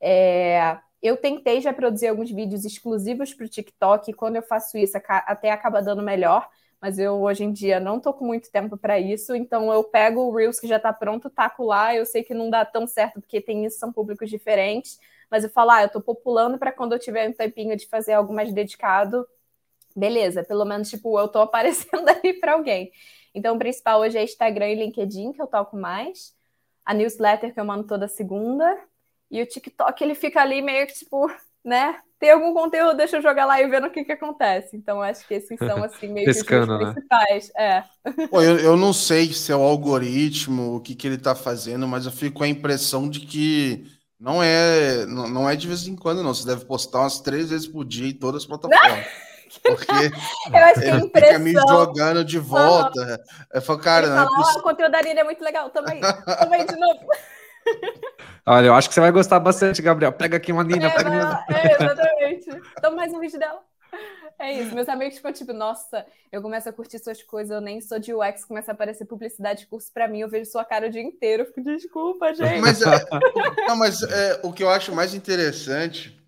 É, 0.00 0.78
eu 1.04 1.18
tentei 1.18 1.60
já 1.60 1.70
produzir 1.70 2.08
alguns 2.08 2.30
vídeos 2.30 2.64
exclusivos 2.64 3.34
para 3.34 3.44
o 3.44 3.48
TikTok, 3.48 4.10
e 4.10 4.14
quando 4.14 4.36
eu 4.36 4.42
faço 4.42 4.78
isso, 4.78 4.96
até 4.96 5.50
acaba 5.50 5.82
dando 5.82 6.02
melhor, 6.02 6.48
mas 6.80 6.98
eu 6.98 7.20
hoje 7.22 7.44
em 7.44 7.52
dia 7.52 7.78
não 7.78 7.98
estou 7.98 8.14
com 8.14 8.24
muito 8.24 8.50
tempo 8.50 8.78
para 8.78 8.98
isso, 8.98 9.34
então 9.34 9.70
eu 9.70 9.84
pego 9.84 10.22
o 10.22 10.34
Reels 10.34 10.58
que 10.58 10.66
já 10.66 10.76
está 10.78 10.94
pronto, 10.94 11.28
taco 11.28 11.64
lá, 11.64 11.94
eu 11.94 12.06
sei 12.06 12.24
que 12.24 12.32
não 12.32 12.48
dá 12.48 12.64
tão 12.64 12.86
certo, 12.86 13.20
porque 13.20 13.38
tem 13.38 13.66
isso, 13.66 13.78
são 13.78 13.92
públicos 13.92 14.30
diferentes, 14.30 14.98
mas 15.30 15.44
eu 15.44 15.50
falo, 15.50 15.72
ah, 15.72 15.82
eu 15.82 15.88
estou 15.88 16.00
populando 16.00 16.58
para 16.58 16.72
quando 16.72 16.92
eu 16.92 16.98
tiver 16.98 17.28
um 17.28 17.32
tempinho 17.34 17.76
de 17.76 17.86
fazer 17.86 18.14
algo 18.14 18.32
mais 18.32 18.50
dedicado, 18.50 19.26
beleza, 19.94 20.42
pelo 20.42 20.64
menos, 20.64 20.88
tipo, 20.88 21.18
eu 21.18 21.26
estou 21.26 21.42
aparecendo 21.42 22.08
ali 22.08 22.32
para 22.34 22.54
alguém. 22.54 22.90
Então, 23.34 23.56
o 23.56 23.58
principal 23.58 24.00
hoje 24.00 24.16
é 24.16 24.24
Instagram 24.24 24.70
e 24.70 24.74
LinkedIn, 24.76 25.32
que 25.32 25.42
eu 25.42 25.46
toco 25.46 25.76
mais. 25.76 26.34
A 26.84 26.94
newsletter 26.94 27.52
que 27.52 27.60
eu 27.60 27.64
mando 27.64 27.84
toda 27.84 28.06
segunda. 28.06 28.78
E 29.34 29.42
o 29.42 29.46
TikTok, 29.46 30.04
ele 30.04 30.14
fica 30.14 30.40
ali 30.40 30.62
meio 30.62 30.86
que 30.86 30.94
tipo, 30.94 31.28
né? 31.64 31.96
Tem 32.20 32.30
algum 32.30 32.54
conteúdo, 32.54 32.96
deixa 32.96 33.16
eu 33.16 33.22
jogar 33.22 33.44
lá 33.44 33.60
e 33.60 33.66
ver 33.66 33.80
no 33.80 33.90
que 33.90 34.04
que 34.04 34.12
acontece. 34.12 34.76
Então, 34.76 35.02
acho 35.02 35.26
que 35.26 35.34
esses 35.34 35.58
são, 35.58 35.82
assim, 35.82 36.06
meio 36.06 36.24
Pescando, 36.24 36.78
que 36.78 36.84
os 36.84 36.92
principais. 36.92 37.52
Né? 37.54 37.84
É. 38.04 38.26
Pô, 38.28 38.40
eu, 38.40 38.58
eu 38.60 38.76
não 38.76 38.92
sei 38.92 39.32
se 39.32 39.50
é 39.50 39.56
o 39.56 39.60
algoritmo, 39.60 40.76
o 40.76 40.80
que, 40.80 40.94
que 40.94 41.06
ele 41.06 41.18
tá 41.18 41.34
fazendo, 41.34 41.86
mas 41.88 42.06
eu 42.06 42.12
fico 42.12 42.38
com 42.38 42.44
a 42.44 42.48
impressão 42.48 43.10
de 43.10 43.20
que 43.20 43.84
não 44.20 44.40
é, 44.40 45.04
não, 45.06 45.28
não 45.28 45.50
é 45.50 45.56
de 45.56 45.66
vez 45.66 45.86
em 45.88 45.96
quando, 45.96 46.22
não. 46.22 46.32
Você 46.32 46.46
deve 46.46 46.64
postar 46.64 47.00
umas 47.00 47.18
três 47.18 47.50
vezes 47.50 47.66
por 47.66 47.84
dia 47.84 48.08
em 48.08 48.14
todas 48.14 48.42
as 48.42 48.46
plataformas. 48.46 49.04
Porque 49.62 49.92
eu 50.52 50.64
acho 50.64 50.80
que 50.80 50.86
é 50.86 50.96
impressão. 50.96 51.32
fica 51.32 51.38
me 51.38 51.52
jogando 51.52 52.24
de 52.24 52.38
volta. 52.38 53.00
Uhum. 53.00 53.16
Eu 53.52 53.62
falo, 53.62 53.78
cara, 53.80 54.08
não 54.08 54.22
é 54.22 54.26
oh, 54.26 54.58
o 54.58 54.62
conteúdo 54.62 54.92
da 54.92 55.02
Nina 55.02 55.20
é 55.20 55.24
muito 55.24 55.44
legal, 55.44 55.70
tamo 55.70 55.88
aí, 55.90 56.00
tamo 56.00 56.54
aí 56.54 56.64
de 56.64 56.76
novo. 56.76 57.06
Olha, 58.46 58.66
eu 58.66 58.74
acho 58.74 58.88
que 58.88 58.94
você 58.94 59.00
vai 59.00 59.12
gostar 59.12 59.40
bastante, 59.40 59.80
Gabriel. 59.80 60.12
Pega 60.12 60.36
aqui 60.36 60.52
uma 60.52 60.64
Nina, 60.64 60.86
é, 60.86 60.90
pega 60.90 61.10
uma... 61.10 61.44
é, 61.50 61.72
exatamente. 61.72 62.50
Toma 62.80 62.96
mais 62.96 63.12
um 63.12 63.20
vídeo 63.20 63.38
dela. 63.38 63.60
É 64.38 64.52
isso, 64.52 64.74
meus 64.74 64.88
amigos 64.88 65.16
ficam 65.16 65.32
tipo, 65.32 65.52
nossa, 65.52 66.04
eu 66.32 66.42
começo 66.42 66.68
a 66.68 66.72
curtir 66.72 66.98
suas 66.98 67.22
coisas, 67.22 67.54
eu 67.54 67.60
nem 67.60 67.80
sou 67.80 68.00
de 68.00 68.12
UX, 68.12 68.44
começa 68.44 68.72
a 68.72 68.74
aparecer 68.74 69.04
publicidade 69.04 69.60
de 69.60 69.66
curso 69.66 69.92
para 69.92 70.08
mim, 70.08 70.20
eu 70.20 70.28
vejo 70.28 70.50
sua 70.50 70.64
cara 70.64 70.88
o 70.88 70.90
dia 70.90 71.00
inteiro, 71.00 71.44
eu 71.44 71.46
fico, 71.46 71.62
desculpa, 71.62 72.34
gente. 72.34 72.60
Mas, 72.60 72.82
é, 72.82 73.06
não, 73.68 73.76
mas 73.76 74.02
é, 74.02 74.40
o 74.42 74.52
que 74.52 74.64
eu 74.64 74.68
acho 74.68 74.92
mais 74.92 75.14
interessante, 75.14 76.20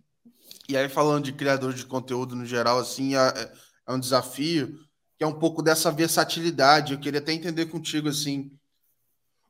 e 0.68 0.76
aí 0.76 0.88
falando 0.88 1.24
de 1.24 1.32
criador 1.32 1.72
de 1.74 1.84
conteúdo 1.84 2.36
no 2.36 2.46
geral, 2.46 2.78
assim, 2.78 3.16
é, 3.16 3.50
é 3.88 3.92
um 3.92 3.98
desafio, 3.98 4.78
que 5.18 5.24
é 5.24 5.26
um 5.26 5.38
pouco 5.38 5.62
dessa 5.62 5.90
versatilidade. 5.90 6.92
Eu 6.92 7.00
queria 7.00 7.20
até 7.20 7.32
entender 7.32 7.66
contigo, 7.66 8.08
assim, 8.08 8.52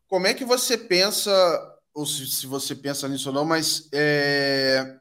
como 0.09 0.27
é 0.27 0.35
que 0.35 0.44
você 0.44 0.79
pensa, 0.79 1.33
ou 1.96 2.04
se, 2.04 2.26
se 2.26 2.46
você 2.46 2.74
pensa 2.74 3.09
nisso 3.09 3.30
ou 3.30 3.35
não, 3.35 3.44
mas 3.46 3.88
é, 3.90 4.98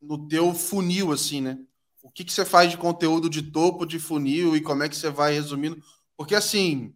no 0.00 0.28
teu 0.28 0.52
funil, 0.52 1.10
assim, 1.10 1.40
né? 1.40 1.58
O 2.02 2.10
que, 2.10 2.22
que 2.22 2.30
você 2.30 2.44
faz 2.44 2.70
de 2.70 2.76
conteúdo 2.76 3.30
de 3.30 3.40
topo 3.40 3.86
de 3.86 3.98
funil 3.98 4.54
e 4.54 4.60
como 4.60 4.82
é 4.82 4.88
que 4.90 4.94
você 4.94 5.08
vai 5.08 5.32
resumindo? 5.32 5.82
Porque, 6.18 6.34
assim, 6.34 6.94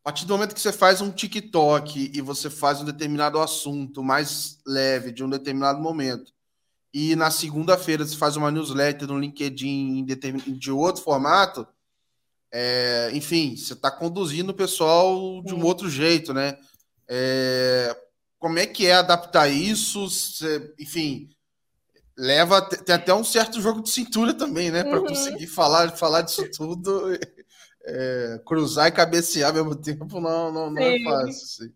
a 0.00 0.04
partir 0.04 0.24
do 0.24 0.34
momento 0.34 0.54
que 0.54 0.60
você 0.60 0.72
faz 0.72 1.00
um 1.00 1.10
TikTok 1.10 2.12
e 2.14 2.20
você 2.20 2.48
faz 2.48 2.80
um 2.80 2.84
determinado 2.84 3.40
assunto 3.40 4.04
mais 4.04 4.60
leve 4.64 5.10
de 5.10 5.24
um 5.24 5.28
determinado 5.28 5.80
momento, 5.80 6.32
e 6.92 7.16
na 7.16 7.32
segunda-feira 7.32 8.06
você 8.06 8.14
faz 8.14 8.36
uma 8.36 8.52
newsletter 8.52 9.08
no 9.08 9.18
LinkedIn 9.18 10.06
de 10.56 10.70
outro 10.70 11.02
formato, 11.02 11.66
é, 12.52 13.10
enfim, 13.14 13.56
você 13.56 13.72
está 13.72 13.90
conduzindo 13.90 14.50
o 14.50 14.54
pessoal 14.54 15.42
de 15.42 15.52
um 15.52 15.64
outro 15.64 15.90
jeito, 15.90 16.32
né? 16.32 16.56
É, 17.08 18.03
como 18.44 18.58
é 18.58 18.66
que 18.66 18.86
é 18.86 18.92
adaptar 18.92 19.48
isso? 19.48 20.06
Enfim, 20.78 21.30
leva 22.14 22.60
tem 22.60 22.94
até 22.94 23.14
um 23.14 23.24
certo 23.24 23.58
jogo 23.58 23.80
de 23.82 23.88
cintura 23.88 24.34
também, 24.34 24.70
né? 24.70 24.84
Para 24.84 25.00
uhum. 25.00 25.06
conseguir 25.06 25.46
falar, 25.46 25.96
falar 25.96 26.20
disso 26.20 26.44
tudo, 26.54 27.18
é, 27.86 28.38
cruzar 28.44 28.88
e 28.88 28.92
cabecear 28.92 29.48
ao 29.48 29.54
mesmo 29.64 29.74
tempo 29.74 30.20
não, 30.20 30.52
não, 30.52 30.70
não 30.70 30.82
é 30.82 31.02
fácil. 31.02 31.46
Sim. 31.46 31.72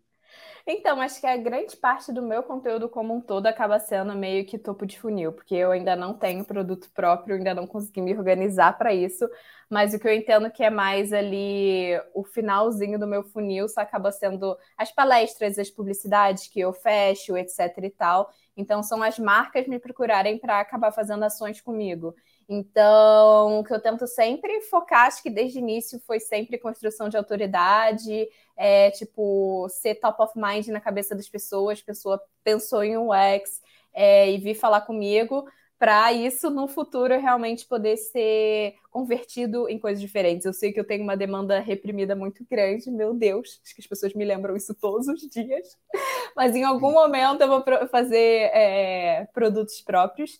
Então, 0.71 1.01
acho 1.01 1.19
que 1.19 1.25
a 1.25 1.35
grande 1.35 1.75
parte 1.75 2.11
do 2.13 2.21
meu 2.21 2.43
conteúdo 2.43 2.87
como 2.87 3.15
um 3.15 3.19
todo 3.19 3.47
acaba 3.47 3.79
sendo 3.79 4.15
meio 4.15 4.45
que 4.45 4.55
topo 4.55 4.85
de 4.85 4.99
funil, 4.99 5.33
porque 5.33 5.55
eu 5.55 5.71
ainda 5.71 5.95
não 5.95 6.13
tenho 6.13 6.45
produto 6.45 6.91
próprio, 6.93 7.37
ainda 7.37 7.55
não 7.55 7.65
consegui 7.65 8.01
me 8.01 8.15
organizar 8.15 8.77
para 8.77 8.93
isso, 8.93 9.27
mas 9.67 9.95
o 9.95 9.99
que 9.99 10.07
eu 10.07 10.13
entendo 10.13 10.51
que 10.51 10.63
é 10.63 10.69
mais 10.69 11.11
ali 11.11 11.99
o 12.13 12.23
finalzinho 12.23 12.99
do 12.99 13.07
meu 13.07 13.23
funil 13.23 13.67
só 13.67 13.81
acaba 13.81 14.11
sendo 14.11 14.55
as 14.77 14.91
palestras, 14.91 15.57
as 15.57 15.71
publicidades 15.71 16.47
que 16.47 16.59
eu 16.59 16.71
fecho, 16.71 17.35
etc 17.35 17.75
e 17.81 17.89
tal. 17.89 18.31
Então, 18.55 18.83
são 18.83 19.01
as 19.01 19.17
marcas 19.17 19.65
me 19.67 19.79
procurarem 19.79 20.37
para 20.37 20.59
acabar 20.59 20.91
fazendo 20.91 21.23
ações 21.23 21.59
comigo. 21.59 22.13
Então, 22.51 23.59
o 23.59 23.63
que 23.63 23.71
eu 23.71 23.79
tento 23.79 24.07
sempre 24.07 24.61
focar, 24.61 25.05
acho 25.05 25.21
que 25.21 25.29
desde 25.29 25.59
o 25.59 25.61
início 25.61 25.99
foi 26.07 26.19
sempre 26.19 26.57
construção 26.57 27.07
de 27.07 27.15
autoridade, 27.15 28.27
é, 28.57 28.89
tipo, 28.89 29.67
ser 29.69 29.95
top 29.95 30.19
of 30.23 30.33
mind 30.35 30.67
na 30.69 30.81
cabeça 30.81 31.15
das 31.15 31.29
pessoas, 31.29 31.79
a 31.79 31.85
pessoa 31.85 32.19
pensou 32.43 32.83
em 32.83 32.97
um 32.97 33.09
UX 33.11 33.61
é, 33.93 34.31
e 34.31 34.39
vir 34.39 34.55
falar 34.55 34.81
comigo, 34.81 35.45
para 35.77 36.11
isso 36.11 36.49
no 36.49 36.67
futuro 36.67 37.17
realmente 37.19 37.67
poder 37.67 37.95
ser 37.97 38.73
convertido 38.89 39.69
em 39.69 39.79
coisas 39.79 40.01
diferentes. 40.01 40.45
Eu 40.45 40.51
sei 40.51 40.73
que 40.73 40.79
eu 40.79 40.85
tenho 40.85 41.03
uma 41.03 41.15
demanda 41.15 41.59
reprimida 41.59 42.15
muito 42.15 42.43
grande, 42.49 42.89
meu 42.89 43.13
Deus, 43.13 43.61
acho 43.63 43.75
que 43.75 43.81
as 43.81 43.87
pessoas 43.87 44.13
me 44.15 44.25
lembram 44.25 44.55
isso 44.55 44.73
todos 44.73 45.07
os 45.07 45.21
dias, 45.21 45.77
mas 46.35 46.55
em 46.55 46.63
algum 46.63 46.91
momento 46.91 47.41
eu 47.41 47.47
vou 47.47 47.63
fazer 47.89 48.49
é, 48.53 49.27
produtos 49.33 49.81
próprios. 49.81 50.39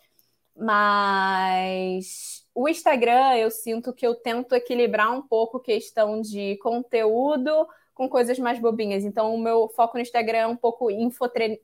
Mas 0.59 2.45
o 2.53 2.67
Instagram, 2.67 3.35
eu 3.37 3.49
sinto 3.49 3.93
que 3.93 4.05
eu 4.05 4.13
tento 4.15 4.53
equilibrar 4.53 5.11
um 5.11 5.21
pouco 5.21 5.59
questão 5.59 6.19
de 6.19 6.57
conteúdo 6.57 7.67
com 7.93 8.09
coisas 8.09 8.37
mais 8.39 8.59
bobinhas. 8.59 9.03
Então, 9.03 9.33
o 9.33 9.37
meu 9.37 9.69
foco 9.69 9.97
no 9.97 10.01
Instagram 10.01 10.37
é 10.37 10.47
um 10.47 10.55
pouco 10.55 10.91
infotre... 10.91 11.61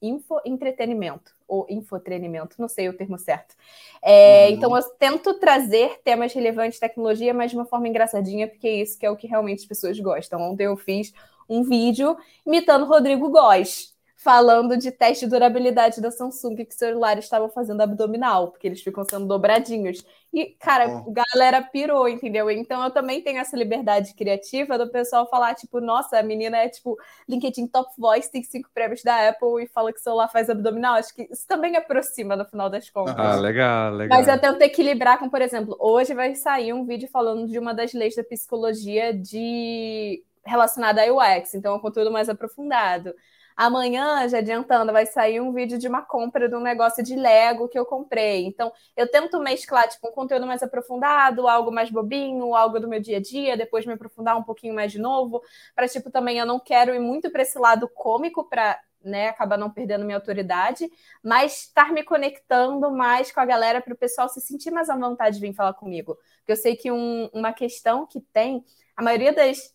info 0.00 0.40
entretenimento 0.44 1.34
ou 1.48 1.66
infotenimento, 1.68 2.56
não 2.58 2.68
sei 2.68 2.88
o 2.88 2.96
termo 2.96 3.18
certo. 3.18 3.54
É, 4.02 4.46
uhum. 4.46 4.54
Então, 4.54 4.76
eu 4.76 4.82
tento 4.98 5.34
trazer 5.34 6.00
temas 6.02 6.32
relevantes 6.32 6.74
de 6.74 6.80
tecnologia, 6.80 7.32
mas 7.32 7.50
de 7.50 7.56
uma 7.56 7.64
forma 7.64 7.88
engraçadinha, 7.88 8.48
porque 8.48 8.66
é 8.66 8.82
isso 8.82 8.98
que 8.98 9.06
é 9.06 9.10
o 9.10 9.16
que 9.16 9.26
realmente 9.26 9.60
as 9.60 9.66
pessoas 9.66 9.98
gostam. 9.98 10.40
Ontem 10.40 10.64
eu 10.64 10.76
fiz 10.76 11.12
um 11.48 11.62
vídeo 11.62 12.16
imitando 12.44 12.84
Rodrigo 12.84 13.30
Góes 13.30 13.95
falando 14.26 14.76
de 14.76 14.90
teste 14.90 15.24
de 15.24 15.30
durabilidade 15.30 16.00
da 16.00 16.10
Samsung, 16.10 16.56
que 16.56 16.74
celulares 16.74 17.26
estavam 17.26 17.48
fazendo 17.48 17.80
abdominal, 17.80 18.48
porque 18.48 18.66
eles 18.66 18.82
ficam 18.82 19.04
sendo 19.08 19.24
dobradinhos. 19.24 20.04
E, 20.34 20.46
cara, 20.58 21.04
oh. 21.06 21.12
galera 21.12 21.62
pirou, 21.62 22.08
entendeu? 22.08 22.50
Então 22.50 22.82
eu 22.82 22.90
também 22.90 23.22
tenho 23.22 23.38
essa 23.38 23.56
liberdade 23.56 24.12
criativa 24.14 24.76
do 24.76 24.90
pessoal 24.90 25.30
falar, 25.30 25.54
tipo, 25.54 25.80
nossa, 25.80 26.18
a 26.18 26.24
menina 26.24 26.56
é, 26.56 26.68
tipo, 26.68 26.96
LinkedIn 27.28 27.68
Top 27.68 27.88
Voice, 27.96 28.28
tem 28.28 28.42
cinco 28.42 28.68
prêmios 28.74 29.00
da 29.04 29.28
Apple 29.28 29.62
e 29.62 29.68
fala 29.68 29.92
que 29.92 30.00
o 30.00 30.02
celular 30.02 30.26
faz 30.26 30.50
abdominal. 30.50 30.96
Acho 30.96 31.14
que 31.14 31.28
isso 31.30 31.46
também 31.46 31.76
aproxima 31.76 32.34
no 32.34 32.44
final 32.44 32.68
das 32.68 32.90
contas. 32.90 33.14
Ah, 33.16 33.36
legal, 33.36 33.92
legal. 33.92 34.18
Mas 34.18 34.26
eu 34.26 34.40
tento 34.40 34.60
equilibrar 34.60 35.20
com, 35.20 35.30
por 35.30 35.40
exemplo, 35.40 35.76
hoje 35.78 36.14
vai 36.14 36.34
sair 36.34 36.72
um 36.72 36.84
vídeo 36.84 37.08
falando 37.12 37.46
de 37.46 37.60
uma 37.60 37.72
das 37.72 37.92
leis 37.94 38.16
da 38.16 38.24
psicologia 38.24 39.14
de 39.14 40.20
relacionada 40.44 41.00
a 41.00 41.12
UX, 41.12 41.54
então 41.54 41.74
é 41.74 41.76
um 41.76 41.80
conteúdo 41.80 42.10
mais 42.10 42.28
aprofundado. 42.28 43.14
Amanhã, 43.56 44.28
já 44.28 44.38
adiantando, 44.38 44.92
vai 44.92 45.06
sair 45.06 45.40
um 45.40 45.50
vídeo 45.50 45.78
de 45.78 45.88
uma 45.88 46.02
compra 46.02 46.46
de 46.46 46.54
um 46.54 46.60
negócio 46.60 47.02
de 47.02 47.16
Lego 47.16 47.68
que 47.68 47.78
eu 47.78 47.86
comprei. 47.86 48.44
Então, 48.46 48.70
eu 48.94 49.10
tento 49.10 49.40
mesclar, 49.40 49.88
tipo, 49.88 50.08
um 50.08 50.12
conteúdo 50.12 50.46
mais 50.46 50.62
aprofundado, 50.62 51.48
algo 51.48 51.72
mais 51.72 51.90
bobinho, 51.90 52.54
algo 52.54 52.78
do 52.78 52.86
meu 52.86 53.00
dia 53.00 53.16
a 53.16 53.20
dia, 53.20 53.56
depois 53.56 53.86
me 53.86 53.94
aprofundar 53.94 54.36
um 54.36 54.42
pouquinho 54.42 54.74
mais 54.74 54.92
de 54.92 54.98
novo, 54.98 55.40
para, 55.74 55.88
tipo, 55.88 56.10
também 56.10 56.38
eu 56.38 56.44
não 56.44 56.60
quero 56.60 56.94
ir 56.94 57.00
muito 57.00 57.30
para 57.30 57.42
esse 57.42 57.58
lado 57.58 57.88
cômico 57.88 58.44
para 58.46 58.78
né, 59.02 59.28
acabar 59.28 59.56
não 59.56 59.70
perdendo 59.70 60.04
minha 60.04 60.18
autoridade, 60.18 60.90
mas 61.22 61.62
estar 61.62 61.92
me 61.92 62.02
conectando 62.02 62.90
mais 62.90 63.30
com 63.32 63.40
a 63.40 63.44
galera 63.46 63.80
para 63.80 63.94
o 63.94 63.96
pessoal 63.96 64.28
se 64.28 64.40
sentir 64.40 64.70
mais 64.70 64.90
à 64.90 64.96
vontade 64.96 65.36
de 65.36 65.46
vir 65.46 65.54
falar 65.54 65.74
comigo. 65.74 66.16
Porque 66.38 66.52
eu 66.52 66.56
sei 66.56 66.76
que 66.76 66.90
um, 66.90 67.26
uma 67.32 67.52
questão 67.52 68.06
que 68.06 68.20
tem, 68.20 68.64
a 68.96 69.02
maioria 69.02 69.32
das 69.32 69.74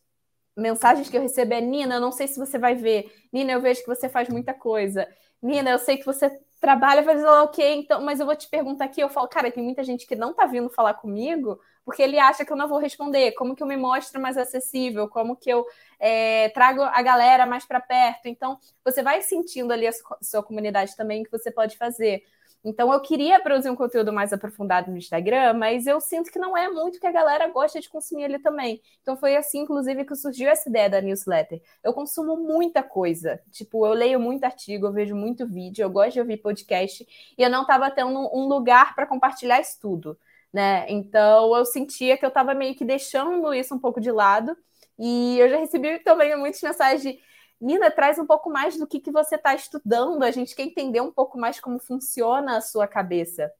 mensagens 0.55 1.09
que 1.09 1.17
eu 1.17 1.21
recebo 1.21 1.53
é: 1.53 1.61
Nina, 1.61 1.95
eu 1.95 2.01
não 2.01 2.11
sei 2.11 2.27
se 2.27 2.39
você 2.39 2.57
vai 2.57 2.75
ver. 2.75 3.11
Nina, 3.31 3.51
eu 3.51 3.61
vejo 3.61 3.81
que 3.81 3.87
você 3.87 4.09
faz 4.09 4.29
muita 4.29 4.53
coisa. 4.53 5.07
Nina, 5.41 5.71
eu 5.71 5.79
sei 5.79 5.97
que 5.97 6.05
você 6.05 6.29
trabalha, 6.59 7.03
faz 7.03 7.23
o 7.23 7.43
ok, 7.43 7.75
então, 7.75 8.01
mas 8.01 8.19
eu 8.19 8.25
vou 8.25 8.35
te 8.35 8.47
perguntar 8.47 8.85
aqui. 8.85 9.01
Eu 9.01 9.09
falo, 9.09 9.27
cara, 9.27 9.51
tem 9.51 9.63
muita 9.63 9.83
gente 9.83 10.05
que 10.05 10.15
não 10.15 10.33
tá 10.33 10.45
vindo 10.45 10.69
falar 10.69 10.93
comigo 10.93 11.59
porque 11.83 12.03
ele 12.03 12.19
acha 12.19 12.45
que 12.45 12.51
eu 12.51 12.57
não 12.57 12.67
vou 12.67 12.77
responder. 12.77 13.31
Como 13.33 13.55
que 13.55 13.63
eu 13.63 13.67
me 13.67 13.75
mostro 13.75 14.21
mais 14.21 14.37
acessível? 14.37 15.07
Como 15.07 15.35
que 15.35 15.49
eu 15.49 15.65
é, 15.99 16.49
trago 16.49 16.81
a 16.83 17.01
galera 17.01 17.45
mais 17.45 17.65
para 17.65 17.79
perto? 17.79 18.27
Então, 18.27 18.57
você 18.85 19.01
vai 19.01 19.21
sentindo 19.21 19.73
ali 19.73 19.87
a 19.87 19.91
sua 20.21 20.43
comunidade 20.43 20.95
também 20.95 21.23
que 21.23 21.31
você 21.31 21.51
pode 21.51 21.77
fazer. 21.77 22.23
Então 22.63 22.93
eu 22.93 22.99
queria 23.01 23.39
produzir 23.39 23.69
um 23.69 23.75
conteúdo 23.75 24.13
mais 24.13 24.31
aprofundado 24.31 24.91
no 24.91 24.97
Instagram, 24.97 25.53
mas 25.53 25.87
eu 25.87 25.99
sinto 25.99 26.31
que 26.31 26.37
não 26.37 26.55
é 26.55 26.69
muito 26.69 26.99
que 26.99 27.07
a 27.07 27.11
galera 27.11 27.47
gosta 27.47 27.79
de 27.79 27.89
consumir 27.89 28.25
ali 28.25 28.39
também. 28.39 28.81
Então 29.01 29.17
foi 29.17 29.35
assim, 29.35 29.59
inclusive, 29.61 30.05
que 30.05 30.15
surgiu 30.15 30.47
essa 30.49 30.69
ideia 30.69 30.89
da 30.89 31.01
newsletter. 31.01 31.61
Eu 31.83 31.93
consumo 31.93 32.37
muita 32.37 32.83
coisa. 32.83 33.41
Tipo, 33.51 33.85
eu 33.85 33.93
leio 33.93 34.19
muito 34.19 34.43
artigo, 34.43 34.87
eu 34.87 34.93
vejo 34.93 35.15
muito 35.15 35.47
vídeo, 35.47 35.83
eu 35.83 35.89
gosto 35.89 36.13
de 36.13 36.19
ouvir 36.19 36.37
podcast, 36.37 37.07
e 37.37 37.41
eu 37.41 37.49
não 37.49 37.63
estava 37.63 37.89
tendo 37.89 38.09
um 38.09 38.47
lugar 38.47 38.93
para 38.95 39.07
compartilhar 39.07 39.59
isso 39.59 39.79
tudo. 39.81 40.17
Né? 40.53 40.85
Então 40.89 41.55
eu 41.55 41.65
sentia 41.65 42.17
que 42.17 42.25
eu 42.25 42.29
estava 42.29 42.53
meio 42.53 42.75
que 42.75 42.85
deixando 42.85 43.53
isso 43.53 43.73
um 43.73 43.79
pouco 43.79 43.99
de 43.99 44.11
lado. 44.11 44.55
E 44.99 45.39
eu 45.39 45.49
já 45.49 45.57
recebi 45.57 45.97
também 45.99 46.37
muitas 46.37 46.61
mensagens 46.61 47.01
de 47.01 47.19
Nina, 47.61 47.91
traz 47.91 48.17
um 48.17 48.25
pouco 48.25 48.49
mais 48.49 48.75
do 48.75 48.87
que, 48.87 48.99
que 48.99 49.11
você 49.11 49.35
está 49.35 49.53
estudando. 49.53 50.23
A 50.23 50.31
gente 50.31 50.55
quer 50.55 50.63
entender 50.63 50.99
um 50.99 51.11
pouco 51.11 51.37
mais 51.37 51.59
como 51.59 51.77
funciona 51.77 52.57
a 52.57 52.61
sua 52.61 52.87
cabeça. 52.87 53.51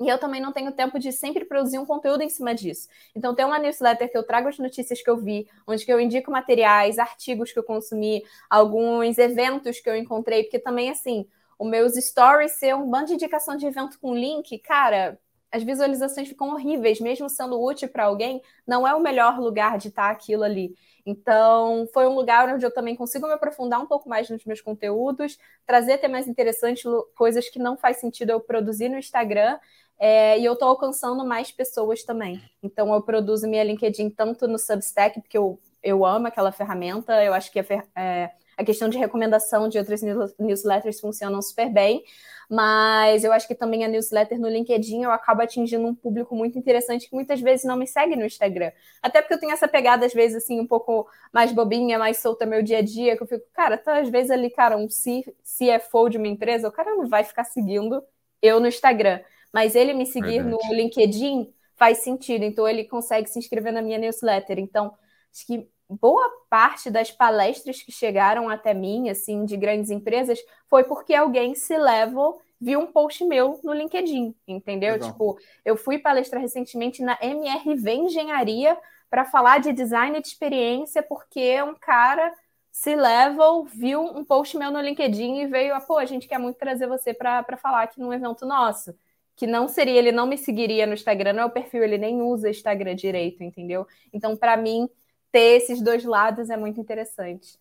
E 0.00 0.08
eu 0.08 0.18
também 0.18 0.40
não 0.40 0.52
tenho 0.52 0.70
tempo 0.70 0.98
de 0.98 1.10
sempre 1.10 1.44
produzir 1.44 1.78
um 1.78 1.86
conteúdo 1.86 2.22
em 2.22 2.28
cima 2.28 2.54
disso. 2.54 2.88
Então, 3.16 3.34
tem 3.34 3.44
uma 3.44 3.58
newsletter 3.58 4.10
que 4.10 4.16
eu 4.16 4.22
trago 4.22 4.48
as 4.48 4.58
notícias 4.58 5.02
que 5.02 5.10
eu 5.10 5.16
vi, 5.16 5.48
onde 5.66 5.84
que 5.84 5.92
eu 5.92 5.98
indico 5.98 6.30
materiais, 6.30 6.98
artigos 6.98 7.50
que 7.50 7.58
eu 7.58 7.64
consumi, 7.64 8.22
alguns 8.48 9.18
eventos 9.18 9.80
que 9.80 9.90
eu 9.90 9.96
encontrei, 9.96 10.44
porque 10.44 10.58
também, 10.60 10.90
assim, 10.90 11.26
os 11.58 11.68
meus 11.68 11.94
stories 11.94 12.52
ser 12.52 12.76
um 12.76 12.88
bando 12.88 13.06
de 13.06 13.14
indicação 13.14 13.56
de 13.56 13.66
evento 13.66 13.98
com 13.98 14.14
link, 14.14 14.56
cara, 14.60 15.18
as 15.50 15.62
visualizações 15.62 16.28
ficam 16.28 16.50
horríveis, 16.50 17.00
mesmo 17.00 17.28
sendo 17.28 17.60
útil 17.60 17.88
para 17.88 18.04
alguém, 18.04 18.42
não 18.66 18.86
é 18.86 18.94
o 18.94 19.00
melhor 19.00 19.40
lugar 19.40 19.78
de 19.78 19.88
estar 19.88 20.10
aquilo 20.10 20.44
ali. 20.44 20.74
Então, 21.10 21.88
foi 21.94 22.06
um 22.06 22.14
lugar 22.14 22.54
onde 22.54 22.66
eu 22.66 22.70
também 22.70 22.94
consigo 22.94 23.26
me 23.26 23.32
aprofundar 23.32 23.80
um 23.80 23.86
pouco 23.86 24.06
mais 24.10 24.28
nos 24.28 24.44
meus 24.44 24.60
conteúdos, 24.60 25.38
trazer 25.66 25.96
temas 25.96 26.28
interessantes, 26.28 26.82
coisas 27.16 27.48
que 27.48 27.58
não 27.58 27.78
faz 27.78 27.96
sentido 27.96 28.28
eu 28.28 28.40
produzir 28.40 28.90
no 28.90 28.98
Instagram, 28.98 29.58
é, 29.98 30.38
e 30.38 30.44
eu 30.44 30.52
estou 30.52 30.68
alcançando 30.68 31.24
mais 31.24 31.50
pessoas 31.50 32.02
também. 32.04 32.42
Então, 32.62 32.92
eu 32.92 33.00
produzo 33.00 33.48
minha 33.48 33.64
LinkedIn 33.64 34.10
tanto 34.10 34.46
no 34.46 34.58
Substack, 34.58 35.22
porque 35.22 35.38
eu, 35.38 35.58
eu 35.82 36.04
amo 36.04 36.26
aquela 36.26 36.52
ferramenta, 36.52 37.24
eu 37.24 37.32
acho 37.32 37.50
que 37.50 37.58
a, 37.58 37.64
fer, 37.64 37.86
é, 37.96 38.30
a 38.58 38.62
questão 38.62 38.90
de 38.90 38.98
recomendação 38.98 39.66
de 39.66 39.78
outras 39.78 40.02
newsletters 40.38 41.00
funcionam 41.00 41.40
super 41.40 41.70
bem 41.72 42.04
mas 42.48 43.24
eu 43.24 43.32
acho 43.32 43.46
que 43.46 43.54
também 43.54 43.84
a 43.84 43.88
newsletter 43.88 44.40
no 44.40 44.48
LinkedIn 44.48 45.02
eu 45.02 45.10
acabo 45.10 45.42
atingindo 45.42 45.86
um 45.86 45.94
público 45.94 46.34
muito 46.34 46.58
interessante 46.58 47.08
que 47.08 47.14
muitas 47.14 47.40
vezes 47.40 47.66
não 47.66 47.76
me 47.76 47.86
segue 47.86 48.16
no 48.16 48.24
Instagram. 48.24 48.72
Até 49.02 49.20
porque 49.20 49.34
eu 49.34 49.40
tenho 49.40 49.52
essa 49.52 49.68
pegada, 49.68 50.06
às 50.06 50.14
vezes, 50.14 50.42
assim, 50.44 50.58
um 50.58 50.66
pouco 50.66 51.06
mais 51.32 51.52
bobinha, 51.52 51.98
mais 51.98 52.18
solta 52.18 52.46
meu 52.46 52.62
dia 52.62 52.78
a 52.78 52.82
dia, 52.82 53.16
que 53.16 53.22
eu 53.22 53.26
fico, 53.26 53.44
cara, 53.52 53.76
tá, 53.76 53.98
às 53.98 54.08
vezes 54.08 54.30
ali, 54.30 54.48
cara, 54.50 54.78
um 54.78 54.86
CFO 54.88 56.08
de 56.08 56.16
uma 56.16 56.26
empresa, 56.26 56.68
o 56.68 56.72
cara 56.72 56.96
não 56.96 57.06
vai 57.06 57.22
ficar 57.22 57.44
seguindo 57.44 58.02
eu 58.40 58.60
no 58.60 58.66
Instagram. 58.68 59.20
Mas 59.52 59.74
ele 59.74 59.92
me 59.92 60.06
seguir 60.06 60.42
Verdade. 60.42 60.68
no 60.68 60.74
LinkedIn 60.74 61.52
faz 61.76 61.98
sentido, 61.98 62.44
então 62.44 62.66
ele 62.66 62.84
consegue 62.84 63.28
se 63.28 63.38
inscrever 63.38 63.72
na 63.72 63.82
minha 63.82 63.98
newsletter. 63.98 64.58
Então, 64.58 64.94
acho 65.32 65.46
que 65.46 65.68
boa 65.88 66.28
parte 66.50 66.90
das 66.90 67.10
palestras 67.10 67.82
que 67.82 67.90
chegaram 67.90 68.48
até 68.48 68.74
mim, 68.74 69.08
assim, 69.08 69.44
de 69.44 69.56
grandes 69.56 69.90
empresas, 69.90 70.38
foi 70.68 70.84
porque 70.84 71.14
alguém 71.14 71.54
se 71.54 71.76
level 71.76 72.40
viu 72.60 72.80
um 72.80 72.86
post 72.86 73.24
meu 73.24 73.60
no 73.62 73.72
LinkedIn, 73.72 74.34
entendeu? 74.46 74.94
Legal. 74.94 75.10
Tipo, 75.10 75.38
eu 75.64 75.76
fui 75.76 75.98
palestrar 75.98 76.42
recentemente 76.42 77.02
na 77.02 77.16
MRV 77.20 77.92
Engenharia 77.92 78.76
para 79.08 79.24
falar 79.24 79.58
de 79.58 79.72
design 79.72 80.20
de 80.20 80.28
experiência, 80.28 81.02
porque 81.02 81.62
um 81.62 81.74
cara 81.74 82.34
se 82.70 82.94
level 82.94 83.64
viu 83.64 84.02
um 84.02 84.24
post 84.24 84.56
meu 84.56 84.70
no 84.70 84.80
LinkedIn 84.80 85.40
e 85.40 85.46
veio, 85.46 85.74
ah, 85.74 85.80
pô, 85.80 85.96
a 85.98 86.04
gente 86.04 86.28
quer 86.28 86.38
muito 86.38 86.56
trazer 86.58 86.86
você 86.86 87.14
para 87.14 87.56
falar 87.56 87.82
aqui 87.82 87.98
num 88.00 88.12
evento 88.12 88.44
nosso. 88.44 88.94
Que 89.34 89.46
não 89.46 89.68
seria, 89.68 89.98
ele 89.98 90.12
não 90.12 90.26
me 90.26 90.36
seguiria 90.36 90.86
no 90.86 90.94
Instagram, 90.94 91.32
não 91.32 91.44
é 91.44 91.46
o 91.46 91.50
perfil, 91.50 91.82
ele 91.82 91.96
nem 91.96 92.20
usa 92.20 92.50
Instagram 92.50 92.94
direito, 92.94 93.42
entendeu? 93.42 93.86
Então, 94.12 94.36
para 94.36 94.56
mim, 94.56 94.88
ter 95.32 95.56
esses 95.56 95.80
dois 95.80 96.04
lados 96.04 96.50
é 96.50 96.56
muito 96.56 96.80
interessante. 96.80 97.58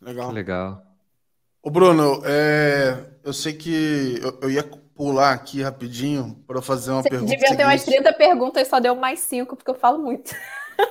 Legal. 0.00 0.30
Legal. 0.30 0.82
O 1.62 1.70
Bruno, 1.70 2.22
é, 2.24 2.96
eu 3.24 3.32
sei 3.32 3.52
que 3.52 4.18
eu, 4.22 4.38
eu, 4.42 4.50
ia 4.50 4.62
pular 4.94 5.32
aqui 5.32 5.60
rapidinho 5.60 6.42
para 6.46 6.62
fazer 6.62 6.92
uma 6.92 7.02
Você 7.02 7.10
pergunta. 7.10 7.30
Devia 7.30 7.56
ter 7.56 7.64
umas 7.64 7.84
30 7.84 8.12
perguntas 8.14 8.66
e 8.66 8.70
só 8.70 8.78
deu 8.80 8.94
mais 8.94 9.20
5, 9.20 9.56
porque 9.56 9.70
eu 9.70 9.74
falo 9.74 9.98
muito. 9.98 10.34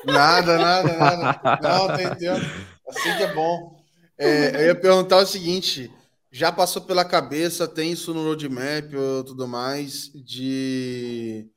Nada, 0.05 0.57
nada, 0.57 0.97
nada. 0.97 1.59
Não, 1.61 1.95
tem 1.95 2.13
tempo. 2.15 2.45
Assim 2.89 3.17
que 3.17 3.23
é 3.23 3.33
bom. 3.33 3.77
É, 4.17 4.55
eu 4.55 4.65
ia 4.67 4.75
perguntar 4.75 5.17
o 5.17 5.25
seguinte: 5.25 5.91
já 6.31 6.51
passou 6.51 6.81
pela 6.81 7.05
cabeça, 7.05 7.67
tem 7.67 7.91
isso 7.91 8.13
no 8.13 8.23
roadmap 8.23 8.93
ou 8.93 9.23
tudo 9.23 9.47
mais, 9.47 10.11
de 10.13 11.47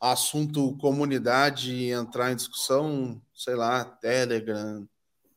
assunto 0.00 0.76
comunidade 0.78 1.90
entrar 1.90 2.32
em 2.32 2.36
discussão, 2.36 3.20
sei 3.34 3.54
lá, 3.54 3.84
Telegram, 3.84 4.86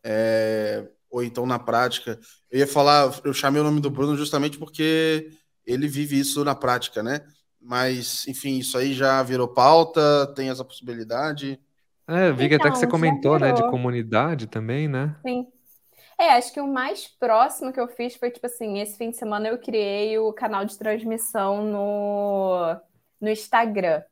é, 0.03 0.87
ou 1.09 1.23
então 1.23 1.45
na 1.45 1.59
prática. 1.59 2.19
Eu 2.49 2.59
ia 2.59 2.67
falar, 2.67 3.19
eu 3.23 3.33
chamei 3.33 3.61
o 3.61 3.63
nome 3.63 3.81
do 3.81 3.89
Bruno 3.89 4.15
justamente 4.15 4.57
porque 4.57 5.31
ele 5.65 5.87
vive 5.87 6.19
isso 6.19 6.43
na 6.43 6.55
prática, 6.55 7.01
né? 7.03 7.21
Mas, 7.59 8.27
enfim, 8.27 8.57
isso 8.57 8.77
aí 8.77 8.93
já 8.93 9.21
virou 9.21 9.47
pauta, 9.47 10.27
tem 10.35 10.49
essa 10.49 10.65
possibilidade. 10.65 11.59
É, 12.07 12.31
vi 12.31 12.45
então, 12.45 12.57
até 12.57 12.71
que 12.71 12.77
você 12.77 12.85
então, 12.85 12.99
comentou, 12.99 13.39
né, 13.39 13.53
de 13.53 13.61
comunidade 13.69 14.47
também, 14.47 14.87
né? 14.87 15.15
Sim. 15.25 15.47
É, 16.19 16.33
acho 16.33 16.53
que 16.53 16.59
o 16.59 16.67
mais 16.67 17.07
próximo 17.07 17.71
que 17.71 17.79
eu 17.79 17.87
fiz 17.87 18.15
foi, 18.15 18.29
tipo 18.29 18.45
assim, 18.45 18.79
esse 18.79 18.97
fim 18.97 19.09
de 19.09 19.17
semana 19.17 19.47
eu 19.47 19.57
criei 19.57 20.19
o 20.19 20.31
canal 20.33 20.65
de 20.65 20.77
transmissão 20.77 21.63
no, 21.63 22.75
no 23.19 23.29
Instagram. 23.29 24.03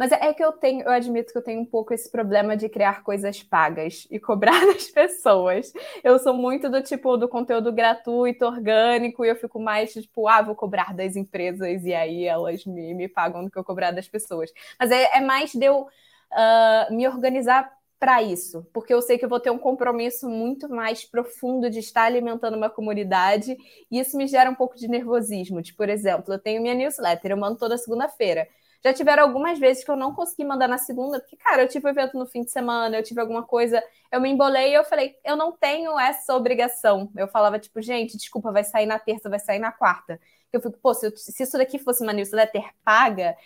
Mas 0.00 0.12
é 0.12 0.32
que 0.32 0.42
eu 0.42 0.50
tenho, 0.52 0.80
eu 0.80 0.90
admito 0.92 1.30
que 1.30 1.36
eu 1.36 1.42
tenho 1.42 1.60
um 1.60 1.66
pouco 1.66 1.92
esse 1.92 2.10
problema 2.10 2.56
de 2.56 2.70
criar 2.70 3.02
coisas 3.02 3.42
pagas 3.42 4.08
e 4.10 4.18
cobrar 4.18 4.58
das 4.64 4.88
pessoas. 4.88 5.70
Eu 6.02 6.18
sou 6.18 6.32
muito 6.32 6.70
do 6.70 6.82
tipo 6.82 7.18
do 7.18 7.28
conteúdo 7.28 7.70
gratuito, 7.70 8.46
orgânico, 8.46 9.22
e 9.26 9.28
eu 9.28 9.36
fico 9.36 9.60
mais 9.60 9.92
tipo, 9.92 10.26
ah, 10.26 10.40
vou 10.40 10.54
cobrar 10.54 10.94
das 10.94 11.16
empresas 11.16 11.84
e 11.84 11.92
aí 11.92 12.24
elas 12.24 12.64
me, 12.64 12.94
me 12.94 13.08
pagam 13.08 13.44
do 13.44 13.50
que 13.50 13.58
eu 13.58 13.62
cobrar 13.62 13.90
das 13.90 14.08
pessoas. 14.08 14.50
Mas 14.78 14.90
é, 14.90 15.18
é 15.18 15.20
mais 15.20 15.52
de 15.52 15.66
eu 15.66 15.82
uh, 15.82 16.94
me 16.94 17.06
organizar 17.06 17.70
para 17.98 18.22
isso, 18.22 18.66
porque 18.72 18.94
eu 18.94 19.02
sei 19.02 19.18
que 19.18 19.26
eu 19.26 19.28
vou 19.28 19.38
ter 19.38 19.50
um 19.50 19.58
compromisso 19.58 20.30
muito 20.30 20.66
mais 20.70 21.04
profundo 21.04 21.68
de 21.68 21.80
estar 21.80 22.04
alimentando 22.04 22.56
uma 22.56 22.70
comunidade, 22.70 23.54
e 23.90 24.00
isso 24.00 24.16
me 24.16 24.26
gera 24.26 24.48
um 24.48 24.54
pouco 24.54 24.78
de 24.78 24.88
nervosismo. 24.88 25.60
De, 25.60 25.74
por 25.74 25.90
exemplo, 25.90 26.32
eu 26.32 26.38
tenho 26.38 26.62
minha 26.62 26.74
newsletter, 26.74 27.32
eu 27.32 27.36
mando 27.36 27.58
toda 27.58 27.76
segunda-feira. 27.76 28.48
Já 28.82 28.94
tiveram 28.94 29.24
algumas 29.24 29.58
vezes 29.58 29.84
que 29.84 29.90
eu 29.90 29.96
não 29.96 30.14
consegui 30.14 30.44
mandar 30.44 30.66
na 30.66 30.78
segunda, 30.78 31.20
porque, 31.20 31.36
cara, 31.36 31.62
eu 31.62 31.68
tive 31.68 31.86
um 31.86 31.90
evento 31.90 32.18
no 32.18 32.26
fim 32.26 32.42
de 32.42 32.50
semana, 32.50 32.96
eu 32.96 33.02
tive 33.02 33.20
alguma 33.20 33.42
coisa, 33.42 33.82
eu 34.10 34.20
me 34.20 34.30
embolei 34.30 34.70
e 34.70 34.74
eu 34.74 34.84
falei, 34.84 35.16
eu 35.22 35.36
não 35.36 35.52
tenho 35.52 35.98
essa 35.98 36.34
obrigação. 36.34 37.10
Eu 37.14 37.28
falava, 37.28 37.58
tipo, 37.58 37.80
gente, 37.82 38.16
desculpa, 38.16 38.50
vai 38.50 38.64
sair 38.64 38.86
na 38.86 38.98
terça, 38.98 39.28
vai 39.28 39.38
sair 39.38 39.58
na 39.58 39.70
quarta. 39.70 40.18
Eu 40.52 40.60
fico, 40.60 40.78
pô, 40.78 40.94
se, 40.94 41.06
eu, 41.06 41.16
se 41.16 41.42
isso 41.42 41.58
daqui 41.58 41.78
fosse 41.78 42.02
uma 42.02 42.12
newsletter 42.12 42.64
paga, 42.82 43.36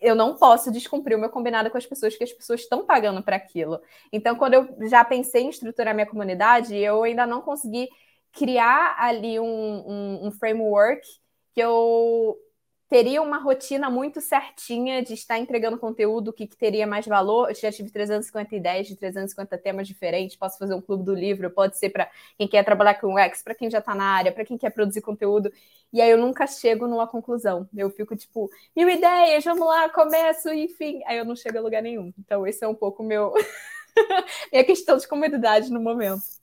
eu 0.00 0.14
não 0.14 0.36
posso 0.36 0.70
descumprir 0.72 1.16
o 1.16 1.20
meu 1.20 1.30
combinado 1.30 1.70
com 1.70 1.78
as 1.78 1.86
pessoas, 1.86 2.16
que 2.16 2.24
as 2.24 2.32
pessoas 2.32 2.60
estão 2.60 2.84
pagando 2.84 3.22
para 3.22 3.36
aquilo. 3.36 3.80
Então, 4.12 4.36
quando 4.36 4.54
eu 4.54 4.88
já 4.88 5.04
pensei 5.04 5.42
em 5.42 5.50
estruturar 5.50 5.94
minha 5.94 6.06
comunidade, 6.06 6.76
eu 6.76 7.02
ainda 7.04 7.26
não 7.26 7.40
consegui 7.42 7.88
criar 8.32 8.96
ali 8.98 9.40
um, 9.40 9.44
um, 9.44 10.26
um 10.26 10.30
framework 10.32 11.06
que 11.54 11.60
eu 11.60 12.36
teria 12.88 13.20
uma 13.20 13.38
rotina 13.38 13.90
muito 13.90 14.20
certinha 14.20 15.02
de 15.02 15.12
estar 15.12 15.38
entregando 15.38 15.78
conteúdo 15.78 16.32
que, 16.32 16.46
que 16.46 16.56
teria 16.56 16.86
mais 16.86 17.06
valor. 17.06 17.50
Eu 17.50 17.54
já 17.54 17.70
tive 17.70 17.90
350 17.90 18.56
ideias 18.56 18.86
de 18.86 18.96
350 18.96 19.58
temas 19.58 19.86
diferentes. 19.86 20.36
Posso 20.36 20.58
fazer 20.58 20.74
um 20.74 20.80
clube 20.80 21.04
do 21.04 21.14
livro, 21.14 21.50
pode 21.50 21.78
ser 21.78 21.90
para 21.90 22.10
quem 22.38 22.48
quer 22.48 22.64
trabalhar 22.64 22.94
com 22.94 23.14
UX, 23.14 23.42
para 23.42 23.54
quem 23.54 23.70
já 23.70 23.78
está 23.78 23.94
na 23.94 24.04
área, 24.04 24.32
para 24.32 24.44
quem 24.44 24.56
quer 24.56 24.70
produzir 24.70 25.02
conteúdo. 25.02 25.52
E 25.92 26.00
aí 26.00 26.10
eu 26.10 26.18
nunca 26.18 26.46
chego 26.46 26.86
numa 26.86 27.06
conclusão. 27.06 27.68
Eu 27.76 27.90
fico 27.90 28.16
tipo, 28.16 28.50
mil 28.74 28.88
ideias, 28.88 29.44
vamos 29.44 29.66
lá, 29.66 29.88
começo, 29.90 30.48
enfim. 30.50 31.02
Aí 31.06 31.18
eu 31.18 31.24
não 31.24 31.36
chego 31.36 31.58
a 31.58 31.60
lugar 31.60 31.82
nenhum. 31.82 32.12
Então, 32.18 32.46
esse 32.46 32.64
é 32.64 32.68
um 32.68 32.74
pouco 32.74 33.02
meu 33.02 33.34
minha 34.52 34.64
questão 34.64 34.96
de 34.96 35.06
comodidade 35.06 35.70
no 35.70 35.80
momento. 35.80 36.37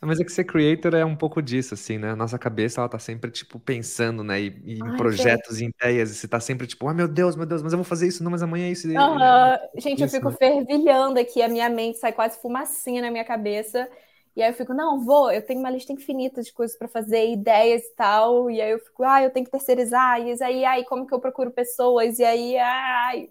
Mas 0.00 0.20
é 0.20 0.24
que 0.24 0.30
ser 0.30 0.44
creator 0.44 0.94
é 0.94 1.04
um 1.04 1.16
pouco 1.16 1.42
disso, 1.42 1.74
assim, 1.74 1.98
né? 1.98 2.14
Nossa 2.14 2.38
cabeça, 2.38 2.80
ela 2.80 2.88
tá 2.88 2.98
sempre, 2.98 3.30
tipo, 3.30 3.58
pensando, 3.58 4.22
né? 4.22 4.40
E, 4.40 4.62
e 4.64 4.78
em 4.78 4.82
Ai, 4.90 4.96
projetos, 4.96 5.58
gente. 5.58 5.66
em 5.66 5.74
ideias, 5.74 6.10
e 6.10 6.14
você 6.14 6.28
tá 6.28 6.38
sempre, 6.38 6.66
tipo, 6.66 6.86
ah, 6.86 6.94
meu 6.94 7.08
Deus, 7.08 7.34
meu 7.34 7.46
Deus, 7.46 7.62
mas 7.62 7.72
eu 7.72 7.78
vou 7.78 7.84
fazer 7.84 8.06
isso, 8.06 8.22
não, 8.22 8.30
mas 8.30 8.42
amanhã 8.42 8.66
é 8.66 8.70
isso. 8.70 8.86
Uhum. 8.86 9.58
Gente, 9.76 10.04
isso, 10.04 10.16
eu 10.16 10.20
fico 10.20 10.30
né? 10.30 10.36
fervilhando 10.38 11.18
aqui, 11.18 11.42
a 11.42 11.48
minha 11.48 11.68
mente 11.68 11.98
sai 11.98 12.12
quase 12.12 12.40
fumacinha 12.40 13.02
na 13.02 13.10
minha 13.10 13.24
cabeça. 13.24 13.88
E 14.36 14.42
aí 14.42 14.50
eu 14.50 14.54
fico, 14.54 14.72
não, 14.72 15.04
vou, 15.04 15.32
eu 15.32 15.42
tenho 15.42 15.58
uma 15.58 15.70
lista 15.70 15.92
infinita 15.92 16.40
de 16.42 16.52
coisas 16.52 16.78
para 16.78 16.86
fazer, 16.86 17.32
ideias 17.32 17.82
e 17.82 17.94
tal. 17.96 18.48
E 18.48 18.60
aí 18.60 18.70
eu 18.70 18.78
fico, 18.78 19.02
ah, 19.02 19.20
eu 19.20 19.30
tenho 19.30 19.44
que 19.44 19.50
terceirizar. 19.50 20.20
E 20.20 20.40
aí, 20.40 20.64
ai, 20.64 20.84
como 20.84 21.08
que 21.08 21.12
eu 21.12 21.18
procuro 21.18 21.50
pessoas? 21.50 22.20
E 22.20 22.24
aí, 22.24 22.56
ai. 22.56 23.30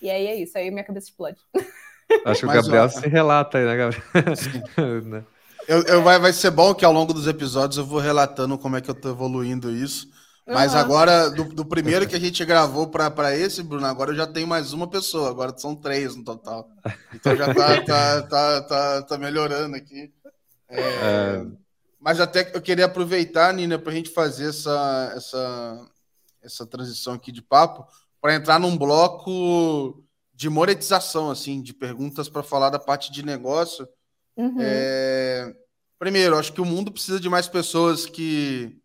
E 0.00 0.08
aí 0.08 0.26
é 0.28 0.36
isso, 0.36 0.56
aí 0.56 0.70
minha 0.70 0.84
cabeça 0.84 1.08
explode. 1.08 1.38
Acho 2.24 2.42
que 2.42 2.46
o 2.46 2.52
Gabriel 2.52 2.84
ó, 2.84 2.88
se 2.88 3.08
relata 3.08 3.58
aí, 3.58 3.64
né, 3.64 3.76
Gabriel? 3.76 5.24
Eu, 5.66 5.82
eu, 5.84 6.02
vai, 6.02 6.18
vai 6.18 6.32
ser 6.32 6.50
bom 6.50 6.74
que 6.74 6.84
ao 6.84 6.92
longo 6.92 7.12
dos 7.12 7.26
episódios 7.26 7.78
eu 7.78 7.86
vou 7.86 7.98
relatando 7.98 8.58
como 8.58 8.76
é 8.76 8.80
que 8.80 8.90
eu 8.90 8.94
tô 8.94 9.10
evoluindo 9.10 9.70
isso. 9.70 10.08
Mas 10.46 10.74
uhum. 10.74 10.78
agora, 10.78 11.30
do, 11.30 11.44
do, 11.44 11.64
primeiro 11.64 12.06
que 12.06 12.14
a 12.14 12.20
gente 12.20 12.44
gravou 12.44 12.88
para 12.88 13.34
esse, 13.34 13.62
Bruno, 13.62 13.86
agora 13.86 14.10
eu 14.10 14.14
já 14.14 14.26
tenho 14.26 14.46
mais 14.46 14.74
uma 14.74 14.86
pessoa, 14.86 15.30
agora 15.30 15.56
são 15.56 15.74
três 15.74 16.14
no 16.14 16.22
total. 16.22 16.68
Então 17.14 17.34
já 17.34 17.54
tá, 17.54 17.80
tá, 17.84 18.22
tá, 18.22 18.62
tá, 18.62 19.02
tá 19.02 19.18
melhorando 19.18 19.74
aqui. 19.74 20.12
É, 20.68 20.80
é... 20.80 21.46
Mas 21.98 22.20
até 22.20 22.52
eu 22.54 22.60
queria 22.60 22.84
aproveitar, 22.84 23.54
Nina, 23.54 23.78
para 23.78 23.90
a 23.90 23.94
gente 23.94 24.10
fazer 24.10 24.50
essa, 24.50 25.12
essa, 25.16 25.88
essa 26.42 26.66
transição 26.66 27.14
aqui 27.14 27.32
de 27.32 27.40
papo, 27.40 27.86
para 28.20 28.34
entrar 28.34 28.60
num 28.60 28.76
bloco 28.76 30.04
de 30.34 30.50
monetização, 30.50 31.30
assim, 31.30 31.62
de 31.62 31.72
perguntas 31.72 32.28
para 32.28 32.42
falar 32.42 32.68
da 32.68 32.78
parte 32.78 33.10
de 33.10 33.24
negócio. 33.24 33.88
Uhum. 34.36 34.56
É... 34.58 35.54
Primeiro, 35.98 36.36
acho 36.36 36.52
que 36.52 36.60
o 36.60 36.64
mundo 36.64 36.92
precisa 36.92 37.18
de 37.18 37.28
mais 37.28 37.48
pessoas 37.48 38.04
que, 38.06 38.76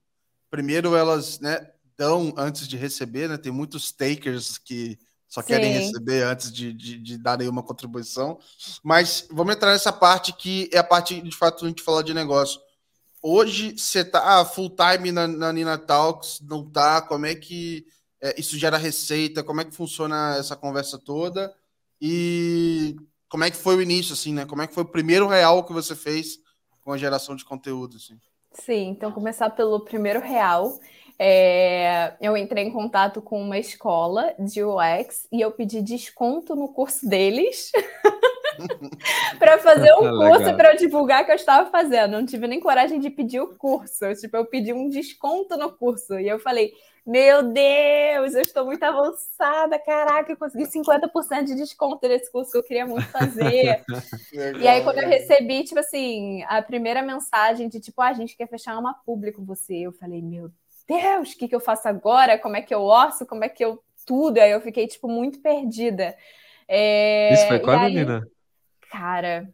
primeiro, 0.49 0.95
elas 0.95 1.39
né, 1.39 1.69
dão 1.97 2.33
antes 2.37 2.67
de 2.67 2.77
receber, 2.77 3.27
né? 3.27 3.37
Tem 3.37 3.51
muitos 3.51 3.91
takers 3.91 4.57
que 4.57 4.97
só 5.27 5.41
Sim. 5.41 5.47
querem 5.47 5.73
receber 5.73 6.23
antes 6.23 6.51
de, 6.51 6.73
de, 6.73 6.97
de 6.97 7.17
dar 7.17 7.37
nenhuma 7.37 7.61
contribuição. 7.61 8.39
Mas 8.83 9.27
vamos 9.29 9.53
entrar 9.53 9.73
nessa 9.73 9.93
parte 9.93 10.33
que 10.33 10.69
é 10.73 10.77
a 10.79 10.83
parte, 10.83 11.21
de 11.21 11.35
fato, 11.35 11.65
a 11.65 11.67
gente 11.67 11.83
falar 11.83 12.01
de 12.01 12.13
negócio. 12.13 12.59
Hoje 13.21 13.77
você 13.77 14.03
tá 14.03 14.39
ah, 14.39 14.45
full 14.45 14.75
time 14.75 15.11
na, 15.11 15.27
na 15.27 15.51
Nina 15.51 15.77
Talks, 15.77 16.39
não 16.41 16.67
tá? 16.67 17.01
Como 17.01 17.25
é 17.25 17.35
que 17.35 17.85
é, 18.21 18.39
isso 18.39 18.57
gera 18.57 18.77
receita? 18.77 19.43
Como 19.43 19.61
é 19.61 19.65
que 19.65 19.75
funciona 19.75 20.35
essa 20.37 20.55
conversa 20.55 20.97
toda? 20.97 21.53
E 22.01 22.95
como 23.29 23.43
é 23.43 23.51
que 23.51 23.57
foi 23.57 23.75
o 23.75 23.81
início, 23.81 24.13
assim, 24.13 24.33
né? 24.33 24.45
Como 24.45 24.61
é 24.61 24.67
que 24.67 24.73
foi 24.73 24.83
o 24.83 24.87
primeiro 24.87 25.27
real 25.27 25.63
que 25.63 25.71
você 25.71 25.95
fez 25.95 26.39
com 26.81 26.91
a 26.91 26.97
geração 26.97 27.35
de 27.35 27.45
conteúdo, 27.45 27.97
assim? 27.97 28.19
Sim, 28.53 28.89
então 28.89 29.11
começar 29.11 29.49
pelo 29.51 29.79
primeiro 29.81 30.19
real. 30.19 30.79
É, 31.17 32.15
eu 32.21 32.35
entrei 32.35 32.63
em 32.63 32.71
contato 32.71 33.21
com 33.21 33.41
uma 33.41 33.59
escola 33.59 34.33
de 34.39 34.63
UX 34.63 35.27
e 35.31 35.41
eu 35.41 35.51
pedi 35.51 35.81
desconto 35.81 36.55
no 36.55 36.69
curso 36.69 37.07
deles. 37.07 37.71
para 39.39 39.57
fazer 39.59 39.93
um 39.93 40.09
curso 40.17 40.55
para 40.55 40.73
divulgar 40.73 41.25
que 41.25 41.31
eu 41.31 41.35
estava 41.35 41.69
fazendo. 41.69 42.11
Não 42.11 42.25
tive 42.25 42.47
nem 42.47 42.59
coragem 42.59 42.99
de 42.99 43.09
pedir 43.09 43.39
o 43.39 43.55
curso. 43.55 44.13
Tipo, 44.15 44.37
eu 44.37 44.45
pedi 44.45 44.73
um 44.73 44.89
desconto 44.89 45.57
no 45.57 45.71
curso. 45.71 46.19
E 46.19 46.27
eu 46.27 46.39
falei, 46.39 46.73
meu 47.05 47.41
Deus, 47.41 48.35
eu 48.35 48.41
estou 48.41 48.65
muito 48.65 48.83
avançada, 48.83 49.79
caraca, 49.79 50.31
eu 50.31 50.37
consegui 50.37 50.65
50% 50.65 51.45
de 51.45 51.55
desconto 51.55 52.07
nesse 52.07 52.31
curso 52.31 52.51
que 52.51 52.57
eu 52.57 52.63
queria 52.63 52.85
muito 52.85 53.07
fazer. 53.07 53.83
Legal, 54.31 54.61
e 54.61 54.67
aí, 54.67 54.83
quando 54.83 54.99
eu 54.99 55.07
recebi, 55.07 55.63
tipo 55.63 55.79
assim, 55.79 56.43
a 56.43 56.61
primeira 56.61 57.01
mensagem 57.01 57.67
de 57.67 57.79
tipo, 57.79 58.01
ah, 58.01 58.09
a 58.09 58.13
gente 58.13 58.37
quer 58.37 58.47
fechar 58.47 58.77
uma 58.77 58.93
pública 58.93 59.37
com 59.37 59.45
você, 59.45 59.75
eu 59.75 59.91
falei, 59.91 60.21
meu 60.21 60.51
Deus, 60.87 61.33
o 61.33 61.37
que, 61.37 61.47
que 61.47 61.55
eu 61.55 61.59
faço 61.59 61.87
agora? 61.87 62.37
Como 62.37 62.55
é 62.55 62.61
que 62.61 62.73
eu 62.73 62.81
orço? 62.81 63.25
Como 63.25 63.43
é 63.43 63.49
que 63.49 63.63
eu 63.63 63.81
tudo? 64.05 64.39
Aí 64.39 64.51
eu 64.51 64.61
fiquei, 64.61 64.87
tipo, 64.87 65.07
muito 65.07 65.39
perdida. 65.39 66.15
É... 66.67 67.33
Isso 67.33 67.47
foi 67.47 67.59
quando, 67.59 67.85
aí, 67.85 67.93
Nina? 67.95 68.27
Cara, 68.89 69.53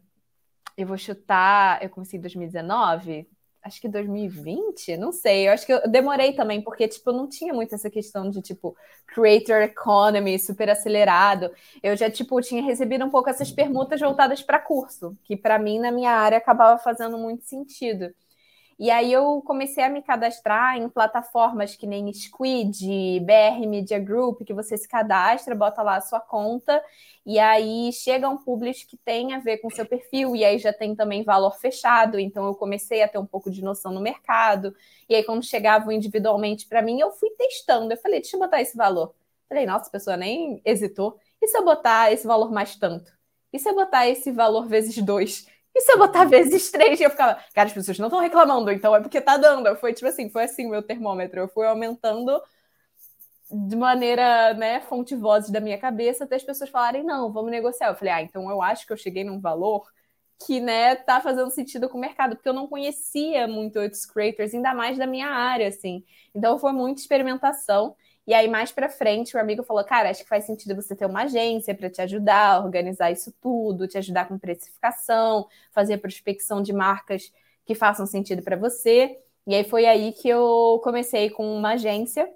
eu 0.76 0.86
vou 0.86 0.98
chutar, 0.98 1.82
eu 1.82 1.90
comecei 1.90 2.18
em 2.18 2.22
2019, 2.22 3.28
acho 3.62 3.80
que 3.80 3.88
2020, 3.88 4.96
não 4.96 5.12
sei, 5.12 5.48
eu 5.48 5.52
acho 5.52 5.66
que 5.66 5.72
eu 5.72 5.88
demorei 5.90 6.34
também, 6.34 6.62
porque, 6.62 6.88
tipo, 6.88 7.12
não 7.12 7.28
tinha 7.28 7.52
muito 7.54 7.74
essa 7.74 7.90
questão 7.90 8.30
de, 8.30 8.42
tipo, 8.42 8.76
creator 9.06 9.62
economy 9.62 10.38
super 10.38 10.70
acelerado. 10.70 11.50
Eu 11.82 11.96
já, 11.96 12.10
tipo, 12.10 12.40
tinha 12.42 12.62
recebido 12.62 13.04
um 13.04 13.10
pouco 13.10 13.30
essas 13.30 13.50
permutas 13.50 14.00
voltadas 14.00 14.42
para 14.42 14.58
curso, 14.60 15.16
que 15.24 15.36
para 15.36 15.58
mim, 15.58 15.78
na 15.80 15.92
minha 15.92 16.12
área, 16.12 16.38
acabava 16.38 16.78
fazendo 16.78 17.18
muito 17.18 17.44
sentido. 17.44 18.14
E 18.78 18.90
aí 18.90 19.10
eu 19.10 19.40
comecei 19.42 19.82
a 19.82 19.88
me 19.88 20.02
cadastrar 20.02 20.76
em 20.76 20.88
plataformas 20.88 21.74
que 21.74 21.86
nem 21.86 22.12
Squid, 22.12 23.20
BR 23.20 23.66
Media 23.66 23.98
Group, 23.98 24.42
que 24.44 24.52
você 24.52 24.76
se 24.76 24.86
cadastra, 24.86 25.54
bota 25.54 25.82
lá 25.82 25.96
a 25.96 26.00
sua 26.02 26.20
conta, 26.20 26.82
e 27.24 27.38
aí 27.38 27.90
chega 27.92 28.28
um 28.28 28.36
público 28.36 28.78
que 28.88 28.96
tem 28.98 29.32
a 29.32 29.38
ver 29.38 29.58
com 29.58 29.70
seu 29.70 29.86
perfil, 29.86 30.36
e 30.36 30.44
aí 30.44 30.58
já 30.58 30.72
tem 30.74 30.94
também 30.94 31.24
valor 31.24 31.52
fechado, 31.58 32.18
então 32.18 32.46
eu 32.46 32.54
comecei 32.54 33.02
a 33.02 33.08
ter 33.08 33.18
um 33.18 33.26
pouco 33.26 33.50
de 33.50 33.62
noção 33.62 33.92
no 33.92 34.00
mercado, 34.00 34.74
e 35.08 35.14
aí 35.14 35.24
quando 35.24 35.42
chegavam 35.42 35.90
individualmente 35.90 36.66
para 36.68 36.82
mim, 36.82 37.00
eu 37.00 37.10
fui 37.12 37.30
testando, 37.30 37.92
eu 37.92 37.96
falei, 37.96 38.20
deixa 38.20 38.36
eu 38.36 38.40
botar 38.40 38.60
esse 38.60 38.76
valor. 38.76 39.14
Falei, 39.48 39.64
nossa, 39.66 39.88
a 39.88 39.92
pessoa 39.92 40.16
nem 40.16 40.60
hesitou. 40.64 41.18
E 41.40 41.46
se 41.48 41.56
eu 41.56 41.64
botar 41.64 42.12
esse 42.12 42.26
valor 42.26 42.50
mais 42.50 42.76
tanto? 42.76 43.12
E 43.52 43.58
se 43.58 43.68
eu 43.68 43.74
botar 43.74 44.08
esse 44.08 44.30
valor 44.32 44.66
vezes 44.66 44.96
dois? 45.02 45.46
E 45.76 45.82
se 45.82 45.92
eu 45.92 45.98
botar 45.98 46.24
vezes 46.24 46.70
três? 46.70 46.98
Eu 46.98 47.10
ficava, 47.10 47.34
cara, 47.54 47.68
as 47.68 47.74
pessoas 47.74 47.98
não 47.98 48.06
estão 48.06 48.18
reclamando, 48.20 48.72
então 48.72 48.96
é 48.96 49.00
porque 49.00 49.20
tá 49.20 49.36
dando. 49.36 49.76
Foi 49.76 49.92
tipo 49.92 50.08
assim, 50.08 50.30
foi 50.30 50.44
assim 50.44 50.66
o 50.66 50.70
meu 50.70 50.82
termômetro. 50.82 51.38
Eu 51.38 51.48
fui 51.48 51.66
aumentando 51.66 52.40
de 53.50 53.76
maneira, 53.76 54.54
né, 54.54 54.80
fonte 54.80 55.14
vozes 55.14 55.50
da 55.50 55.60
minha 55.60 55.78
cabeça 55.78 56.24
até 56.24 56.36
as 56.36 56.42
pessoas 56.42 56.70
falarem, 56.70 57.04
não, 57.04 57.30
vamos 57.30 57.50
negociar. 57.50 57.88
Eu 57.88 57.94
falei, 57.94 58.12
ah, 58.14 58.22
então 58.22 58.50
eu 58.50 58.62
acho 58.62 58.86
que 58.86 58.92
eu 58.92 58.96
cheguei 58.96 59.22
num 59.22 59.38
valor 59.38 59.86
que, 60.46 60.60
né, 60.60 60.96
tá 60.96 61.20
fazendo 61.20 61.50
sentido 61.50 61.88
com 61.88 61.98
o 61.98 62.00
mercado, 62.00 62.36
porque 62.36 62.48
eu 62.48 62.54
não 62.54 62.66
conhecia 62.66 63.46
muito 63.46 63.78
outros 63.78 64.06
creators, 64.06 64.54
ainda 64.54 64.74
mais 64.74 64.96
da 64.98 65.06
minha 65.06 65.28
área, 65.28 65.68
assim. 65.68 66.04
Então 66.34 66.58
foi 66.58 66.72
muita 66.72 67.00
experimentação. 67.02 67.94
E 68.26 68.34
aí, 68.34 68.48
mais 68.48 68.72
para 68.72 68.88
frente, 68.88 69.36
o 69.36 69.40
amigo 69.40 69.62
falou: 69.62 69.84
Cara, 69.84 70.10
acho 70.10 70.22
que 70.22 70.28
faz 70.28 70.44
sentido 70.44 70.74
você 70.74 70.96
ter 70.96 71.06
uma 71.06 71.22
agência 71.24 71.74
para 71.74 71.88
te 71.90 72.00
ajudar 72.02 72.56
a 72.56 72.64
organizar 72.64 73.10
isso 73.12 73.32
tudo, 73.40 73.86
te 73.86 73.98
ajudar 73.98 74.26
com 74.28 74.38
precificação, 74.38 75.46
fazer 75.72 75.98
prospecção 75.98 76.60
de 76.62 76.72
marcas 76.72 77.32
que 77.64 77.74
façam 77.74 78.06
sentido 78.06 78.42
para 78.42 78.56
você. 78.56 79.18
E 79.46 79.54
aí 79.54 79.64
foi 79.64 79.86
aí 79.86 80.12
que 80.12 80.28
eu 80.28 80.80
comecei 80.82 81.30
com 81.30 81.56
uma 81.56 81.72
agência 81.74 82.28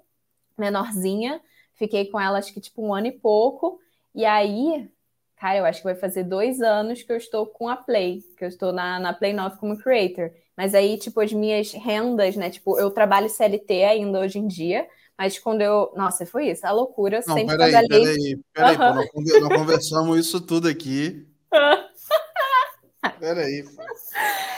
menorzinha, 0.57 1.41
fiquei 1.75 2.05
com 2.09 2.19
ela 2.19 2.37
acho 2.37 2.53
que 2.53 2.61
tipo 2.61 2.81
um 2.85 2.93
ano 2.93 3.07
e 3.07 3.11
pouco. 3.11 3.79
E 4.15 4.25
aí, 4.25 4.89
cara, 5.37 5.57
eu 5.59 5.65
acho 5.65 5.79
que 5.79 5.85
vai 5.85 5.95
fazer 5.95 6.23
dois 6.23 6.61
anos 6.61 7.03
que 7.03 7.11
eu 7.11 7.17
estou 7.17 7.45
com 7.47 7.67
a 7.69 7.75
Play, 7.77 8.21
que 8.37 8.43
eu 8.43 8.49
estou 8.49 8.71
na, 8.73 8.99
na 8.99 9.13
Play 9.13 9.33
9 9.33 9.57
como 9.57 9.77
creator. 9.77 10.31
Mas 10.55 10.75
aí, 10.75 10.97
tipo, 10.97 11.19
as 11.21 11.33
minhas 11.33 11.71
rendas, 11.73 12.35
né? 12.35 12.49
Tipo, 12.49 12.77
eu 12.79 12.91
trabalho 12.91 13.29
CLT 13.29 13.83
ainda 13.83 14.19
hoje 14.19 14.39
em 14.39 14.47
dia, 14.47 14.87
mas 15.21 15.37
quando 15.37 15.61
eu. 15.61 15.93
Nossa, 15.95 16.25
foi 16.25 16.49
isso, 16.49 16.65
a 16.65 16.71
loucura. 16.71 17.21
Não, 17.27 17.35
sempre 17.35 17.55
peraí, 17.55 17.87
peraí, 17.87 18.39
peraí, 18.51 18.75
uhum. 18.75 19.07
pô, 19.13 19.21
nós, 19.21 19.59
conversamos 19.59 20.17
isso 20.17 20.41
tudo 20.41 20.67
aqui. 20.67 21.27
Peraí, 23.19 23.63
pô. 23.63 23.83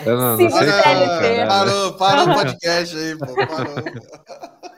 Eu 0.05 0.17
não, 0.17 0.37
não 0.37 0.49
sei 0.49 0.69
ah, 0.69 1.47
parou, 1.47 1.93
parou 1.93 2.29
o 2.29 2.33
podcast 2.35 2.95
aí, 2.95 3.17
pô. 3.17 3.25
Parou. 3.25 3.73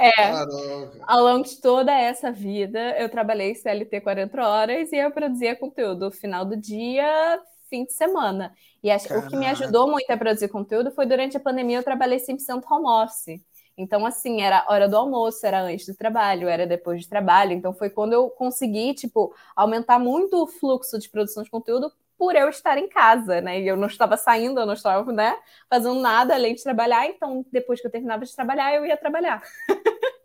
É, 0.00 0.12
Caramba. 0.12 0.92
ao 1.06 1.22
longo 1.22 1.44
de 1.44 1.60
toda 1.60 1.92
essa 1.92 2.30
vida, 2.30 2.96
eu 2.98 3.08
trabalhei 3.10 3.54
CLT 3.54 4.00
40 4.00 4.48
horas 4.48 4.92
e 4.92 4.96
eu 4.96 5.10
produzia 5.10 5.56
conteúdo 5.56 6.10
final 6.10 6.44
do 6.44 6.56
dia, 6.56 7.40
fim 7.68 7.84
de 7.84 7.92
semana. 7.92 8.54
E 8.82 8.90
acho, 8.90 9.12
o 9.12 9.28
que 9.28 9.36
me 9.36 9.46
ajudou 9.46 9.90
muito 9.90 10.08
a 10.10 10.16
produzir 10.16 10.48
conteúdo 10.48 10.92
foi 10.92 11.04
durante 11.04 11.36
a 11.36 11.40
pandemia 11.40 11.78
eu 11.78 11.82
trabalhei 11.82 12.18
100% 12.18 12.62
home 12.70 12.86
office. 12.86 13.40
Então, 13.78 14.04
assim, 14.04 14.42
era 14.42 14.64
hora 14.68 14.88
do 14.88 14.96
almoço, 14.96 15.46
era 15.46 15.62
antes 15.62 15.86
do 15.86 15.94
trabalho, 15.94 16.48
era 16.48 16.66
depois 16.66 17.06
do 17.06 17.08
trabalho. 17.08 17.52
Então, 17.52 17.72
foi 17.72 17.88
quando 17.88 18.12
eu 18.12 18.28
consegui, 18.28 18.92
tipo, 18.92 19.32
aumentar 19.54 20.00
muito 20.00 20.42
o 20.42 20.46
fluxo 20.48 20.98
de 20.98 21.08
produção 21.08 21.44
de 21.44 21.50
conteúdo 21.50 21.92
por 22.18 22.34
eu 22.34 22.48
estar 22.48 22.76
em 22.76 22.88
casa, 22.88 23.40
né? 23.40 23.60
E 23.60 23.68
eu 23.68 23.76
não 23.76 23.86
estava 23.86 24.16
saindo, 24.16 24.58
eu 24.58 24.66
não 24.66 24.74
estava, 24.74 25.10
né, 25.12 25.36
fazendo 25.70 26.00
nada 26.00 26.34
além 26.34 26.56
de 26.56 26.62
trabalhar. 26.64 27.06
Então, 27.06 27.46
depois 27.52 27.80
que 27.80 27.86
eu 27.86 27.90
terminava 27.90 28.24
de 28.24 28.34
trabalhar, 28.34 28.74
eu 28.74 28.84
ia 28.84 28.96
trabalhar. 28.96 29.40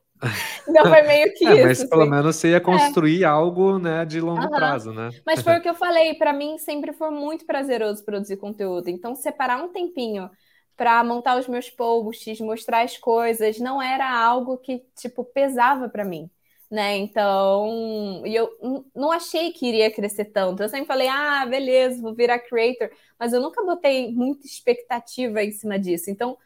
Então 0.65 0.85
foi 0.85 1.01
meio 1.01 1.33
que 1.33 1.45
é, 1.45 1.55
isso. 1.55 1.81
Mas 1.81 1.83
pelo 1.83 2.01
assim. 2.03 2.11
menos 2.11 2.35
você 2.37 2.51
ia 2.51 2.61
construir 2.61 3.23
é. 3.23 3.25
algo 3.25 3.77
né, 3.77 4.05
de 4.05 4.21
longo 4.21 4.41
uhum. 4.41 4.49
prazo, 4.49 4.93
né? 4.93 5.09
Mas 5.25 5.41
foi 5.41 5.57
o 5.57 5.61
que 5.61 5.67
eu 5.67 5.73
falei, 5.73 6.13
para 6.13 6.31
mim 6.31 6.57
sempre 6.57 6.93
foi 6.93 7.11
muito 7.11 7.45
prazeroso 7.45 8.05
produzir 8.05 8.37
conteúdo. 8.37 8.87
Então, 8.87 9.15
separar 9.15 9.61
um 9.61 9.67
tempinho 9.67 10.29
para 10.75 11.03
montar 11.03 11.37
os 11.37 11.47
meus 11.47 11.69
posts, 11.69 12.39
mostrar 12.41 12.81
as 12.83 12.97
coisas, 12.97 13.59
não 13.59 13.81
era 13.81 14.09
algo 14.09 14.57
que, 14.57 14.79
tipo, 14.95 15.23
pesava 15.23 15.87
para 15.89 16.03
mim, 16.03 16.29
né? 16.69 16.97
Então, 16.97 18.23
e 18.25 18.35
eu 18.35 18.49
não 18.95 19.11
achei 19.11 19.51
que 19.51 19.67
iria 19.67 19.91
crescer 19.91 20.25
tanto. 20.25 20.63
Eu 20.63 20.69
sempre 20.69 20.87
falei, 20.87 21.07
ah, 21.07 21.45
beleza, 21.45 22.01
vou 22.01 22.13
virar 22.15 22.39
creator, 22.39 22.89
mas 23.19 23.33
eu 23.33 23.41
nunca 23.41 23.63
botei 23.63 24.11
muita 24.11 24.45
expectativa 24.47 25.43
em 25.43 25.51
cima 25.51 25.77
disso. 25.79 26.09
Então, 26.09 26.37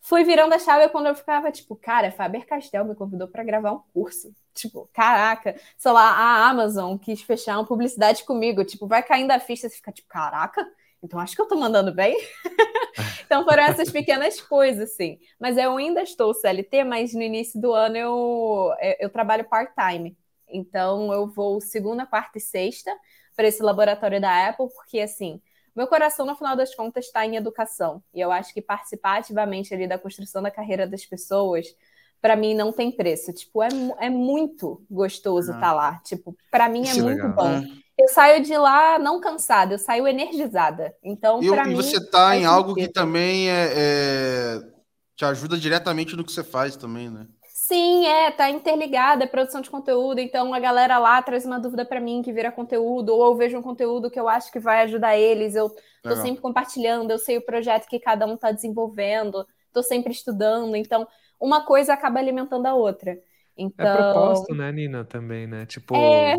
fui 0.00 0.24
virando 0.24 0.54
a 0.54 0.58
chave 0.58 0.88
quando 0.90 1.06
eu 1.06 1.14
ficava, 1.14 1.50
tipo, 1.52 1.76
cara, 1.76 2.10
Faber 2.10 2.46
Castell 2.46 2.84
me 2.84 2.94
convidou 2.94 3.28
para 3.28 3.44
gravar 3.44 3.72
um 3.72 3.82
curso. 3.92 4.34
Tipo, 4.54 4.88
caraca, 4.92 5.56
sei 5.78 5.92
lá, 5.92 6.10
a 6.10 6.48
Amazon 6.50 6.96
quis 6.98 7.22
fechar 7.22 7.56
uma 7.58 7.66
publicidade 7.66 8.24
comigo. 8.24 8.64
Tipo, 8.64 8.86
vai 8.86 9.02
caindo 9.02 9.30
a 9.30 9.40
ficha, 9.40 9.68
você 9.68 9.76
fica 9.76 9.92
tipo, 9.92 10.08
caraca, 10.08 10.66
então 11.02 11.18
acho 11.18 11.34
que 11.34 11.42
eu 11.42 11.48
tô 11.48 11.56
mandando 11.56 11.92
bem. 11.92 12.16
então 13.26 13.44
foram 13.44 13.62
essas 13.62 13.90
pequenas 13.90 14.40
coisas, 14.40 14.90
assim. 14.90 15.18
Mas 15.40 15.56
eu 15.56 15.76
ainda 15.76 16.02
estou 16.02 16.32
CLT, 16.32 16.84
mas 16.84 17.12
no 17.12 17.22
início 17.22 17.60
do 17.60 17.72
ano 17.72 17.96
eu, 17.96 18.72
eu 19.00 19.10
trabalho 19.10 19.44
part-time. 19.44 20.16
Então 20.48 21.12
eu 21.12 21.26
vou 21.26 21.60
segunda, 21.60 22.06
quarta 22.06 22.38
e 22.38 22.40
sexta 22.40 22.90
para 23.34 23.48
esse 23.48 23.62
laboratório 23.62 24.20
da 24.20 24.48
Apple, 24.48 24.68
porque 24.74 25.00
assim, 25.00 25.40
meu 25.74 25.86
coração, 25.86 26.26
no 26.26 26.36
final 26.36 26.54
das 26.54 26.74
contas, 26.74 27.06
está 27.06 27.26
em 27.26 27.36
educação. 27.36 28.02
E 28.12 28.20
eu 28.20 28.30
acho 28.30 28.52
que 28.52 28.60
participar 28.60 29.18
ativamente 29.18 29.72
ali 29.72 29.86
da 29.86 29.98
construção 29.98 30.42
da 30.42 30.50
carreira 30.50 30.86
das 30.86 31.06
pessoas, 31.06 31.66
para 32.20 32.36
mim, 32.36 32.54
não 32.54 32.72
tem 32.72 32.92
preço. 32.92 33.32
Tipo, 33.32 33.62
é, 33.62 33.68
é 33.98 34.10
muito 34.10 34.84
gostoso 34.90 35.50
estar 35.50 35.60
tá 35.60 35.72
lá. 35.72 36.00
Tipo, 36.04 36.36
para 36.50 36.68
mim 36.68 36.86
é 36.86 36.94
muito 36.94 37.26
legal. 37.26 37.32
bom. 37.32 37.62
É 37.91 37.91
eu 38.02 38.08
saio 38.08 38.42
de 38.42 38.56
lá 38.56 38.98
não 38.98 39.20
cansada, 39.20 39.74
eu 39.74 39.78
saio 39.78 40.06
energizada. 40.06 40.94
Então, 41.02 41.40
para 41.40 41.64
mim. 41.64 41.72
E 41.72 41.76
você 41.76 41.96
está 41.96 42.36
em 42.36 42.44
algo 42.44 42.74
que 42.74 42.88
também 42.88 43.48
é, 43.48 43.72
é, 43.74 44.60
te 45.16 45.24
ajuda 45.24 45.56
diretamente 45.56 46.16
no 46.16 46.24
que 46.24 46.32
você 46.32 46.42
faz 46.42 46.76
também, 46.76 47.08
né? 47.08 47.26
Sim, 47.46 48.06
é, 48.06 48.30
tá 48.30 48.50
interligada, 48.50 49.24
é 49.24 49.26
produção 49.26 49.60
de 49.60 49.70
conteúdo. 49.70 50.18
Então 50.18 50.52
a 50.52 50.58
galera 50.58 50.98
lá 50.98 51.22
traz 51.22 51.46
uma 51.46 51.60
dúvida 51.60 51.84
para 51.84 52.00
mim 52.00 52.20
que 52.22 52.32
vira 52.32 52.50
conteúdo, 52.50 53.14
ou 53.14 53.26
eu 53.26 53.36
vejo 53.36 53.56
um 53.56 53.62
conteúdo 53.62 54.10
que 54.10 54.18
eu 54.18 54.28
acho 54.28 54.50
que 54.50 54.58
vai 54.58 54.82
ajudar 54.82 55.16
eles. 55.16 55.54
Eu 55.54 55.70
tô 56.02 56.08
Legal. 56.10 56.24
sempre 56.24 56.42
compartilhando, 56.42 57.10
eu 57.10 57.18
sei 57.18 57.38
o 57.38 57.46
projeto 57.46 57.88
que 57.88 58.00
cada 58.00 58.26
um 58.26 58.36
tá 58.36 58.50
desenvolvendo, 58.50 59.46
tô 59.72 59.82
sempre 59.82 60.12
estudando. 60.12 60.74
Então, 60.76 61.06
uma 61.40 61.64
coisa 61.64 61.94
acaba 61.94 62.18
alimentando 62.18 62.66
a 62.66 62.74
outra. 62.74 63.16
Então... 63.56 63.86
É 63.86 63.96
propósito, 63.96 64.54
né, 64.54 64.72
Nina, 64.72 65.04
também, 65.04 65.46
né? 65.46 65.64
Tipo, 65.64 65.94
é 65.94 66.36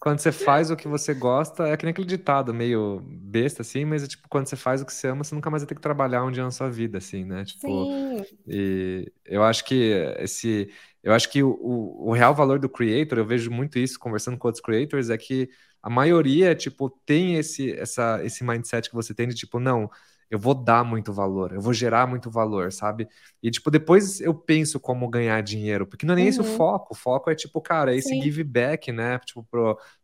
quando 0.00 0.18
você 0.18 0.32
faz 0.32 0.70
o 0.70 0.76
que 0.76 0.88
você 0.88 1.12
gosta, 1.12 1.68
é 1.68 1.76
que 1.76 1.84
nem 1.84 1.90
aquele 1.90 2.06
ditado 2.06 2.54
meio 2.54 3.02
besta, 3.04 3.60
assim, 3.60 3.84
mas 3.84 4.02
é 4.02 4.06
tipo, 4.06 4.26
quando 4.30 4.46
você 4.46 4.56
faz 4.56 4.80
o 4.80 4.86
que 4.86 4.94
você 4.94 5.08
ama, 5.08 5.22
você 5.22 5.34
nunca 5.34 5.50
mais 5.50 5.62
vai 5.62 5.68
ter 5.68 5.74
que 5.74 5.80
trabalhar 5.80 6.24
um 6.24 6.32
dia 6.32 6.42
na 6.42 6.50
sua 6.50 6.70
vida, 6.70 6.96
assim, 6.96 7.22
né? 7.22 7.44
Tipo, 7.44 7.66
Sim. 7.66 8.24
e 8.48 9.12
eu 9.26 9.42
acho 9.44 9.62
que 9.64 9.92
esse. 10.18 10.70
Eu 11.02 11.12
acho 11.12 11.30
que 11.30 11.42
o, 11.42 11.50
o 11.52 12.12
real 12.12 12.34
valor 12.34 12.58
do 12.58 12.68
creator, 12.68 13.18
eu 13.18 13.26
vejo 13.26 13.50
muito 13.50 13.78
isso 13.78 13.98
conversando 13.98 14.38
com 14.38 14.48
outros 14.48 14.62
creators, 14.62 15.10
é 15.10 15.18
que 15.18 15.50
a 15.82 15.90
maioria, 15.90 16.54
tipo, 16.54 16.90
tem 17.04 17.36
esse, 17.36 17.72
essa, 17.72 18.24
esse 18.24 18.42
mindset 18.42 18.88
que 18.88 18.94
você 18.94 19.14
tem 19.14 19.28
de 19.28 19.34
tipo, 19.34 19.60
não, 19.60 19.90
eu 20.30 20.38
vou 20.38 20.54
dar 20.54 20.84
muito 20.84 21.12
valor, 21.12 21.52
eu 21.52 21.60
vou 21.60 21.72
gerar 21.72 22.06
muito 22.06 22.30
valor, 22.30 22.72
sabe? 22.72 23.08
E, 23.42 23.50
tipo, 23.50 23.68
depois 23.70 24.20
eu 24.20 24.32
penso 24.32 24.78
como 24.78 25.08
ganhar 25.08 25.42
dinheiro, 25.42 25.86
porque 25.86 26.06
não 26.06 26.12
é 26.12 26.16
nem 26.16 26.24
uhum. 26.26 26.30
esse 26.30 26.40
o 26.40 26.44
uhum. 26.44 26.56
foco. 26.56 26.94
O 26.94 26.96
foco 26.96 27.30
é, 27.30 27.34
tipo, 27.34 27.60
cara, 27.60 27.92
é 27.92 27.98
esse 27.98 28.10
Sim. 28.10 28.22
give 28.22 28.44
back, 28.44 28.92
né? 28.92 29.18
Tipo, 29.18 29.44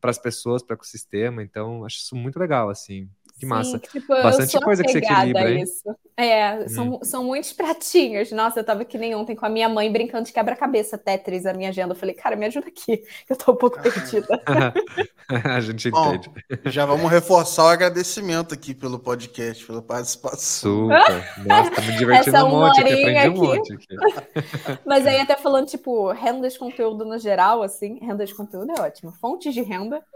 para 0.01 0.11
as 0.11 0.19
pessoas, 0.19 0.63
para 0.65 0.75
o 0.75 0.77
ecossistema. 0.77 1.43
Então, 1.43 1.85
acho 1.85 1.99
isso 1.99 2.17
muito 2.17 2.39
legal, 2.41 2.69
assim. 2.69 3.09
Que 3.39 3.45
massa. 3.45 3.73
Sim, 3.73 4.01
tipo, 4.01 4.09
Bastante 4.09 4.59
coisa 4.61 4.83
que 4.83 4.93
você 4.93 4.99
equilibra, 4.99 5.51
hein? 5.51 5.63
Isso. 5.63 5.97
É, 6.17 6.55
hum. 6.55 6.69
são, 6.69 7.01
são 7.03 7.25
muitos 7.25 7.53
pratinhos. 7.53 8.33
Nossa, 8.33 8.61
eu 8.61 8.65
tava 8.65 8.87
que 8.87 8.97
nem 8.97 9.15
ontem 9.15 9.37
com 9.37 9.45
a 9.45 9.51
minha 9.51 9.69
mãe 9.69 9.93
brincando 9.93 10.25
de 10.25 10.33
quebra-cabeça 10.33 10.97
Tetris 10.97 11.45
a 11.45 11.53
minha 11.53 11.69
agenda. 11.69 11.93
Eu 11.93 11.99
falei, 11.99 12.15
cara, 12.15 12.35
me 12.35 12.47
ajuda 12.47 12.69
aqui, 12.69 12.97
que 12.97 13.33
eu 13.33 13.37
tô 13.37 13.53
um 13.53 13.57
pouco 13.57 13.79
perdida. 13.83 14.27
a 15.45 15.61
gente 15.61 15.89
entende. 15.89 16.31
Bom, 16.31 16.71
já 16.71 16.87
vamos 16.87 17.11
reforçar 17.11 17.65
o 17.65 17.69
agradecimento 17.69 18.55
aqui 18.55 18.75
pelo 18.75 18.99
podcast, 18.99 19.67
pela 19.67 19.83
participação. 19.83 20.89
Super. 20.89 21.47
Nossa, 21.47 21.71
tá 21.73 21.83
me 21.83 21.97
divertindo 21.99 22.47
um 22.47 22.51
monte 22.51 22.81
aqui, 22.81 22.93
aprendi 22.93 23.19
aqui. 23.19 23.29
um 23.29 23.45
monte 23.45 23.73
aqui. 23.75 24.81
Mas 24.87 25.07
aí 25.07 25.21
até 25.21 25.37
falando, 25.37 25.67
tipo, 25.67 26.11
renda 26.13 26.49
de 26.49 26.59
conteúdo 26.59 27.05
no 27.05 27.19
geral, 27.19 27.63
assim, 27.63 27.99
renda 28.01 28.25
de 28.25 28.35
conteúdo 28.35 28.73
é 28.75 28.81
ótimo. 28.81 29.13
Fontes 29.13 29.53
de 29.53 29.61
renda. 29.61 30.03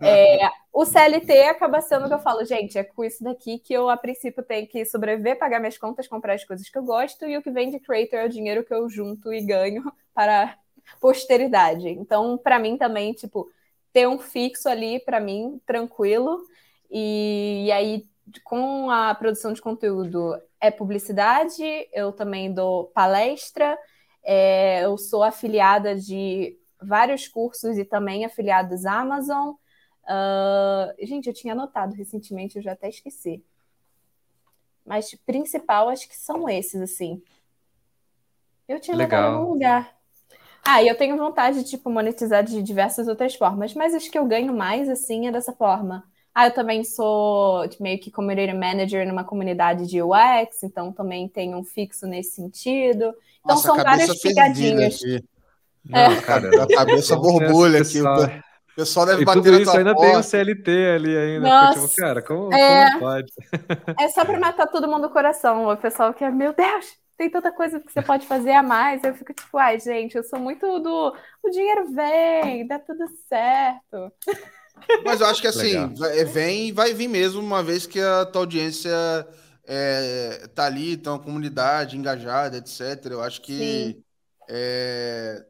É, 0.00 0.50
o 0.72 0.84
CLT 0.84 1.32
acaba 1.44 1.80
sendo 1.80 2.06
que 2.06 2.12
eu 2.12 2.18
falo, 2.18 2.44
gente, 2.44 2.55
é 2.78 2.84
com 2.84 3.04
isso 3.04 3.22
daqui 3.22 3.58
que 3.58 3.72
eu, 3.72 3.88
a 3.88 3.96
princípio, 3.96 4.42
tenho 4.42 4.66
que 4.66 4.84
sobreviver, 4.84 5.38
pagar 5.38 5.60
minhas 5.60 5.78
contas, 5.78 6.08
comprar 6.08 6.34
as 6.34 6.44
coisas 6.44 6.68
que 6.68 6.78
eu 6.78 6.82
gosto, 6.82 7.24
e 7.26 7.36
o 7.36 7.42
que 7.42 7.50
vem 7.50 7.70
de 7.70 7.78
creator 7.78 8.20
é 8.20 8.26
o 8.26 8.28
dinheiro 8.28 8.64
que 8.64 8.72
eu 8.72 8.88
junto 8.88 9.32
e 9.32 9.40
ganho 9.42 9.84
para 10.14 10.56
posteridade. 11.00 11.88
Então, 11.88 12.38
para 12.38 12.58
mim 12.58 12.76
também, 12.76 13.12
tipo, 13.12 13.50
ter 13.92 14.08
um 14.08 14.18
fixo 14.18 14.68
ali, 14.68 15.00
para 15.00 15.20
mim, 15.20 15.60
tranquilo, 15.66 16.40
e, 16.90 17.64
e 17.66 17.72
aí, 17.72 18.04
com 18.44 18.90
a 18.90 19.14
produção 19.14 19.52
de 19.52 19.60
conteúdo, 19.60 20.40
é 20.60 20.70
publicidade, 20.70 21.62
eu 21.92 22.12
também 22.12 22.52
dou 22.52 22.86
palestra, 22.86 23.78
é, 24.22 24.84
eu 24.84 24.98
sou 24.98 25.22
afiliada 25.22 25.94
de 25.94 26.58
vários 26.80 27.28
cursos 27.28 27.78
e 27.78 27.84
também 27.84 28.24
afiliadas 28.24 28.84
à 28.84 29.00
Amazon, 29.00 29.54
Uh, 30.08 31.06
gente, 31.06 31.26
eu 31.26 31.34
tinha 31.34 31.52
anotado 31.52 31.94
recentemente, 31.94 32.56
eu 32.56 32.62
já 32.62 32.72
até 32.72 32.88
esqueci. 32.88 33.42
Mas 34.84 35.14
principal, 35.26 35.88
acho 35.88 36.08
que 36.08 36.16
são 36.16 36.48
esses, 36.48 36.80
assim. 36.80 37.20
Eu 38.68 38.80
tinha 38.80 38.96
Legal. 38.96 39.20
anotado 39.20 39.36
em 39.36 39.40
algum 39.40 39.52
lugar. 39.54 39.96
Ah, 40.64 40.82
e 40.82 40.88
eu 40.88 40.96
tenho 40.96 41.16
vontade 41.16 41.62
de, 41.62 41.70
tipo, 41.70 41.90
monetizar 41.90 42.42
de 42.42 42.62
diversas 42.62 43.06
outras 43.06 43.34
formas, 43.34 43.74
mas 43.74 43.94
acho 43.94 44.10
que 44.10 44.18
eu 44.18 44.26
ganho 44.26 44.52
mais, 44.52 44.88
assim, 44.88 45.28
é 45.28 45.32
dessa 45.32 45.52
forma. 45.52 46.04
Ah, 46.34 46.48
eu 46.48 46.50
também 46.52 46.84
sou 46.84 47.66
tipo, 47.66 47.82
meio 47.82 47.98
que 47.98 48.10
community 48.10 48.52
manager 48.52 49.06
numa 49.08 49.24
comunidade 49.24 49.86
de 49.86 50.02
UX, 50.02 50.62
então 50.62 50.92
também 50.92 51.28
tenho 51.28 51.56
um 51.56 51.64
fixo 51.64 52.06
nesse 52.06 52.32
sentido. 52.32 53.14
Então 53.40 53.54
Nossa, 53.56 53.68
são 53.68 53.76
várias 53.76 54.20
pegadinhas. 54.20 55.00
Não, 55.82 55.98
é. 55.98 56.20
cara, 56.20 56.64
a 56.64 56.66
cabeça 56.66 57.16
borbulha 57.16 57.80
aqui. 57.80 58.00
Pessoal 58.76 59.06
deve 59.06 59.22
e 59.22 59.24
bater 59.24 59.42
tudo 59.42 59.60
isso 59.60 59.76
ainda 59.76 59.94
porta. 59.94 60.10
tem 60.10 60.20
o 60.20 60.22
CLT 60.22 60.70
ali 60.94 61.16
ainda. 61.16 61.48
Nossa, 61.48 61.88
tipo, 61.88 61.96
cara, 61.96 62.22
como, 62.22 62.54
é... 62.54 62.90
como 62.90 63.00
pode? 63.00 63.32
É 63.98 64.08
só 64.08 64.24
para 64.24 64.38
matar 64.38 64.66
todo 64.66 64.86
mundo 64.86 65.08
do 65.08 65.12
coração. 65.12 65.66
O 65.66 65.76
pessoal 65.76 66.12
que 66.12 66.22
é, 66.22 66.30
meu 66.30 66.52
Deus, 66.52 66.86
tem 67.16 67.30
tanta 67.30 67.50
coisa 67.50 67.80
que 67.80 67.90
você 67.90 68.02
pode 68.02 68.26
fazer 68.26 68.52
a 68.52 68.62
mais. 68.62 69.02
Eu 69.02 69.14
fico 69.14 69.32
tipo, 69.32 69.56
ai, 69.56 69.80
gente, 69.80 70.16
eu 70.16 70.22
sou 70.22 70.38
muito 70.38 70.78
do. 70.78 71.16
O 71.42 71.50
dinheiro 71.50 71.90
vem, 71.92 72.66
dá 72.66 72.78
tudo 72.78 73.04
certo. 73.28 74.12
Mas 75.04 75.20
eu 75.20 75.26
acho 75.26 75.40
que 75.40 75.48
assim, 75.48 75.74
é, 76.12 76.24
vem 76.24 76.68
e 76.68 76.72
vai 76.72 76.92
vir 76.92 77.08
mesmo, 77.08 77.40
uma 77.40 77.62
vez 77.62 77.86
que 77.86 77.98
a 77.98 78.26
tua 78.26 78.42
audiência 78.42 78.90
é, 79.66 80.48
tá 80.54 80.66
ali, 80.66 80.92
então 80.92 81.14
a 81.14 81.18
comunidade 81.18 81.96
engajada, 81.96 82.58
etc. 82.58 83.06
Eu 83.06 83.22
acho 83.22 83.40
que 83.40 83.98
é, 84.48 85.44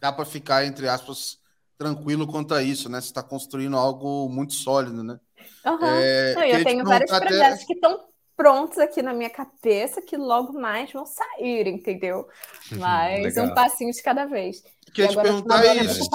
dá 0.00 0.12
para 0.12 0.24
ficar, 0.24 0.64
entre 0.64 0.88
aspas, 0.88 1.38
tranquilo 1.84 2.26
quanto 2.26 2.54
a 2.54 2.62
isso, 2.62 2.88
né? 2.88 3.00
Você 3.00 3.08
está 3.08 3.22
construindo 3.22 3.76
algo 3.76 4.28
muito 4.28 4.54
sólido, 4.54 5.04
né? 5.04 5.20
Uhum. 5.66 5.78
É, 5.82 6.34
Não, 6.34 6.44
eu 6.44 6.64
tenho 6.64 6.84
vários 6.84 7.12
até... 7.12 7.26
projetos 7.26 7.64
que 7.64 7.74
estão 7.74 8.00
prontos 8.34 8.78
aqui 8.78 9.02
na 9.02 9.12
minha 9.12 9.30
cabeça 9.30 10.00
que 10.00 10.16
logo 10.16 10.52
mais 10.54 10.90
vão 10.92 11.04
sair, 11.04 11.66
entendeu? 11.66 12.26
Uhum, 12.72 12.78
Mas 12.78 13.36
um 13.36 13.52
passinho 13.52 13.92
de 13.92 14.02
cada 14.02 14.24
vez. 14.24 14.62
Queria 14.92 15.10
te 15.10 15.16
perguntar 15.16 15.76
isso. 15.76 16.08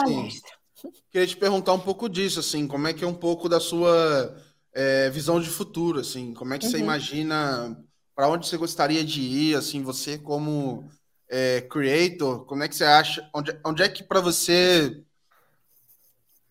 Queria 1.12 1.28
te 1.28 1.38
perguntar 1.38 1.74
um 1.74 1.80
pouco 1.80 2.10
disso, 2.10 2.40
assim, 2.40 2.68
como 2.68 2.88
é 2.88 2.94
que 2.94 3.04
é 3.04 3.08
um 3.08 3.14
pouco 3.14 3.48
da 3.48 3.60
sua 3.60 4.36
é, 4.74 5.10
visão 5.10 5.40
de 5.40 5.50
futuro, 5.50 6.00
assim, 6.00 6.34
como 6.34 6.54
é 6.54 6.58
que 6.58 6.66
uhum. 6.66 6.72
você 6.72 6.80
imagina 6.80 7.78
para 8.16 8.28
onde 8.28 8.48
você 8.48 8.58
gostaria 8.58 9.04
de 9.04 9.22
ir, 9.22 9.56
assim, 9.56 9.84
você 9.84 10.18
como 10.18 10.90
é, 11.30 11.62
creator, 11.62 12.46
como 12.46 12.64
é 12.64 12.68
que 12.68 12.76
você 12.76 12.84
acha, 12.84 13.30
onde, 13.34 13.58
onde 13.66 13.84
é 13.84 13.90
que 13.90 14.04
para 14.04 14.20
você 14.20 15.04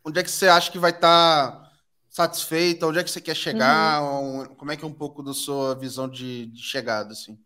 onde 0.09 0.20
é 0.20 0.22
que 0.22 0.30
você 0.30 0.48
acha 0.48 0.70
que 0.72 0.78
vai 0.78 0.90
estar 0.90 1.52
tá 1.52 1.70
satisfeita? 2.09 2.86
Onde 2.86 2.98
é 2.98 3.04
que 3.04 3.11
você 3.11 3.20
quer 3.20 3.36
chegar? 3.36 4.02
Uhum. 4.02 4.46
Como 4.56 4.72
é 4.72 4.76
que 4.76 4.84
é 4.84 4.88
um 4.88 4.92
pouco 4.92 5.22
da 5.22 5.34
sua 5.34 5.74
visão 5.74 6.09
de, 6.09 6.46
de 6.46 6.62
chegada, 6.62 7.12
assim? 7.12 7.38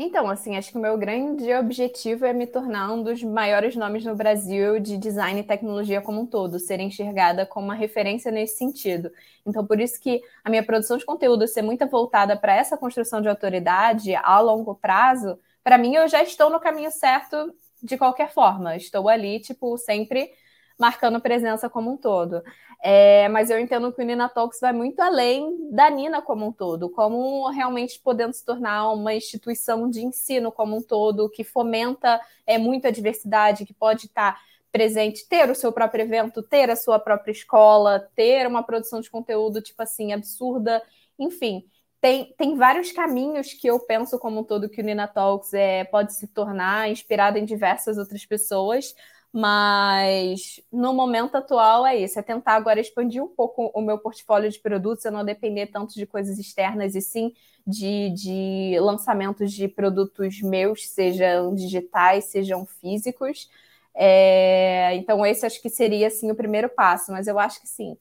Então, 0.00 0.30
assim, 0.30 0.56
acho 0.56 0.70
que 0.70 0.78
o 0.78 0.80
meu 0.80 0.96
grande 0.96 1.52
objetivo 1.54 2.24
é 2.24 2.32
me 2.32 2.46
tornar 2.46 2.92
um 2.92 3.02
dos 3.02 3.20
maiores 3.20 3.74
nomes 3.74 4.04
no 4.04 4.14
Brasil 4.14 4.78
de 4.78 4.96
design 4.96 5.40
e 5.40 5.42
tecnologia 5.42 6.00
como 6.00 6.20
um 6.20 6.26
todo, 6.26 6.60
ser 6.60 6.78
enxergada 6.78 7.44
como 7.44 7.66
uma 7.66 7.74
referência 7.74 8.30
nesse 8.30 8.56
sentido. 8.56 9.10
Então, 9.44 9.66
por 9.66 9.80
isso 9.80 10.00
que 10.00 10.22
a 10.44 10.48
minha 10.48 10.62
produção 10.62 10.96
de 10.96 11.04
conteúdo 11.04 11.48
ser 11.48 11.62
muito 11.62 11.84
voltada 11.88 12.36
para 12.36 12.54
essa 12.54 12.76
construção 12.76 13.20
de 13.20 13.28
autoridade 13.28 14.14
a 14.14 14.38
longo 14.38 14.76
prazo, 14.76 15.36
para 15.64 15.76
mim 15.76 15.96
eu 15.96 16.06
já 16.06 16.22
estou 16.22 16.48
no 16.48 16.60
caminho 16.60 16.92
certo 16.92 17.52
de 17.82 17.98
qualquer 17.98 18.32
forma. 18.32 18.76
Estou 18.76 19.08
ali, 19.08 19.40
tipo, 19.40 19.76
sempre 19.78 20.30
marcando 20.78 21.20
presença 21.20 21.68
como 21.68 21.92
um 21.92 21.96
todo. 21.96 22.42
É, 22.80 23.28
mas 23.28 23.50
eu 23.50 23.58
entendo 23.58 23.92
que 23.92 24.00
o 24.00 24.04
Nina 24.04 24.28
Talks 24.28 24.60
vai 24.60 24.72
muito 24.72 25.00
além 25.00 25.70
da 25.72 25.90
Nina 25.90 26.22
como 26.22 26.46
um 26.46 26.52
todo, 26.52 26.88
como 26.88 27.48
realmente 27.50 28.00
podendo 28.00 28.32
se 28.32 28.44
tornar 28.44 28.92
uma 28.92 29.12
instituição 29.12 29.90
de 29.90 30.00
ensino 30.00 30.52
como 30.52 30.76
um 30.76 30.82
todo, 30.82 31.28
que 31.28 31.42
fomenta 31.42 32.20
é, 32.46 32.56
muito 32.56 32.86
a 32.86 32.90
diversidade, 32.90 33.66
que 33.66 33.74
pode 33.74 34.06
estar 34.06 34.40
presente, 34.70 35.26
ter 35.28 35.50
o 35.50 35.54
seu 35.54 35.72
próprio 35.72 36.04
evento, 36.04 36.42
ter 36.42 36.70
a 36.70 36.76
sua 36.76 36.98
própria 37.00 37.32
escola, 37.32 38.08
ter 38.14 38.46
uma 38.46 38.62
produção 38.62 39.00
de 39.00 39.10
conteúdo, 39.10 39.60
tipo 39.60 39.82
assim, 39.82 40.12
absurda, 40.12 40.80
enfim. 41.18 41.64
Tem, 42.00 42.32
tem 42.38 42.54
vários 42.54 42.92
caminhos 42.92 43.52
que 43.54 43.66
eu 43.66 43.80
penso 43.80 44.20
como 44.20 44.40
um 44.40 44.44
todo 44.44 44.68
que 44.68 44.80
o 44.80 44.84
Nina 44.84 45.08
Talks 45.08 45.52
é, 45.52 45.82
pode 45.82 46.14
se 46.14 46.28
tornar, 46.28 46.88
inspirado 46.88 47.38
em 47.38 47.44
diversas 47.44 47.98
outras 47.98 48.24
pessoas, 48.24 48.94
mas 49.32 50.60
no 50.72 50.94
momento 50.94 51.36
atual 51.36 51.86
é 51.86 51.96
isso, 51.96 52.18
é 52.18 52.22
tentar 52.22 52.54
agora 52.54 52.80
expandir 52.80 53.22
um 53.22 53.28
pouco 53.28 53.70
o 53.74 53.80
meu 53.82 53.98
portfólio 53.98 54.50
de 54.50 54.58
produtos, 54.58 55.04
eu 55.04 55.12
não 55.12 55.24
depender 55.24 55.66
tanto 55.66 55.94
de 55.94 56.06
coisas 56.06 56.38
externas 56.38 56.94
e 56.94 57.00
sim 57.02 57.32
de, 57.66 58.10
de 58.10 58.80
lançamentos 58.80 59.52
de 59.52 59.68
produtos 59.68 60.40
meus, 60.40 60.88
sejam 60.88 61.54
digitais, 61.54 62.24
sejam 62.26 62.64
físicos. 62.64 63.50
É, 63.94 64.94
então, 64.96 65.24
esse 65.26 65.44
acho 65.44 65.60
que 65.60 65.68
seria 65.68 66.06
assim 66.06 66.30
o 66.30 66.34
primeiro 66.34 66.68
passo, 66.70 67.12
mas 67.12 67.26
eu 67.26 67.38
acho 67.38 67.60
que 67.60 67.68
sim. 67.68 67.96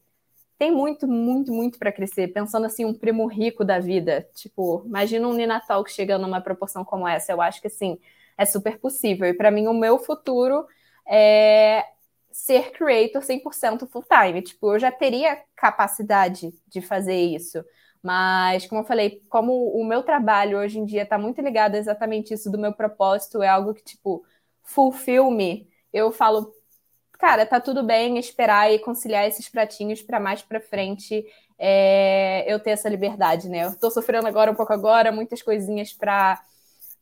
Tem 0.57 0.71
muito, 0.71 1.07
muito, 1.07 1.51
muito 1.53 1.77
para 1.79 1.91
crescer. 1.91 2.29
Pensando 2.29 2.65
assim, 2.65 2.85
um 2.85 2.93
primo 2.93 3.27
rico 3.27 3.63
da 3.63 3.79
vida. 3.79 4.27
Tipo, 4.33 4.83
imagina 4.85 5.27
um 5.27 5.33
Nina 5.33 5.59
Talk 5.61 5.91
chegando 5.91 6.23
numa 6.23 6.41
proporção 6.41 6.83
como 6.85 7.07
essa. 7.07 7.31
Eu 7.31 7.41
acho 7.41 7.61
que 7.61 7.67
assim, 7.67 7.99
é 8.37 8.45
super 8.45 8.79
possível. 8.79 9.27
E 9.27 9.33
para 9.33 9.51
mim, 9.51 9.67
o 9.67 9.73
meu 9.73 9.99
futuro 9.99 10.65
é, 11.07 11.85
ser 12.31 12.71
creator 12.71 13.21
100% 13.21 13.87
full 13.87 14.03
time. 14.03 14.41
Tipo, 14.41 14.75
eu 14.75 14.79
já 14.79 14.91
teria 14.91 15.41
capacidade 15.55 16.53
de 16.67 16.81
fazer 16.81 17.15
isso. 17.15 17.63
Mas, 18.01 18.65
como 18.67 18.81
eu 18.81 18.85
falei, 18.85 19.23
como 19.29 19.71
o 19.71 19.83
meu 19.83 20.03
trabalho 20.03 20.59
hoje 20.59 20.79
em 20.79 20.85
dia 20.85 21.03
está 21.03 21.17
muito 21.17 21.41
ligado 21.41 21.75
a 21.75 21.77
exatamente 21.77 22.33
isso 22.33 22.51
do 22.51 22.57
meu 22.57 22.73
propósito, 22.73 23.41
é 23.41 23.47
algo 23.47 23.73
que, 23.73 23.83
tipo, 23.83 24.23
fulfill 24.63 25.31
me, 25.31 25.67
eu 25.91 26.11
falo, 26.11 26.53
cara, 27.13 27.45
tá 27.45 27.59
tudo 27.59 27.83
bem 27.83 28.17
esperar 28.17 28.71
e 28.71 28.79
conciliar 28.79 29.27
esses 29.27 29.49
pratinhos 29.49 30.01
para 30.01 30.19
mais 30.19 30.41
para 30.41 30.61
frente 30.61 31.25
é, 31.57 32.45
eu 32.51 32.59
ter 32.59 32.71
essa 32.71 32.89
liberdade, 32.89 33.49
né? 33.49 33.65
Eu 33.65 33.77
tô 33.77 33.89
sofrendo 33.89 34.27
agora 34.27 34.51
um 34.51 34.55
pouco 34.55 34.73
agora, 34.73 35.11
muitas 35.11 35.41
coisinhas 35.41 35.93
para 35.93 36.41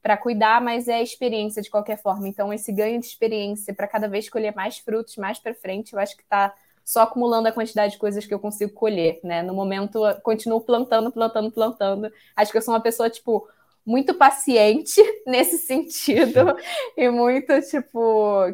para 0.05 0.17
cuidar, 0.17 0.61
mas 0.61 0.87
é 0.87 1.01
experiência 1.01 1.63
de 1.63 1.69
qualquer 1.71 1.99
forma. 1.99 2.27
Então, 2.27 2.53
esse 2.53 2.71
ganho 2.71 2.99
de 2.99 3.07
experiência 3.07 3.73
para 3.73 3.87
cada 3.87 4.07
vez 4.07 4.29
colher 4.29 4.55
mais 4.55 4.77
frutos 4.77 5.17
mais 5.17 5.39
para 5.39 5.55
frente, 5.55 5.93
eu 5.93 5.99
acho 5.99 6.15
que 6.15 6.21
está 6.21 6.53
só 6.83 7.01
acumulando 7.01 7.47
a 7.47 7.51
quantidade 7.51 7.93
de 7.93 7.97
coisas 7.97 8.23
que 8.23 8.31
eu 8.31 8.37
consigo 8.37 8.71
colher, 8.71 9.19
né? 9.23 9.41
No 9.41 9.55
momento, 9.55 9.99
continuo 10.21 10.61
plantando, 10.61 11.11
plantando, 11.11 11.51
plantando. 11.51 12.13
Acho 12.35 12.51
que 12.51 12.57
eu 12.59 12.61
sou 12.61 12.75
uma 12.75 12.79
pessoa, 12.79 13.09
tipo, 13.09 13.49
muito 13.83 14.13
paciente 14.13 15.01
nesse 15.25 15.57
sentido 15.57 16.55
e 16.95 17.09
muito, 17.09 17.59
tipo, 17.61 18.53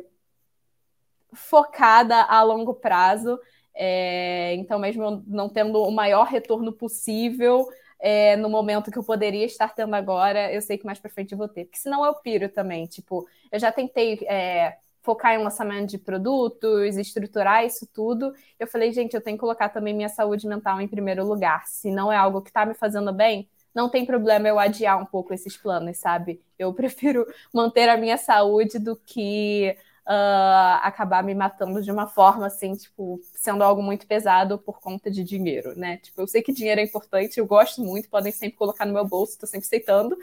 focada 1.34 2.22
a 2.30 2.42
longo 2.44 2.76
prazo. 2.76 3.38
É, 3.76 4.56
então, 4.56 4.80
mesmo 4.80 5.22
não 5.28 5.50
tendo 5.50 5.84
o 5.84 5.92
maior 5.92 6.28
retorno 6.28 6.72
possível 6.72 7.68
é, 8.02 8.36
no 8.36 8.50
momento 8.50 8.92
que 8.92 8.98
eu 8.98 9.04
poderia 9.04 9.46
estar 9.46 9.74
tendo 9.76 9.96
agora, 9.96 10.52
eu 10.52 10.62
sei 10.62 10.78
que 10.78 10.86
mais 10.86 11.00
para 11.00 11.12
frente 11.12 11.32
eu 11.32 11.38
vou 11.38 11.48
ter. 11.48 11.66
Porque 11.66 11.78
senão 11.78 12.04
eu 12.04 12.16
piro 12.16 12.50
também. 12.50 12.88
Tipo, 12.88 13.28
eu 13.52 13.60
já 13.60 13.72
tentei 13.72 14.20
é, 14.28 14.76
focar 15.02 15.34
em 15.34 15.44
lançamento 15.44 15.90
de 15.90 15.98
produtos, 15.98 16.98
estruturar 16.98 17.66
isso 17.66 17.88
tudo. 17.94 18.34
Eu 18.60 18.68
falei, 18.68 18.92
gente, 18.92 19.14
eu 19.14 19.22
tenho 19.22 19.38
que 19.38 19.42
colocar 19.42 19.70
também 19.70 19.94
minha 19.94 20.10
saúde 20.10 20.48
mental 20.48 20.82
em 20.82 20.88
primeiro 20.88 21.26
lugar. 21.26 21.68
Se 21.68 21.92
não 21.92 22.12
é 22.12 22.18
algo 22.18 22.42
que 22.42 22.50
está 22.50 22.66
me 22.66 22.74
fazendo 22.74 23.14
bem, 23.14 23.48
não 23.74 23.90
tem 23.90 24.06
problema 24.06 24.48
eu 24.48 24.60
adiar 24.60 25.02
um 25.02 25.06
pouco 25.06 25.34
esses 25.34 25.56
planos, 25.56 25.98
sabe? 25.98 26.42
Eu 26.58 26.74
prefiro 26.76 27.26
manter 27.54 27.88
a 27.88 27.98
minha 27.98 28.18
saúde 28.18 28.80
do 28.80 28.96
que 28.96 29.76
uh, 30.08 30.80
acabar 30.84 31.24
me 31.24 31.34
matando 31.36 31.82
de 31.82 31.92
uma 31.92 32.08
forma 32.08 32.48
assim, 32.48 32.76
tipo, 32.76 33.20
sendo 33.36 33.64
algo 33.64 33.82
muito 33.84 34.08
pesado 34.08 34.58
por 34.60 34.80
conta 34.80 35.10
de 35.12 35.24
dinheiro, 35.24 35.76
né? 35.78 35.98
Tipo, 35.98 36.22
eu 36.22 36.28
sei 36.28 36.42
que 36.42 36.52
dinheiro 36.54 36.82
é 36.82 36.84
importante, 36.84 37.40
eu 37.40 37.46
gosto 37.48 37.82
muito, 37.84 38.10
podem 38.10 38.32
sempre 38.32 38.58
colocar 38.58 38.86
no 38.86 38.94
meu 38.94 39.06
bolso, 39.08 39.38
tô 39.40 39.48
sempre 39.48 39.66
aceitando, 39.68 40.18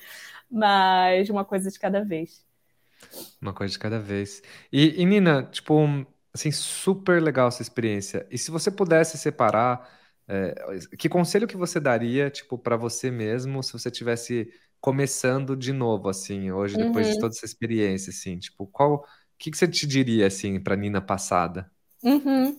mas 0.50 1.30
uma 1.30 1.44
coisa 1.44 1.70
de 1.70 1.78
cada 1.78 2.04
vez. 2.04 2.44
Uma 3.40 3.52
coisa 3.54 3.72
de 3.72 3.78
cada 3.78 3.98
vez. 3.98 4.42
E, 4.72 5.00
e 5.00 5.04
Nina, 5.06 5.44
tipo, 5.44 5.76
assim, 6.32 6.50
super 6.50 7.22
legal 7.22 7.48
essa 7.48 7.62
experiência. 7.62 8.26
E 8.30 8.38
se 8.38 8.50
você 8.50 8.70
pudesse 8.70 9.16
separar, 9.18 9.88
é, 10.26 10.54
que 10.98 11.08
conselho 11.08 11.46
que 11.46 11.56
você 11.56 11.80
daria, 11.80 12.30
tipo, 12.30 12.58
para 12.58 12.76
você 12.76 13.10
mesmo, 13.10 13.62
se 13.62 13.72
você 13.72 13.90
tivesse 13.90 14.52
começando 14.80 15.56
de 15.56 15.72
novo, 15.72 16.08
assim, 16.08 16.50
hoje, 16.52 16.76
depois 16.78 17.08
de 17.08 17.16
Uhum. 17.16 17.18
toda 17.18 17.34
essa 17.34 17.44
experiência, 17.46 18.10
assim, 18.10 18.38
tipo, 18.38 18.66
qual, 18.66 19.04
que, 19.38 19.50
que 19.50 19.56
você 19.58 19.68
te 19.68 19.86
diria, 19.86 20.26
assim, 20.26 20.60
para 20.60 20.76
Nina 20.76 21.00
passada? 21.00 21.70
Uhum. 22.02 22.58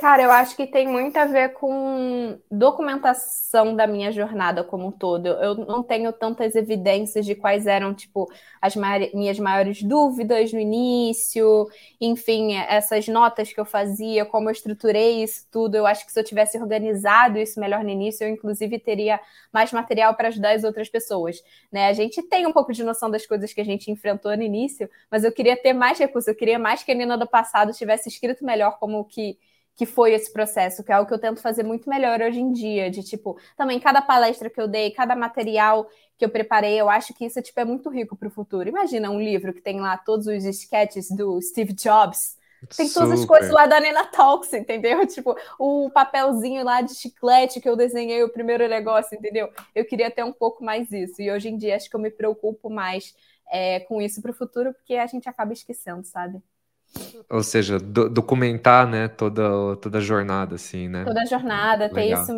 Cara, 0.00 0.22
eu 0.22 0.30
acho 0.30 0.56
que 0.56 0.66
tem 0.66 0.88
muito 0.88 1.14
a 1.18 1.26
ver 1.26 1.52
com 1.52 2.38
documentação 2.50 3.76
da 3.76 3.86
minha 3.86 4.10
jornada 4.10 4.64
como 4.64 4.86
um 4.86 4.90
todo. 4.90 5.26
Eu 5.26 5.54
não 5.54 5.82
tenho 5.82 6.10
tantas 6.10 6.54
evidências 6.56 7.26
de 7.26 7.34
quais 7.34 7.66
eram, 7.66 7.92
tipo, 7.92 8.26
as 8.62 8.74
minhas 8.74 9.38
maiores 9.38 9.82
dúvidas 9.82 10.54
no 10.54 10.58
início, 10.58 11.68
enfim, 12.00 12.54
essas 12.54 13.08
notas 13.08 13.52
que 13.52 13.60
eu 13.60 13.66
fazia, 13.66 14.24
como 14.24 14.48
eu 14.48 14.52
estruturei 14.52 15.22
isso 15.22 15.46
tudo. 15.50 15.74
Eu 15.74 15.84
acho 15.86 16.06
que 16.06 16.12
se 16.12 16.18
eu 16.18 16.24
tivesse 16.24 16.56
organizado 16.56 17.38
isso 17.38 17.60
melhor 17.60 17.84
no 17.84 17.90
início, 17.90 18.24
eu 18.24 18.30
inclusive 18.30 18.78
teria 18.78 19.20
mais 19.52 19.70
material 19.70 20.14
para 20.14 20.28
ajudar 20.28 20.52
as 20.54 20.64
outras 20.64 20.88
pessoas, 20.88 21.42
né? 21.70 21.88
A 21.88 21.92
gente 21.92 22.22
tem 22.22 22.46
um 22.46 22.52
pouco 22.54 22.72
de 22.72 22.82
noção 22.82 23.10
das 23.10 23.26
coisas 23.26 23.52
que 23.52 23.60
a 23.60 23.64
gente 23.64 23.90
enfrentou 23.90 24.34
no 24.34 24.42
início, 24.42 24.88
mas 25.10 25.24
eu 25.24 25.32
queria 25.32 25.58
ter 25.58 25.74
mais 25.74 25.98
recursos, 25.98 26.28
eu 26.28 26.34
queria 26.34 26.58
mais 26.58 26.82
que 26.82 26.90
a 26.90 26.94
Nina 26.94 27.18
do 27.18 27.28
passado 27.28 27.70
tivesse 27.74 28.08
escrito 28.08 28.42
melhor 28.46 28.78
como 28.78 29.04
que 29.04 29.36
que 29.80 29.86
foi 29.86 30.12
esse 30.12 30.30
processo, 30.30 30.84
que 30.84 30.92
é 30.92 30.94
algo 30.94 31.08
que 31.08 31.14
eu 31.14 31.18
tento 31.18 31.40
fazer 31.40 31.62
muito 31.62 31.88
melhor 31.88 32.20
hoje 32.20 32.38
em 32.38 32.52
dia, 32.52 32.90
de 32.90 33.02
tipo, 33.02 33.40
também 33.56 33.80
cada 33.80 34.02
palestra 34.02 34.50
que 34.50 34.60
eu 34.60 34.68
dei, 34.68 34.90
cada 34.90 35.16
material 35.16 35.88
que 36.18 36.24
eu 36.26 36.28
preparei, 36.28 36.78
eu 36.78 36.90
acho 36.90 37.14
que 37.14 37.24
isso 37.24 37.40
tipo, 37.40 37.58
é 37.58 37.64
muito 37.64 37.88
rico 37.88 38.14
para 38.14 38.28
o 38.28 38.30
futuro. 38.30 38.68
Imagina 38.68 39.10
um 39.10 39.18
livro 39.18 39.54
que 39.54 39.62
tem 39.62 39.80
lá 39.80 39.96
todos 39.96 40.26
os 40.26 40.44
sketches 40.44 41.10
do 41.10 41.40
Steve 41.40 41.72
Jobs, 41.72 42.36
tem 42.76 42.90
todas 42.90 43.12
as 43.12 43.20
Super. 43.20 43.38
coisas 43.38 43.50
lá 43.50 43.64
da 43.64 43.80
Nena 43.80 44.04
Talks, 44.04 44.52
entendeu? 44.52 45.00
Tipo, 45.08 45.34
o 45.58 45.88
papelzinho 45.88 46.62
lá 46.62 46.82
de 46.82 46.94
chiclete 46.94 47.58
que 47.58 47.66
eu 47.66 47.74
desenhei 47.74 48.22
o 48.22 48.28
primeiro 48.28 48.68
negócio, 48.68 49.16
entendeu? 49.16 49.50
Eu 49.74 49.86
queria 49.86 50.10
ter 50.10 50.22
um 50.22 50.32
pouco 50.32 50.62
mais 50.62 50.92
isso. 50.92 51.22
E 51.22 51.30
hoje 51.30 51.48
em 51.48 51.56
dia 51.56 51.74
acho 51.74 51.88
que 51.88 51.96
eu 51.96 52.00
me 52.00 52.10
preocupo 52.10 52.68
mais 52.68 53.14
é, 53.50 53.80
com 53.80 54.02
isso 54.02 54.20
para 54.20 54.30
o 54.30 54.34
futuro, 54.34 54.74
porque 54.74 54.96
a 54.96 55.06
gente 55.06 55.26
acaba 55.26 55.54
esquecendo, 55.54 56.04
sabe? 56.04 56.42
Ou 57.30 57.42
seja, 57.42 57.78
do- 57.78 58.08
documentar, 58.08 58.86
né, 58.88 59.08
toda, 59.08 59.76
toda 59.76 59.98
a 59.98 60.00
jornada, 60.00 60.56
assim, 60.56 60.88
né? 60.88 61.04
toda 61.04 61.22
a 61.22 61.26
jornada, 61.26 61.88
ter 61.88 62.06
Legal. 62.06 62.22
isso, 62.22 62.32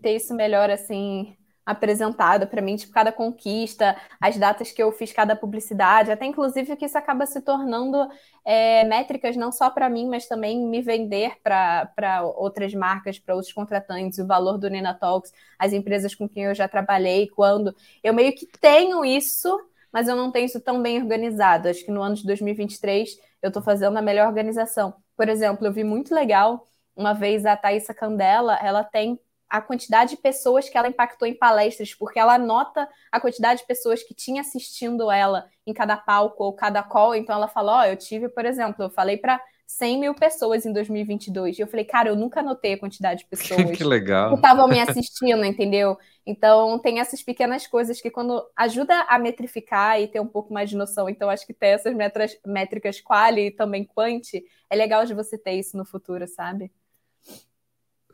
ter 0.00 0.16
isso 0.16 0.34
melhor 0.34 0.70
assim 0.70 1.36
apresentado 1.64 2.48
para 2.48 2.60
mim, 2.60 2.74
tipo, 2.74 2.92
cada 2.92 3.12
conquista, 3.12 3.96
as 4.20 4.36
datas 4.36 4.72
que 4.72 4.82
eu 4.82 4.90
fiz 4.90 5.12
cada 5.12 5.36
publicidade, 5.36 6.10
até 6.10 6.26
inclusive 6.26 6.74
que 6.74 6.84
isso 6.86 6.98
acaba 6.98 7.24
se 7.24 7.40
tornando 7.40 8.08
é, 8.44 8.82
métricas 8.84 9.36
não 9.36 9.52
só 9.52 9.70
para 9.70 9.88
mim, 9.88 10.08
mas 10.08 10.26
também 10.26 10.66
me 10.66 10.82
vender 10.82 11.36
para 11.40 12.22
outras 12.36 12.74
marcas, 12.74 13.18
para 13.18 13.36
outros 13.36 13.52
contratantes, 13.52 14.18
o 14.18 14.26
valor 14.26 14.58
do 14.58 14.68
Nina 14.68 14.92
Talks, 14.92 15.32
as 15.56 15.72
empresas 15.72 16.16
com 16.16 16.28
quem 16.28 16.44
eu 16.44 16.54
já 16.54 16.66
trabalhei, 16.66 17.28
quando 17.28 17.72
eu 18.02 18.12
meio 18.12 18.34
que 18.34 18.46
tenho 18.60 19.04
isso, 19.04 19.56
mas 19.92 20.08
eu 20.08 20.16
não 20.16 20.32
tenho 20.32 20.46
isso 20.46 20.60
tão 20.60 20.82
bem 20.82 21.00
organizado. 21.00 21.68
Acho 21.68 21.84
que 21.84 21.92
no 21.92 22.02
ano 22.02 22.16
de 22.16 22.24
2023 22.26 23.16
eu 23.42 23.48
estou 23.48 23.62
fazendo 23.62 23.96
a 23.96 24.02
melhor 24.02 24.28
organização. 24.28 24.94
Por 25.16 25.28
exemplo, 25.28 25.66
eu 25.66 25.72
vi 25.72 25.84
muito 25.84 26.14
legal 26.14 26.66
uma 26.94 27.12
vez 27.12 27.44
a 27.44 27.56
Thaisa 27.56 27.92
Candela, 27.94 28.56
ela 28.62 28.84
tem 28.84 29.18
a 29.48 29.60
quantidade 29.60 30.16
de 30.16 30.22
pessoas 30.22 30.68
que 30.68 30.78
ela 30.78 30.88
impactou 30.88 31.28
em 31.28 31.34
palestras, 31.34 31.94
porque 31.94 32.18
ela 32.18 32.34
anota 32.34 32.88
a 33.10 33.20
quantidade 33.20 33.60
de 33.60 33.66
pessoas 33.66 34.02
que 34.02 34.14
tinha 34.14 34.40
assistindo 34.40 35.10
ela 35.10 35.46
em 35.66 35.74
cada 35.74 35.94
palco 35.94 36.42
ou 36.42 36.54
cada 36.54 36.82
call. 36.82 37.14
Então 37.14 37.36
ela 37.36 37.48
fala: 37.48 37.80
Ó, 37.80 37.84
eu 37.84 37.96
tive, 37.96 38.30
por 38.30 38.46
exemplo, 38.46 38.82
eu 38.84 38.90
falei 38.90 39.18
para 39.18 39.38
100 39.66 39.98
mil 40.00 40.14
pessoas 40.14 40.66
em 40.66 40.72
2022. 40.72 41.58
E 41.58 41.62
eu 41.62 41.66
falei: 41.68 41.84
Cara, 41.84 42.08
eu 42.10 42.16
nunca 42.16 42.40
anotei 42.40 42.74
a 42.74 42.78
quantidade 42.78 43.20
de 43.20 43.26
pessoas 43.30 43.78
Que 43.78 43.84
legal. 43.84 44.28
que 44.28 44.34
estavam 44.36 44.68
me 44.68 44.80
assistindo, 44.80 45.44
entendeu? 45.44 45.98
Então 46.26 46.78
tem 46.78 47.00
essas 47.00 47.22
pequenas 47.22 47.66
coisas 47.66 48.00
que 48.00 48.10
quando 48.10 48.42
ajuda 48.56 48.94
a 49.08 49.18
metrificar 49.18 50.00
e 50.00 50.08
ter 50.08 50.20
um 50.20 50.26
pouco 50.28 50.52
mais 50.54 50.70
de 50.70 50.76
noção. 50.76 51.08
Então 51.08 51.28
acho 51.28 51.46
que 51.46 51.52
ter 51.54 51.68
essas 51.68 51.94
metras, 51.94 52.38
métricas 52.46 53.00
quali 53.00 53.48
e 53.48 53.50
também 53.50 53.84
quanti 53.84 54.44
é 54.70 54.76
legal 54.76 55.04
de 55.04 55.14
você 55.14 55.36
ter 55.38 55.52
isso 55.54 55.76
no 55.76 55.84
futuro, 55.84 56.26
sabe? 56.28 56.72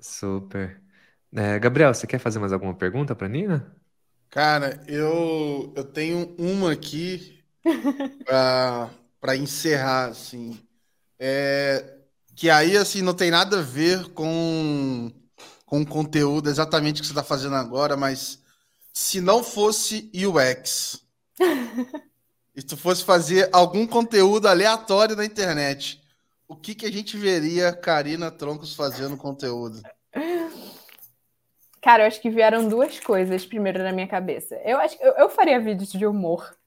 Super. 0.00 0.80
É, 1.34 1.58
Gabriel, 1.58 1.92
você 1.94 2.06
quer 2.06 2.18
fazer 2.18 2.38
mais 2.38 2.52
alguma 2.52 2.74
pergunta 2.76 3.14
para 3.14 3.28
Nina? 3.28 3.76
Cara, 4.30 4.82
eu, 4.88 5.72
eu 5.76 5.84
tenho 5.84 6.34
uma 6.38 6.72
aqui 6.72 7.42
para 9.20 9.36
encerrar, 9.36 10.08
assim. 10.10 10.58
É, 11.18 11.98
que 12.34 12.48
aí, 12.48 12.76
assim, 12.76 13.02
não 13.02 13.14
tem 13.14 13.30
nada 13.30 13.58
a 13.58 13.62
ver 13.62 14.10
com, 14.10 15.10
com 15.66 15.80
o 15.80 15.86
conteúdo 15.86 16.48
exatamente 16.48 17.00
que 17.00 17.06
você 17.06 17.12
está 17.12 17.24
fazendo 17.24 17.56
agora, 17.56 17.96
mas 17.96 18.42
se 18.92 19.20
não 19.20 19.42
fosse 19.42 20.10
UX, 20.14 21.04
e 22.54 22.62
tu 22.62 22.76
fosse 22.76 23.04
fazer 23.04 23.48
algum 23.52 23.86
conteúdo 23.86 24.46
aleatório 24.48 25.16
na 25.16 25.24
internet, 25.24 26.02
o 26.48 26.56
que, 26.56 26.74
que 26.74 26.86
a 26.86 26.90
gente 26.90 27.16
veria 27.16 27.72
Karina 27.72 28.30
Troncos 28.30 28.74
fazendo 28.74 29.16
conteúdo? 29.16 29.82
Cara, 31.80 32.02
eu 32.02 32.06
acho 32.08 32.20
que 32.20 32.30
vieram 32.30 32.68
duas 32.68 32.98
coisas 32.98 33.46
primeiro 33.46 33.82
na 33.82 33.92
minha 33.92 34.08
cabeça. 34.08 34.56
Eu 34.64 34.78
acho 34.78 34.98
que 34.98 35.04
eu, 35.04 35.12
eu 35.12 35.30
faria 35.30 35.60
vídeos 35.60 35.92
de 35.92 36.06
humor. 36.06 36.57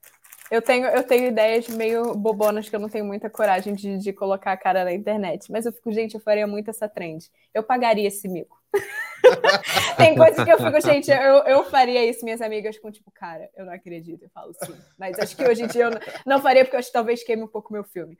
Eu 0.51 0.61
tenho, 0.61 0.85
eu 0.87 1.01
tenho 1.01 1.27
ideias 1.27 1.69
meio 1.69 2.13
bobonas 2.13 2.67
que 2.67 2.75
eu 2.75 2.79
não 2.79 2.89
tenho 2.89 3.05
muita 3.05 3.29
coragem 3.29 3.73
de, 3.73 3.97
de 3.97 4.11
colocar 4.11 4.51
a 4.51 4.57
cara 4.57 4.83
na 4.83 4.91
internet. 4.91 5.49
Mas 5.49 5.65
eu 5.65 5.71
fico, 5.71 5.93
gente, 5.93 6.13
eu 6.13 6.19
faria 6.19 6.45
muito 6.45 6.69
essa 6.69 6.89
trend. 6.89 7.31
Eu 7.53 7.63
pagaria 7.63 8.05
esse 8.05 8.27
mico. 8.27 8.61
Tem 9.95 10.13
coisas 10.13 10.43
que 10.43 10.51
eu 10.51 10.57
fico, 10.57 10.81
gente, 10.81 11.09
eu, 11.09 11.37
eu 11.45 11.63
faria 11.63 12.05
isso. 12.05 12.25
Minhas 12.25 12.41
amigas 12.41 12.75
ficam 12.75 12.91
tipo, 12.91 13.09
cara, 13.11 13.49
eu 13.55 13.65
não 13.65 13.71
acredito. 13.71 14.23
Eu 14.23 14.29
falo 14.29 14.53
sim. 14.65 14.75
Mas 14.99 15.17
acho 15.19 15.37
que 15.37 15.47
hoje 15.47 15.63
em 15.63 15.67
dia 15.67 15.85
eu 15.85 15.91
não, 15.91 15.99
não 16.25 16.41
faria, 16.41 16.65
porque 16.65 16.75
eu 16.75 16.79
acho 16.79 16.89
que 16.89 16.93
talvez 16.93 17.23
queime 17.23 17.43
um 17.43 17.47
pouco 17.47 17.71
meu 17.71 17.85
filme. 17.85 18.17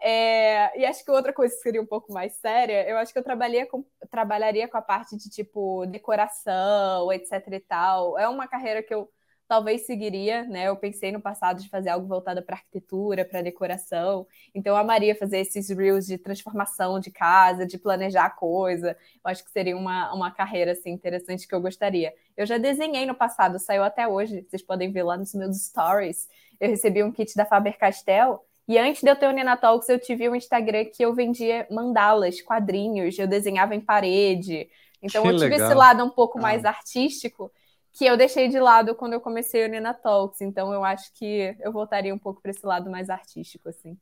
É, 0.00 0.78
e 0.78 0.84
acho 0.86 1.04
que 1.04 1.10
outra 1.10 1.32
coisa 1.32 1.52
que 1.52 1.62
seria 1.62 1.82
um 1.82 1.86
pouco 1.86 2.12
mais 2.12 2.34
séria, 2.36 2.88
eu 2.88 2.96
acho 2.96 3.12
que 3.12 3.18
eu 3.18 3.24
trabalharia 3.24 3.66
com, 3.66 3.84
trabalharia 4.08 4.68
com 4.68 4.78
a 4.78 4.82
parte 4.82 5.16
de, 5.16 5.28
tipo, 5.28 5.84
decoração, 5.86 7.12
etc 7.12 7.42
e 7.50 7.60
tal. 7.60 8.16
É 8.16 8.28
uma 8.28 8.46
carreira 8.46 8.84
que 8.84 8.94
eu 8.94 9.10
talvez 9.52 9.82
seguiria, 9.84 10.44
né? 10.44 10.68
Eu 10.68 10.76
pensei 10.76 11.12
no 11.12 11.20
passado 11.20 11.60
de 11.62 11.68
fazer 11.68 11.90
algo 11.90 12.06
voltado 12.06 12.42
para 12.42 12.56
arquitetura, 12.56 13.22
para 13.22 13.42
decoração. 13.42 14.26
Então 14.54 14.72
eu 14.72 14.78
amaria 14.78 15.14
fazer 15.14 15.40
esses 15.40 15.68
reels 15.68 16.06
de 16.06 16.16
transformação 16.16 16.98
de 16.98 17.10
casa, 17.10 17.66
de 17.66 17.76
planejar 17.76 18.30
coisa. 18.30 18.96
Eu 19.22 19.30
acho 19.30 19.44
que 19.44 19.50
seria 19.50 19.76
uma, 19.76 20.10
uma 20.14 20.30
carreira 20.30 20.72
assim 20.72 20.88
interessante 20.90 21.46
que 21.46 21.54
eu 21.54 21.60
gostaria. 21.60 22.14
Eu 22.34 22.46
já 22.46 22.56
desenhei 22.56 23.04
no 23.04 23.14
passado, 23.14 23.58
saiu 23.58 23.82
até 23.84 24.08
hoje. 24.08 24.40
Vocês 24.48 24.62
podem 24.62 24.90
ver 24.90 25.02
lá 25.02 25.18
nos 25.18 25.34
meus 25.34 25.54
stories. 25.66 26.30
Eu 26.58 26.70
recebi 26.70 27.02
um 27.02 27.12
kit 27.12 27.36
da 27.36 27.44
Faber-Castell 27.44 28.42
e 28.66 28.78
antes 28.78 29.02
de 29.02 29.10
eu 29.10 29.16
ter 29.16 29.26
o 29.26 29.32
Nina 29.32 29.54
Talks, 29.56 29.86
eu 29.90 29.98
tive 30.00 30.30
um 30.30 30.34
Instagram 30.34 30.86
que 30.86 31.04
eu 31.04 31.12
vendia 31.12 31.66
mandalas, 31.70 32.40
quadrinhos, 32.40 33.18
eu 33.18 33.26
desenhava 33.26 33.74
em 33.74 33.80
parede. 33.82 34.66
Então 35.02 35.22
Que 35.22 35.28
eu 35.28 35.32
tive 35.36 35.50
legal. 35.50 35.68
esse 35.68 35.74
lado 35.76 36.02
um 36.04 36.08
pouco 36.10 36.38
Ah. 36.38 36.42
mais 36.42 36.64
artístico 36.64 37.52
que 37.92 38.04
eu 38.06 38.16
deixei 38.16 38.48
de 38.48 38.58
lado 38.60 38.94
quando 38.94 39.12
eu 39.14 39.20
comecei 39.20 39.64
o 39.64 39.68
Nina 39.68 39.94
Talks. 39.94 40.40
Então 40.40 40.72
eu 40.72 40.84
acho 40.84 41.12
que 41.14 41.56
eu 41.60 41.72
voltaria 41.72 42.14
um 42.14 42.18
pouco 42.18 42.40
para 42.42 42.50
esse 42.50 42.64
lado 42.66 42.90
mais 42.90 43.10
artístico, 43.10 43.68
assim. 43.68 43.98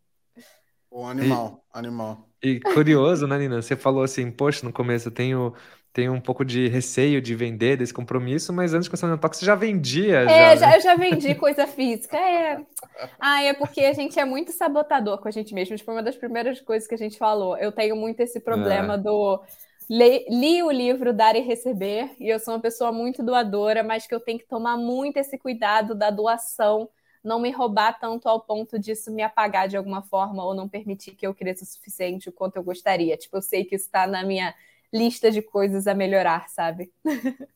O 0.91 1.05
animal, 1.07 1.65
animal. 1.73 2.29
E 2.43 2.59
curioso, 2.61 3.27
né, 3.27 3.39
Nina? 3.39 3.63
Você 3.63 3.77
falou 3.77 4.03
assim, 4.03 4.31
poxa, 4.31 4.65
no 4.67 4.73
começo 4.73 5.09
eu 5.09 5.13
tenho, 5.13 5.55
tenho 5.93 6.13
um 6.13 6.21
pouco 6.21 6.45
de 6.45 6.69
receio 6.69 7.21
de 7.21 7.35
vender 7.35 7.77
desse 7.77 7.95
compromisso, 7.95 8.53
mas 8.53 8.73
antes 8.75 8.85
de 8.87 8.91
começar 8.91 9.07
no 9.09 9.19
Talk, 9.19 9.37
você 9.37 9.45
já 9.47 9.55
vendia, 9.55 10.27
É, 10.27 10.57
já, 10.57 10.57
já, 10.57 10.67
né? 10.67 10.77
eu 10.77 10.81
já 10.81 10.95
vendi 10.97 11.35
coisa 11.35 11.67
física. 11.67 12.17
É. 12.17 12.65
Ah, 13.19 13.43
é 13.43 13.53
porque 13.55 13.81
a 13.83 13.93
gente 13.93 14.19
é 14.19 14.25
muito 14.25 14.53
sabotador 14.53 15.19
com 15.21 15.29
a 15.29 15.31
gente 15.31 15.55
mesmo. 15.55 15.79
Foi 15.79 15.95
uma 15.95 16.03
das 16.03 16.17
primeiras 16.17 16.61
coisas 16.61 16.89
que 16.89 16.95
a 16.95 16.99
gente 16.99 17.19
falou. 17.19 17.57
Eu 17.59 17.73
tenho 17.73 17.97
muito 17.97 18.21
esse 18.21 18.41
problema 18.41 18.95
É. 18.95 18.99
do 18.99 19.43
li, 19.91 20.25
li, 20.31 20.63
o 20.63 20.71
livro 20.71 21.13
Dar 21.13 21.35
e 21.35 21.41
Receber, 21.41 22.15
e 22.21 22.29
eu 22.29 22.39
sou 22.39 22.55
uma 22.55 22.61
pessoa 22.61 22.93
muito 22.93 23.25
doadora, 23.25 23.83
mas 23.83 24.07
que 24.07 24.15
eu 24.15 24.21
tenho 24.21 24.39
que 24.39 24.47
tomar 24.47 24.77
muito 24.77 25.17
esse 25.17 25.37
cuidado 25.37 25.97
da 25.97 26.11
doação, 26.11 26.89
não 27.25 27.41
me 27.41 27.51
roubar 27.51 27.99
tanto 27.99 28.29
ao 28.29 28.41
ponto 28.41 28.79
disso 28.79 29.11
me 29.11 29.23
apagar 29.23 29.69
de 29.69 29.77
alguma 29.77 30.01
forma 30.01 30.45
ou 30.45 30.55
não 30.55 30.69
permitir 30.69 31.17
que 31.17 31.27
eu 31.27 31.35
cresça 31.35 31.65
o 31.65 31.67
suficiente 31.67 32.29
o 32.29 32.33
quanto 32.33 32.57
eu 32.57 32.63
gostaria. 32.63 33.17
Tipo, 33.17 33.39
eu 33.39 33.43
sei 33.43 33.65
que 33.65 33.75
isso 33.75 33.87
está 33.87 34.07
na 34.07 34.23
minha 34.23 34.55
lista 34.93 35.31
de 35.31 35.43
coisas 35.43 35.89
a 35.89 35.95
melhorar, 35.95 36.49
sabe? 36.49 36.93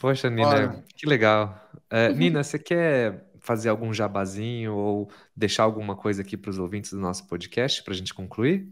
Poxa, 0.00 0.28
Nina, 0.28 0.48
Olha. 0.48 0.84
que 0.94 1.06
legal. 1.06 1.70
É, 1.88 2.12
Nina, 2.12 2.42
você 2.42 2.58
quer 2.58 3.30
fazer 3.40 3.68
algum 3.68 3.92
jabazinho 3.92 4.74
ou 4.74 5.10
deixar 5.34 5.62
alguma 5.62 5.96
coisa 5.96 6.22
aqui 6.22 6.36
para 6.36 6.50
os 6.50 6.58
ouvintes 6.58 6.92
do 6.92 7.00
nosso 7.00 7.26
podcast 7.26 7.82
para 7.82 7.94
a 7.94 7.96
gente 7.96 8.12
concluir? 8.12 8.70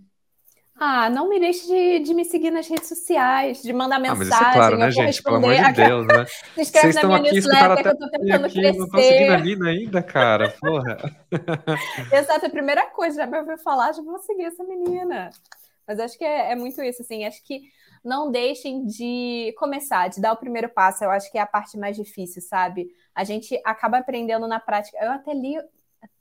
Ah, 0.78 1.08
não 1.08 1.28
me 1.28 1.40
deixe 1.40 1.66
de, 1.66 2.00
de, 2.00 2.14
me 2.14 2.24
seguir 2.24 2.50
nas 2.50 2.68
redes 2.68 2.86
sociais, 2.86 3.62
de 3.62 3.72
mandar 3.72 3.98
mensagem. 3.98 4.24
Ah, 4.24 4.28
mas 4.28 4.28
isso 4.28 4.44
é 4.44 4.52
claro, 4.52 4.76
né, 4.76 4.90
gente? 4.90 5.22
Pelo 5.22 5.36
amor 5.36 5.54
de 5.54 5.72
Deus, 5.72 6.06
né? 6.06 6.26
Se 6.54 6.60
inscreve 6.60 6.92
Vocês 6.92 6.94
na 6.96 7.08
minha 7.08 7.18
aqui, 7.18 7.32
newsletter 7.32 7.82
que 7.82 7.88
eu 7.88 7.98
tô 7.98 8.10
tentando 8.10 8.44
aqui, 8.44 8.60
crescer. 8.60 8.78
Não 8.78 8.88
tô 8.88 8.98
seguindo 8.98 9.32
a 9.32 9.38
Nina 9.38 9.68
ainda, 9.70 10.02
cara, 10.02 10.50
porra. 10.60 10.98
Exato, 12.12 12.44
é 12.44 12.48
a 12.48 12.50
primeira 12.50 12.86
coisa, 12.90 13.16
já 13.16 13.26
me 13.26 13.38
ouviu 13.38 13.56
falar, 13.56 13.92
já 13.92 14.02
vou 14.02 14.18
seguir 14.18 14.44
essa 14.44 14.62
menina. 14.64 15.30
Mas 15.88 15.98
acho 15.98 16.18
que 16.18 16.24
é, 16.24 16.52
é 16.52 16.56
muito 16.56 16.82
isso, 16.82 17.00
assim, 17.00 17.24
acho 17.24 17.42
que 17.42 17.62
não 18.04 18.30
deixem 18.30 18.84
de 18.84 19.54
começar, 19.58 20.08
de 20.08 20.20
dar 20.20 20.32
o 20.32 20.36
primeiro 20.36 20.68
passo, 20.68 21.04
eu 21.04 21.10
acho 21.10 21.30
que 21.32 21.38
é 21.38 21.40
a 21.40 21.46
parte 21.46 21.78
mais 21.78 21.96
difícil, 21.96 22.42
sabe? 22.42 22.88
A 23.14 23.24
gente 23.24 23.60
acaba 23.64 23.98
aprendendo 23.98 24.46
na 24.46 24.60
prática. 24.60 24.96
Eu 25.00 25.10
até 25.10 25.32
li, 25.32 25.56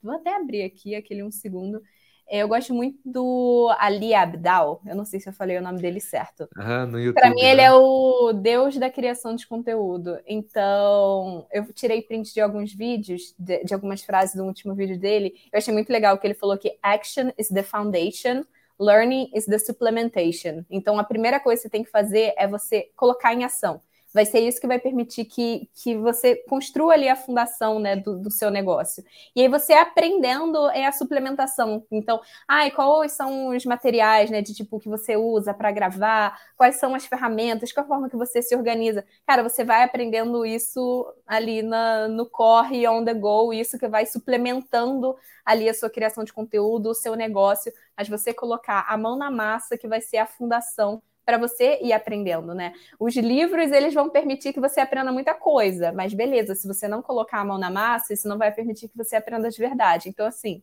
vou 0.02 0.16
até 0.16 0.36
abrir 0.36 0.64
aqui 0.64 0.96
aquele 0.96 1.24
um 1.24 1.32
segundo, 1.32 1.82
eu 2.30 2.48
gosto 2.48 2.74
muito 2.74 2.98
do 3.06 3.72
Ali 3.78 4.14
Abdal. 4.14 4.82
Eu 4.86 4.96
não 4.96 5.06
sei 5.06 5.20
se 5.20 5.30
eu 5.30 5.34
falei 5.34 5.58
o 5.58 5.62
nome 5.62 5.82
dele 5.82 6.00
certo. 6.00 6.48
Ah, 6.56 6.86
no 6.86 7.00
YouTube. 7.00 7.22
Para 7.22 7.30
mim, 7.30 7.42
né? 7.42 7.52
ele 7.52 7.62
é 7.62 7.72
o 7.72 8.34
deus 8.34 8.78
da 8.78 8.90
criação 8.90 9.36
de 9.36 9.48
conteúdo. 9.48 10.20
Então, 10.26 11.46
eu 11.52 11.72
tirei 11.74 12.02
print 12.02 12.34
de 12.34 12.42
alguns 12.42 12.74
vídeos, 12.74 13.36
de, 13.38 13.64
de 13.64 13.74
algumas 13.74 14.02
frases 14.02 14.36
do 14.36 14.44
último 14.44 14.74
vídeo 14.74 14.98
dele. 15.00 15.34
Eu 15.52 15.58
achei 15.58 15.74
muito 15.74 15.92
legal 15.92 16.18
que 16.18 16.26
ele 16.26 16.34
falou 16.34 16.58
que 16.58 16.78
action 16.82 17.32
is 17.38 17.50
the 17.50 17.64
foundation, 17.64 18.44
learning 18.80 19.30
is 19.34 19.46
the 19.46 19.60
supplementation. 19.60 20.66
Então, 20.70 20.98
a 20.98 21.04
primeira 21.04 21.40
coisa 21.40 21.62
que 21.62 21.68
você 21.68 21.72
tem 21.72 21.84
que 21.84 21.92
fazer 21.92 22.34
é 22.38 22.48
você 22.48 22.90
colocar 22.96 23.34
em 23.34 23.44
ação 23.44 23.82
vai 24.16 24.26
ser 24.26 24.40
isso 24.40 24.62
que 24.62 24.68
vai 24.68 24.80
permitir 24.80 25.26
que, 25.26 25.70
que 25.76 25.94
você 25.98 26.38
construa 26.48 26.94
ali 26.94 27.10
a 27.10 27.18
fundação 27.18 27.80
né, 27.80 27.98
do, 27.98 28.18
do 28.18 28.32
seu 28.32 28.50
negócio. 28.50 29.04
E 29.36 29.42
aí 29.42 29.50
você 29.50 29.74
aprendendo 29.74 30.70
é 30.70 30.86
a 30.86 30.92
suplementação. 30.94 31.86
Então, 31.92 32.22
ai, 32.48 32.72
quais 32.72 33.12
são 33.12 33.50
os 33.50 33.66
materiais, 33.66 34.32
né, 34.32 34.42
de 34.42 34.54
tipo 34.54 34.80
que 34.80 34.88
você 34.88 35.18
usa 35.18 35.54
para 35.54 35.70
gravar, 35.70 36.40
quais 36.56 36.80
são 36.80 36.96
as 36.96 37.06
ferramentas, 37.06 37.74
qual 37.74 37.86
a 37.86 37.90
forma 37.90 38.10
que 38.10 38.16
você 38.16 38.42
se 38.42 38.56
organiza. 38.56 39.04
Cara, 39.28 39.44
você 39.44 39.66
vai 39.66 39.84
aprendendo 39.84 40.46
isso 40.46 41.06
ali 41.28 41.62
na, 41.62 42.08
no 42.08 42.26
corre, 42.26 42.88
on 42.88 43.04
the 43.04 43.14
go, 43.14 43.52
isso 43.52 43.78
que 43.78 43.90
vai 43.90 44.06
suplementando 44.06 45.14
ali 45.44 45.68
a 45.68 45.74
sua 45.74 45.90
criação 45.90 46.24
de 46.24 46.32
conteúdo, 46.32 46.90
o 46.90 46.96
seu 46.96 47.16
negócio, 47.16 47.70
mas 47.98 48.08
você 48.08 48.34
colocar 48.34 48.86
a 48.88 48.98
mão 48.98 49.18
na 49.18 49.30
massa 49.30 49.78
que 49.78 49.90
vai 49.90 50.00
ser 50.00 50.20
a 50.20 50.26
fundação 50.26 51.04
para 51.26 51.38
você 51.38 51.80
ir 51.82 51.92
aprendendo, 51.92 52.54
né? 52.54 52.74
Os 53.00 53.16
livros, 53.16 53.72
eles 53.72 53.94
vão 53.94 54.10
permitir 54.10 54.54
que 54.54 54.60
você 54.60 54.80
aprenda 54.80 55.12
muita 55.12 55.34
coisa, 55.34 55.92
mas 55.92 56.14
beleza, 56.14 56.54
se 56.54 56.68
você 56.68 56.88
não 56.88 57.02
colocar 57.02 57.40
a 57.40 57.46
mão 57.46 57.58
na 57.58 57.72
massa, 57.72 58.14
isso 58.14 58.28
não 58.28 58.38
vai 58.38 58.52
permitir 58.52 58.88
que 58.88 58.98
você 58.98 59.16
aprenda 59.16 59.50
de 59.50 59.58
verdade. 59.58 60.08
Então, 60.08 60.28
assim, 60.28 60.62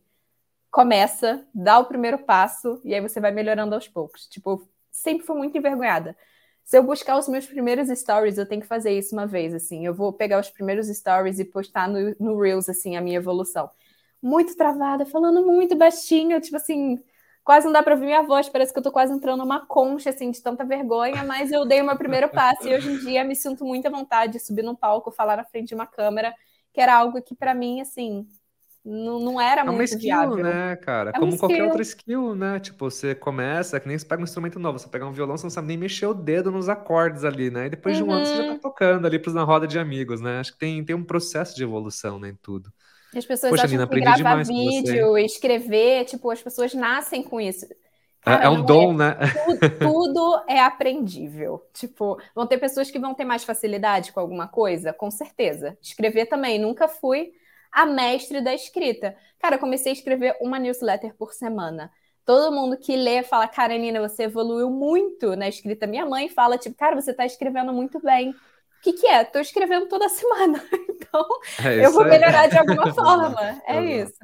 começa, 0.71 1.45
dá 1.53 1.77
o 1.79 1.85
primeiro 1.85 2.19
passo 2.19 2.81
e 2.83 2.95
aí 2.95 3.01
você 3.01 3.19
vai 3.19 3.31
melhorando 3.31 3.75
aos 3.75 3.87
poucos. 3.87 4.25
Tipo, 4.27 4.67
sempre 4.89 5.25
fui 5.25 5.35
muito 5.35 5.57
envergonhada. 5.57 6.15
Se 6.63 6.77
eu 6.77 6.83
buscar 6.83 7.17
os 7.17 7.27
meus 7.27 7.45
primeiros 7.45 7.89
stories, 7.89 8.37
eu 8.37 8.45
tenho 8.45 8.61
que 8.61 8.67
fazer 8.67 8.97
isso 8.97 9.13
uma 9.13 9.27
vez, 9.27 9.53
assim. 9.53 9.85
Eu 9.85 9.93
vou 9.93 10.13
pegar 10.13 10.39
os 10.39 10.49
primeiros 10.49 10.87
stories 10.87 11.39
e 11.39 11.45
postar 11.45 11.89
no, 11.89 12.15
no 12.19 12.39
Reels, 12.39 12.69
assim, 12.69 12.95
a 12.95 13.01
minha 13.01 13.17
evolução. 13.17 13.69
Muito 14.21 14.55
travada, 14.55 15.05
falando 15.05 15.45
muito 15.45 15.75
baixinho, 15.75 16.39
tipo 16.39 16.55
assim, 16.55 17.03
quase 17.43 17.65
não 17.65 17.73
dá 17.73 17.83
para 17.83 17.93
ouvir 17.93 18.05
minha 18.05 18.23
voz, 18.23 18.47
parece 18.47 18.71
que 18.71 18.79
eu 18.79 18.83
tô 18.83 18.91
quase 18.91 19.13
entrando 19.13 19.39
numa 19.39 19.65
concha, 19.65 20.09
assim, 20.09 20.31
de 20.31 20.41
tanta 20.41 20.63
vergonha, 20.63 21.23
mas 21.23 21.51
eu 21.51 21.65
dei 21.65 21.81
o 21.81 21.85
meu 21.85 21.97
primeiro 21.97 22.29
passo 22.29 22.67
e 22.67 22.73
hoje 22.73 22.91
em 22.91 22.97
dia 22.99 23.23
me 23.23 23.35
sinto 23.35 23.65
muito 23.65 23.87
à 23.87 23.91
vontade 23.91 24.33
de 24.33 24.39
subir 24.39 24.63
num 24.63 24.75
palco, 24.75 25.11
falar 25.11 25.37
na 25.37 25.43
frente 25.43 25.69
de 25.69 25.75
uma 25.75 25.85
câmera, 25.85 26.33
que 26.73 26.79
era 26.79 26.95
algo 26.95 27.21
que 27.21 27.35
para 27.35 27.53
mim, 27.53 27.81
assim, 27.81 28.25
não, 28.83 29.19
não 29.19 29.41
era 29.41 29.61
é 29.61 29.63
muito 29.63 29.77
uma 29.77 29.83
skill, 29.83 29.99
viável. 30.01 30.43
né, 30.43 30.75
cara? 30.75 31.11
É 31.11 31.19
Como 31.19 31.37
qualquer 31.37 31.63
outra 31.63 31.81
skill, 31.81 32.35
né? 32.35 32.59
Tipo, 32.59 32.89
você 32.89 33.15
começa, 33.15 33.77
é 33.77 33.79
que 33.79 33.87
nem 33.87 33.97
você 33.97 34.05
pega 34.05 34.21
um 34.21 34.25
instrumento 34.25 34.59
novo, 34.59 34.77
você 34.77 34.89
pega 34.89 35.05
um 35.05 35.11
violão, 35.11 35.37
você 35.37 35.45
não 35.45 35.51
sabe 35.51 35.67
nem 35.67 35.77
mexer 35.77 36.05
o 36.05 36.13
dedo 36.13 36.51
nos 36.51 36.67
acordes 36.67 37.23
ali, 37.23 37.49
né? 37.49 37.67
E 37.67 37.69
depois 37.69 37.97
uhum. 37.97 38.03
de 38.03 38.09
um 38.09 38.13
ano 38.13 38.25
você 38.25 38.35
já 38.35 38.43
tá 38.43 38.51
uhum. 38.51 38.59
tocando 38.59 39.05
ali 39.05 39.21
na 39.33 39.43
roda 39.43 39.65
de 39.65 39.79
amigos, 39.79 40.19
né? 40.19 40.39
Acho 40.39 40.51
que 40.51 40.59
tem, 40.59 40.83
tem 40.83 40.95
um 40.95 41.03
processo 41.03 41.55
de 41.55 41.63
evolução, 41.63 42.19
né, 42.19 42.29
em 42.29 42.35
tudo. 42.35 42.73
As 43.15 43.25
pessoas 43.25 43.51
Poxa, 43.51 43.63
acham 43.63 43.77
Nina, 43.77 43.87
que 43.87 43.99
gravar 43.99 44.43
vídeo, 44.43 45.17
escrever, 45.17 46.05
tipo, 46.05 46.29
as 46.31 46.41
pessoas 46.41 46.73
nascem 46.73 47.21
com 47.23 47.39
isso. 47.39 47.67
Cara, 48.21 48.45
é 48.45 48.49
um 48.49 48.63
dom, 48.63 48.93
é. 48.93 48.95
né? 48.95 49.17
Tudo, 49.45 49.69
tudo, 49.79 50.43
é 50.47 50.59
aprendível. 50.59 51.61
Tipo, 51.73 52.17
vão 52.33 52.47
ter 52.47 52.57
pessoas 52.57 52.89
que 52.89 52.97
vão 52.97 53.13
ter 53.13 53.25
mais 53.25 53.43
facilidade 53.43 54.13
com 54.13 54.19
alguma 54.19 54.47
coisa, 54.47 54.93
com 54.93 55.11
certeza. 55.11 55.77
Escrever 55.81 56.27
também. 56.27 56.57
Nunca 56.57 56.87
fui 56.87 57.33
a 57.71 57.85
mestre 57.85 58.39
da 58.39 58.53
escrita. 58.53 59.15
Cara, 59.39 59.57
comecei 59.57 59.91
a 59.91 59.95
escrever 59.95 60.37
uma 60.39 60.57
newsletter 60.57 61.13
por 61.15 61.33
semana. 61.33 61.91
Todo 62.25 62.55
mundo 62.55 62.77
que 62.77 62.95
lê 62.95 63.21
fala, 63.23 63.47
cara, 63.47 63.77
Nina, 63.77 63.99
você 63.99 64.23
evoluiu 64.23 64.69
muito 64.69 65.35
na 65.35 65.49
escrita. 65.49 65.85
Minha 65.85 66.05
mãe 66.05 66.29
fala, 66.29 66.57
tipo, 66.57 66.77
cara, 66.77 66.95
você 66.95 67.11
está 67.11 67.25
escrevendo 67.25 67.73
muito 67.73 67.99
bem 68.01 68.33
que, 68.83 68.93
que 68.93 69.07
é? 69.07 69.21
Estou 69.21 69.41
escrevendo 69.41 69.87
toda 69.87 70.09
semana, 70.09 70.61
então 70.89 71.25
é 71.63 71.85
eu 71.85 71.91
vou 71.91 72.03
melhorar 72.03 72.47
de 72.47 72.57
alguma 72.57 72.91
forma. 72.93 73.61
É 73.65 74.01
isso. 74.01 74.17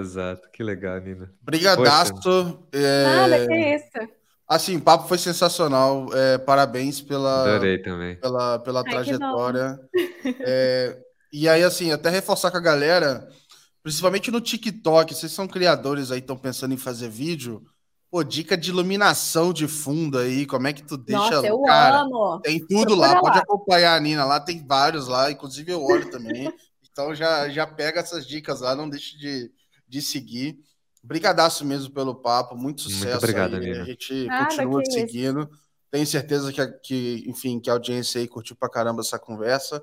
Exato, 0.00 0.48
que 0.52 0.62
legal, 0.62 1.00
Nina. 1.00 1.32
Brigadaço. 1.40 2.66
É... 2.72 3.04
Nada, 3.04 3.46
que 3.46 3.54
isso. 3.54 4.12
Assim, 4.48 4.76
o 4.76 4.80
papo 4.80 5.08
foi 5.08 5.18
sensacional. 5.18 6.08
É, 6.12 6.36
parabéns 6.38 7.00
pela, 7.00 7.42
Adorei 7.42 7.78
também. 7.78 8.16
pela, 8.16 8.58
pela 8.58 8.80
Ai, 8.80 8.90
trajetória. 8.90 9.80
É, 10.40 10.98
e 11.32 11.48
aí, 11.48 11.62
assim, 11.62 11.90
até 11.92 12.10
reforçar 12.10 12.50
com 12.50 12.58
a 12.58 12.60
galera, 12.60 13.26
principalmente 13.82 14.30
no 14.30 14.40
TikTok, 14.40 15.14
vocês 15.14 15.32
são 15.32 15.48
criadores 15.48 16.10
aí, 16.10 16.18
estão 16.18 16.36
pensando 16.36 16.74
em 16.74 16.76
fazer 16.76 17.08
vídeo. 17.08 17.62
Pô, 18.12 18.22
dica 18.22 18.58
de 18.58 18.68
iluminação 18.68 19.54
de 19.54 19.66
fundo 19.66 20.18
aí, 20.18 20.44
como 20.44 20.66
é 20.66 20.72
que 20.74 20.82
tu 20.82 20.98
deixa. 20.98 21.30
Nossa, 21.30 21.46
eu 21.46 21.62
cara, 21.62 22.02
amo. 22.02 22.38
Tem 22.42 22.58
tudo 22.66 22.94
lá, 22.94 23.14
lá, 23.14 23.20
pode 23.20 23.38
acompanhar 23.38 23.96
a 23.96 24.00
Nina 24.00 24.22
lá, 24.26 24.38
tem 24.38 24.62
vários 24.66 25.08
lá, 25.08 25.30
inclusive 25.30 25.72
eu 25.72 25.82
olho 25.82 26.10
também. 26.10 26.52
então 26.92 27.14
já, 27.14 27.48
já 27.48 27.66
pega 27.66 28.00
essas 28.00 28.26
dicas 28.26 28.60
lá, 28.60 28.76
não 28.76 28.86
deixe 28.86 29.16
de, 29.16 29.50
de 29.88 30.02
seguir. 30.02 30.58
Brigadaço 31.02 31.64
mesmo 31.64 31.90
pelo 31.90 32.14
papo, 32.14 32.54
muito 32.54 32.82
sucesso. 32.82 33.04
Muito 33.06 33.16
obrigado, 33.16 33.56
aí. 33.56 33.70
A 33.70 33.84
gente 33.84 34.26
Nada, 34.26 34.44
continua 34.44 34.84
seguindo. 34.84 35.48
Tenho 35.90 36.06
certeza 36.06 36.52
que, 36.52 36.66
que, 36.82 37.24
enfim, 37.26 37.58
que 37.58 37.70
a 37.70 37.72
audiência 37.72 38.20
aí 38.20 38.28
curtiu 38.28 38.54
pra 38.54 38.68
caramba 38.68 39.00
essa 39.00 39.18
conversa. 39.18 39.82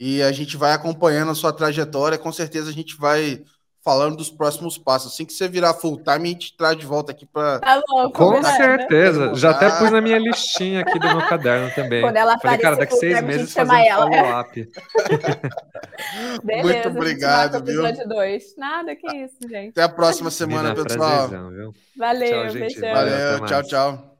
E 0.00 0.20
a 0.20 0.32
gente 0.32 0.56
vai 0.56 0.72
acompanhando 0.72 1.30
a 1.30 1.34
sua 1.36 1.52
trajetória. 1.52 2.18
Com 2.18 2.32
certeza 2.32 2.70
a 2.70 2.72
gente 2.72 2.96
vai 2.96 3.44
falando 3.88 4.16
dos 4.18 4.28
próximos 4.28 4.76
passos. 4.76 5.14
Assim 5.14 5.24
que 5.24 5.32
você 5.32 5.48
virar 5.48 5.72
full 5.72 5.96
time, 5.96 6.28
a 6.28 6.32
gente 6.32 6.54
traz 6.54 6.76
de 6.76 6.84
volta 6.84 7.12
aqui 7.12 7.24
para. 7.24 7.58
Tá 7.58 7.80
bom, 7.88 8.10
Com 8.10 8.42
certeza. 8.42 9.34
Já 9.34 9.52
até 9.52 9.70
pus 9.70 9.90
na 9.90 10.02
minha 10.02 10.18
listinha 10.18 10.82
aqui 10.82 10.98
do 10.98 11.06
meu 11.08 11.26
caderno 11.26 11.74
também. 11.74 12.02
Quando 12.02 12.16
ela 12.16 12.38
Falei, 12.38 12.58
cara, 12.58 12.76
daqui 12.76 12.94
seis 12.96 13.22
meses 13.22 13.54
fazer 13.54 13.72
um 13.72 13.96
follow-up. 13.96 14.68
Muito 16.44 16.88
obrigado, 16.90 17.64
viu? 17.64 17.82
Dois. 18.06 18.54
Nada, 18.58 18.94
que 18.94 19.06
isso, 19.16 19.36
gente. 19.48 19.70
Até 19.70 19.84
a 19.84 19.88
próxima 19.88 20.28
semana, 20.30 20.74
pessoal. 20.74 21.30
Valeu, 21.96 22.30
tchau, 22.30 22.48
gente. 22.50 22.80
Valeu, 22.80 23.46
tchau, 23.46 23.62
tchau. 23.62 24.17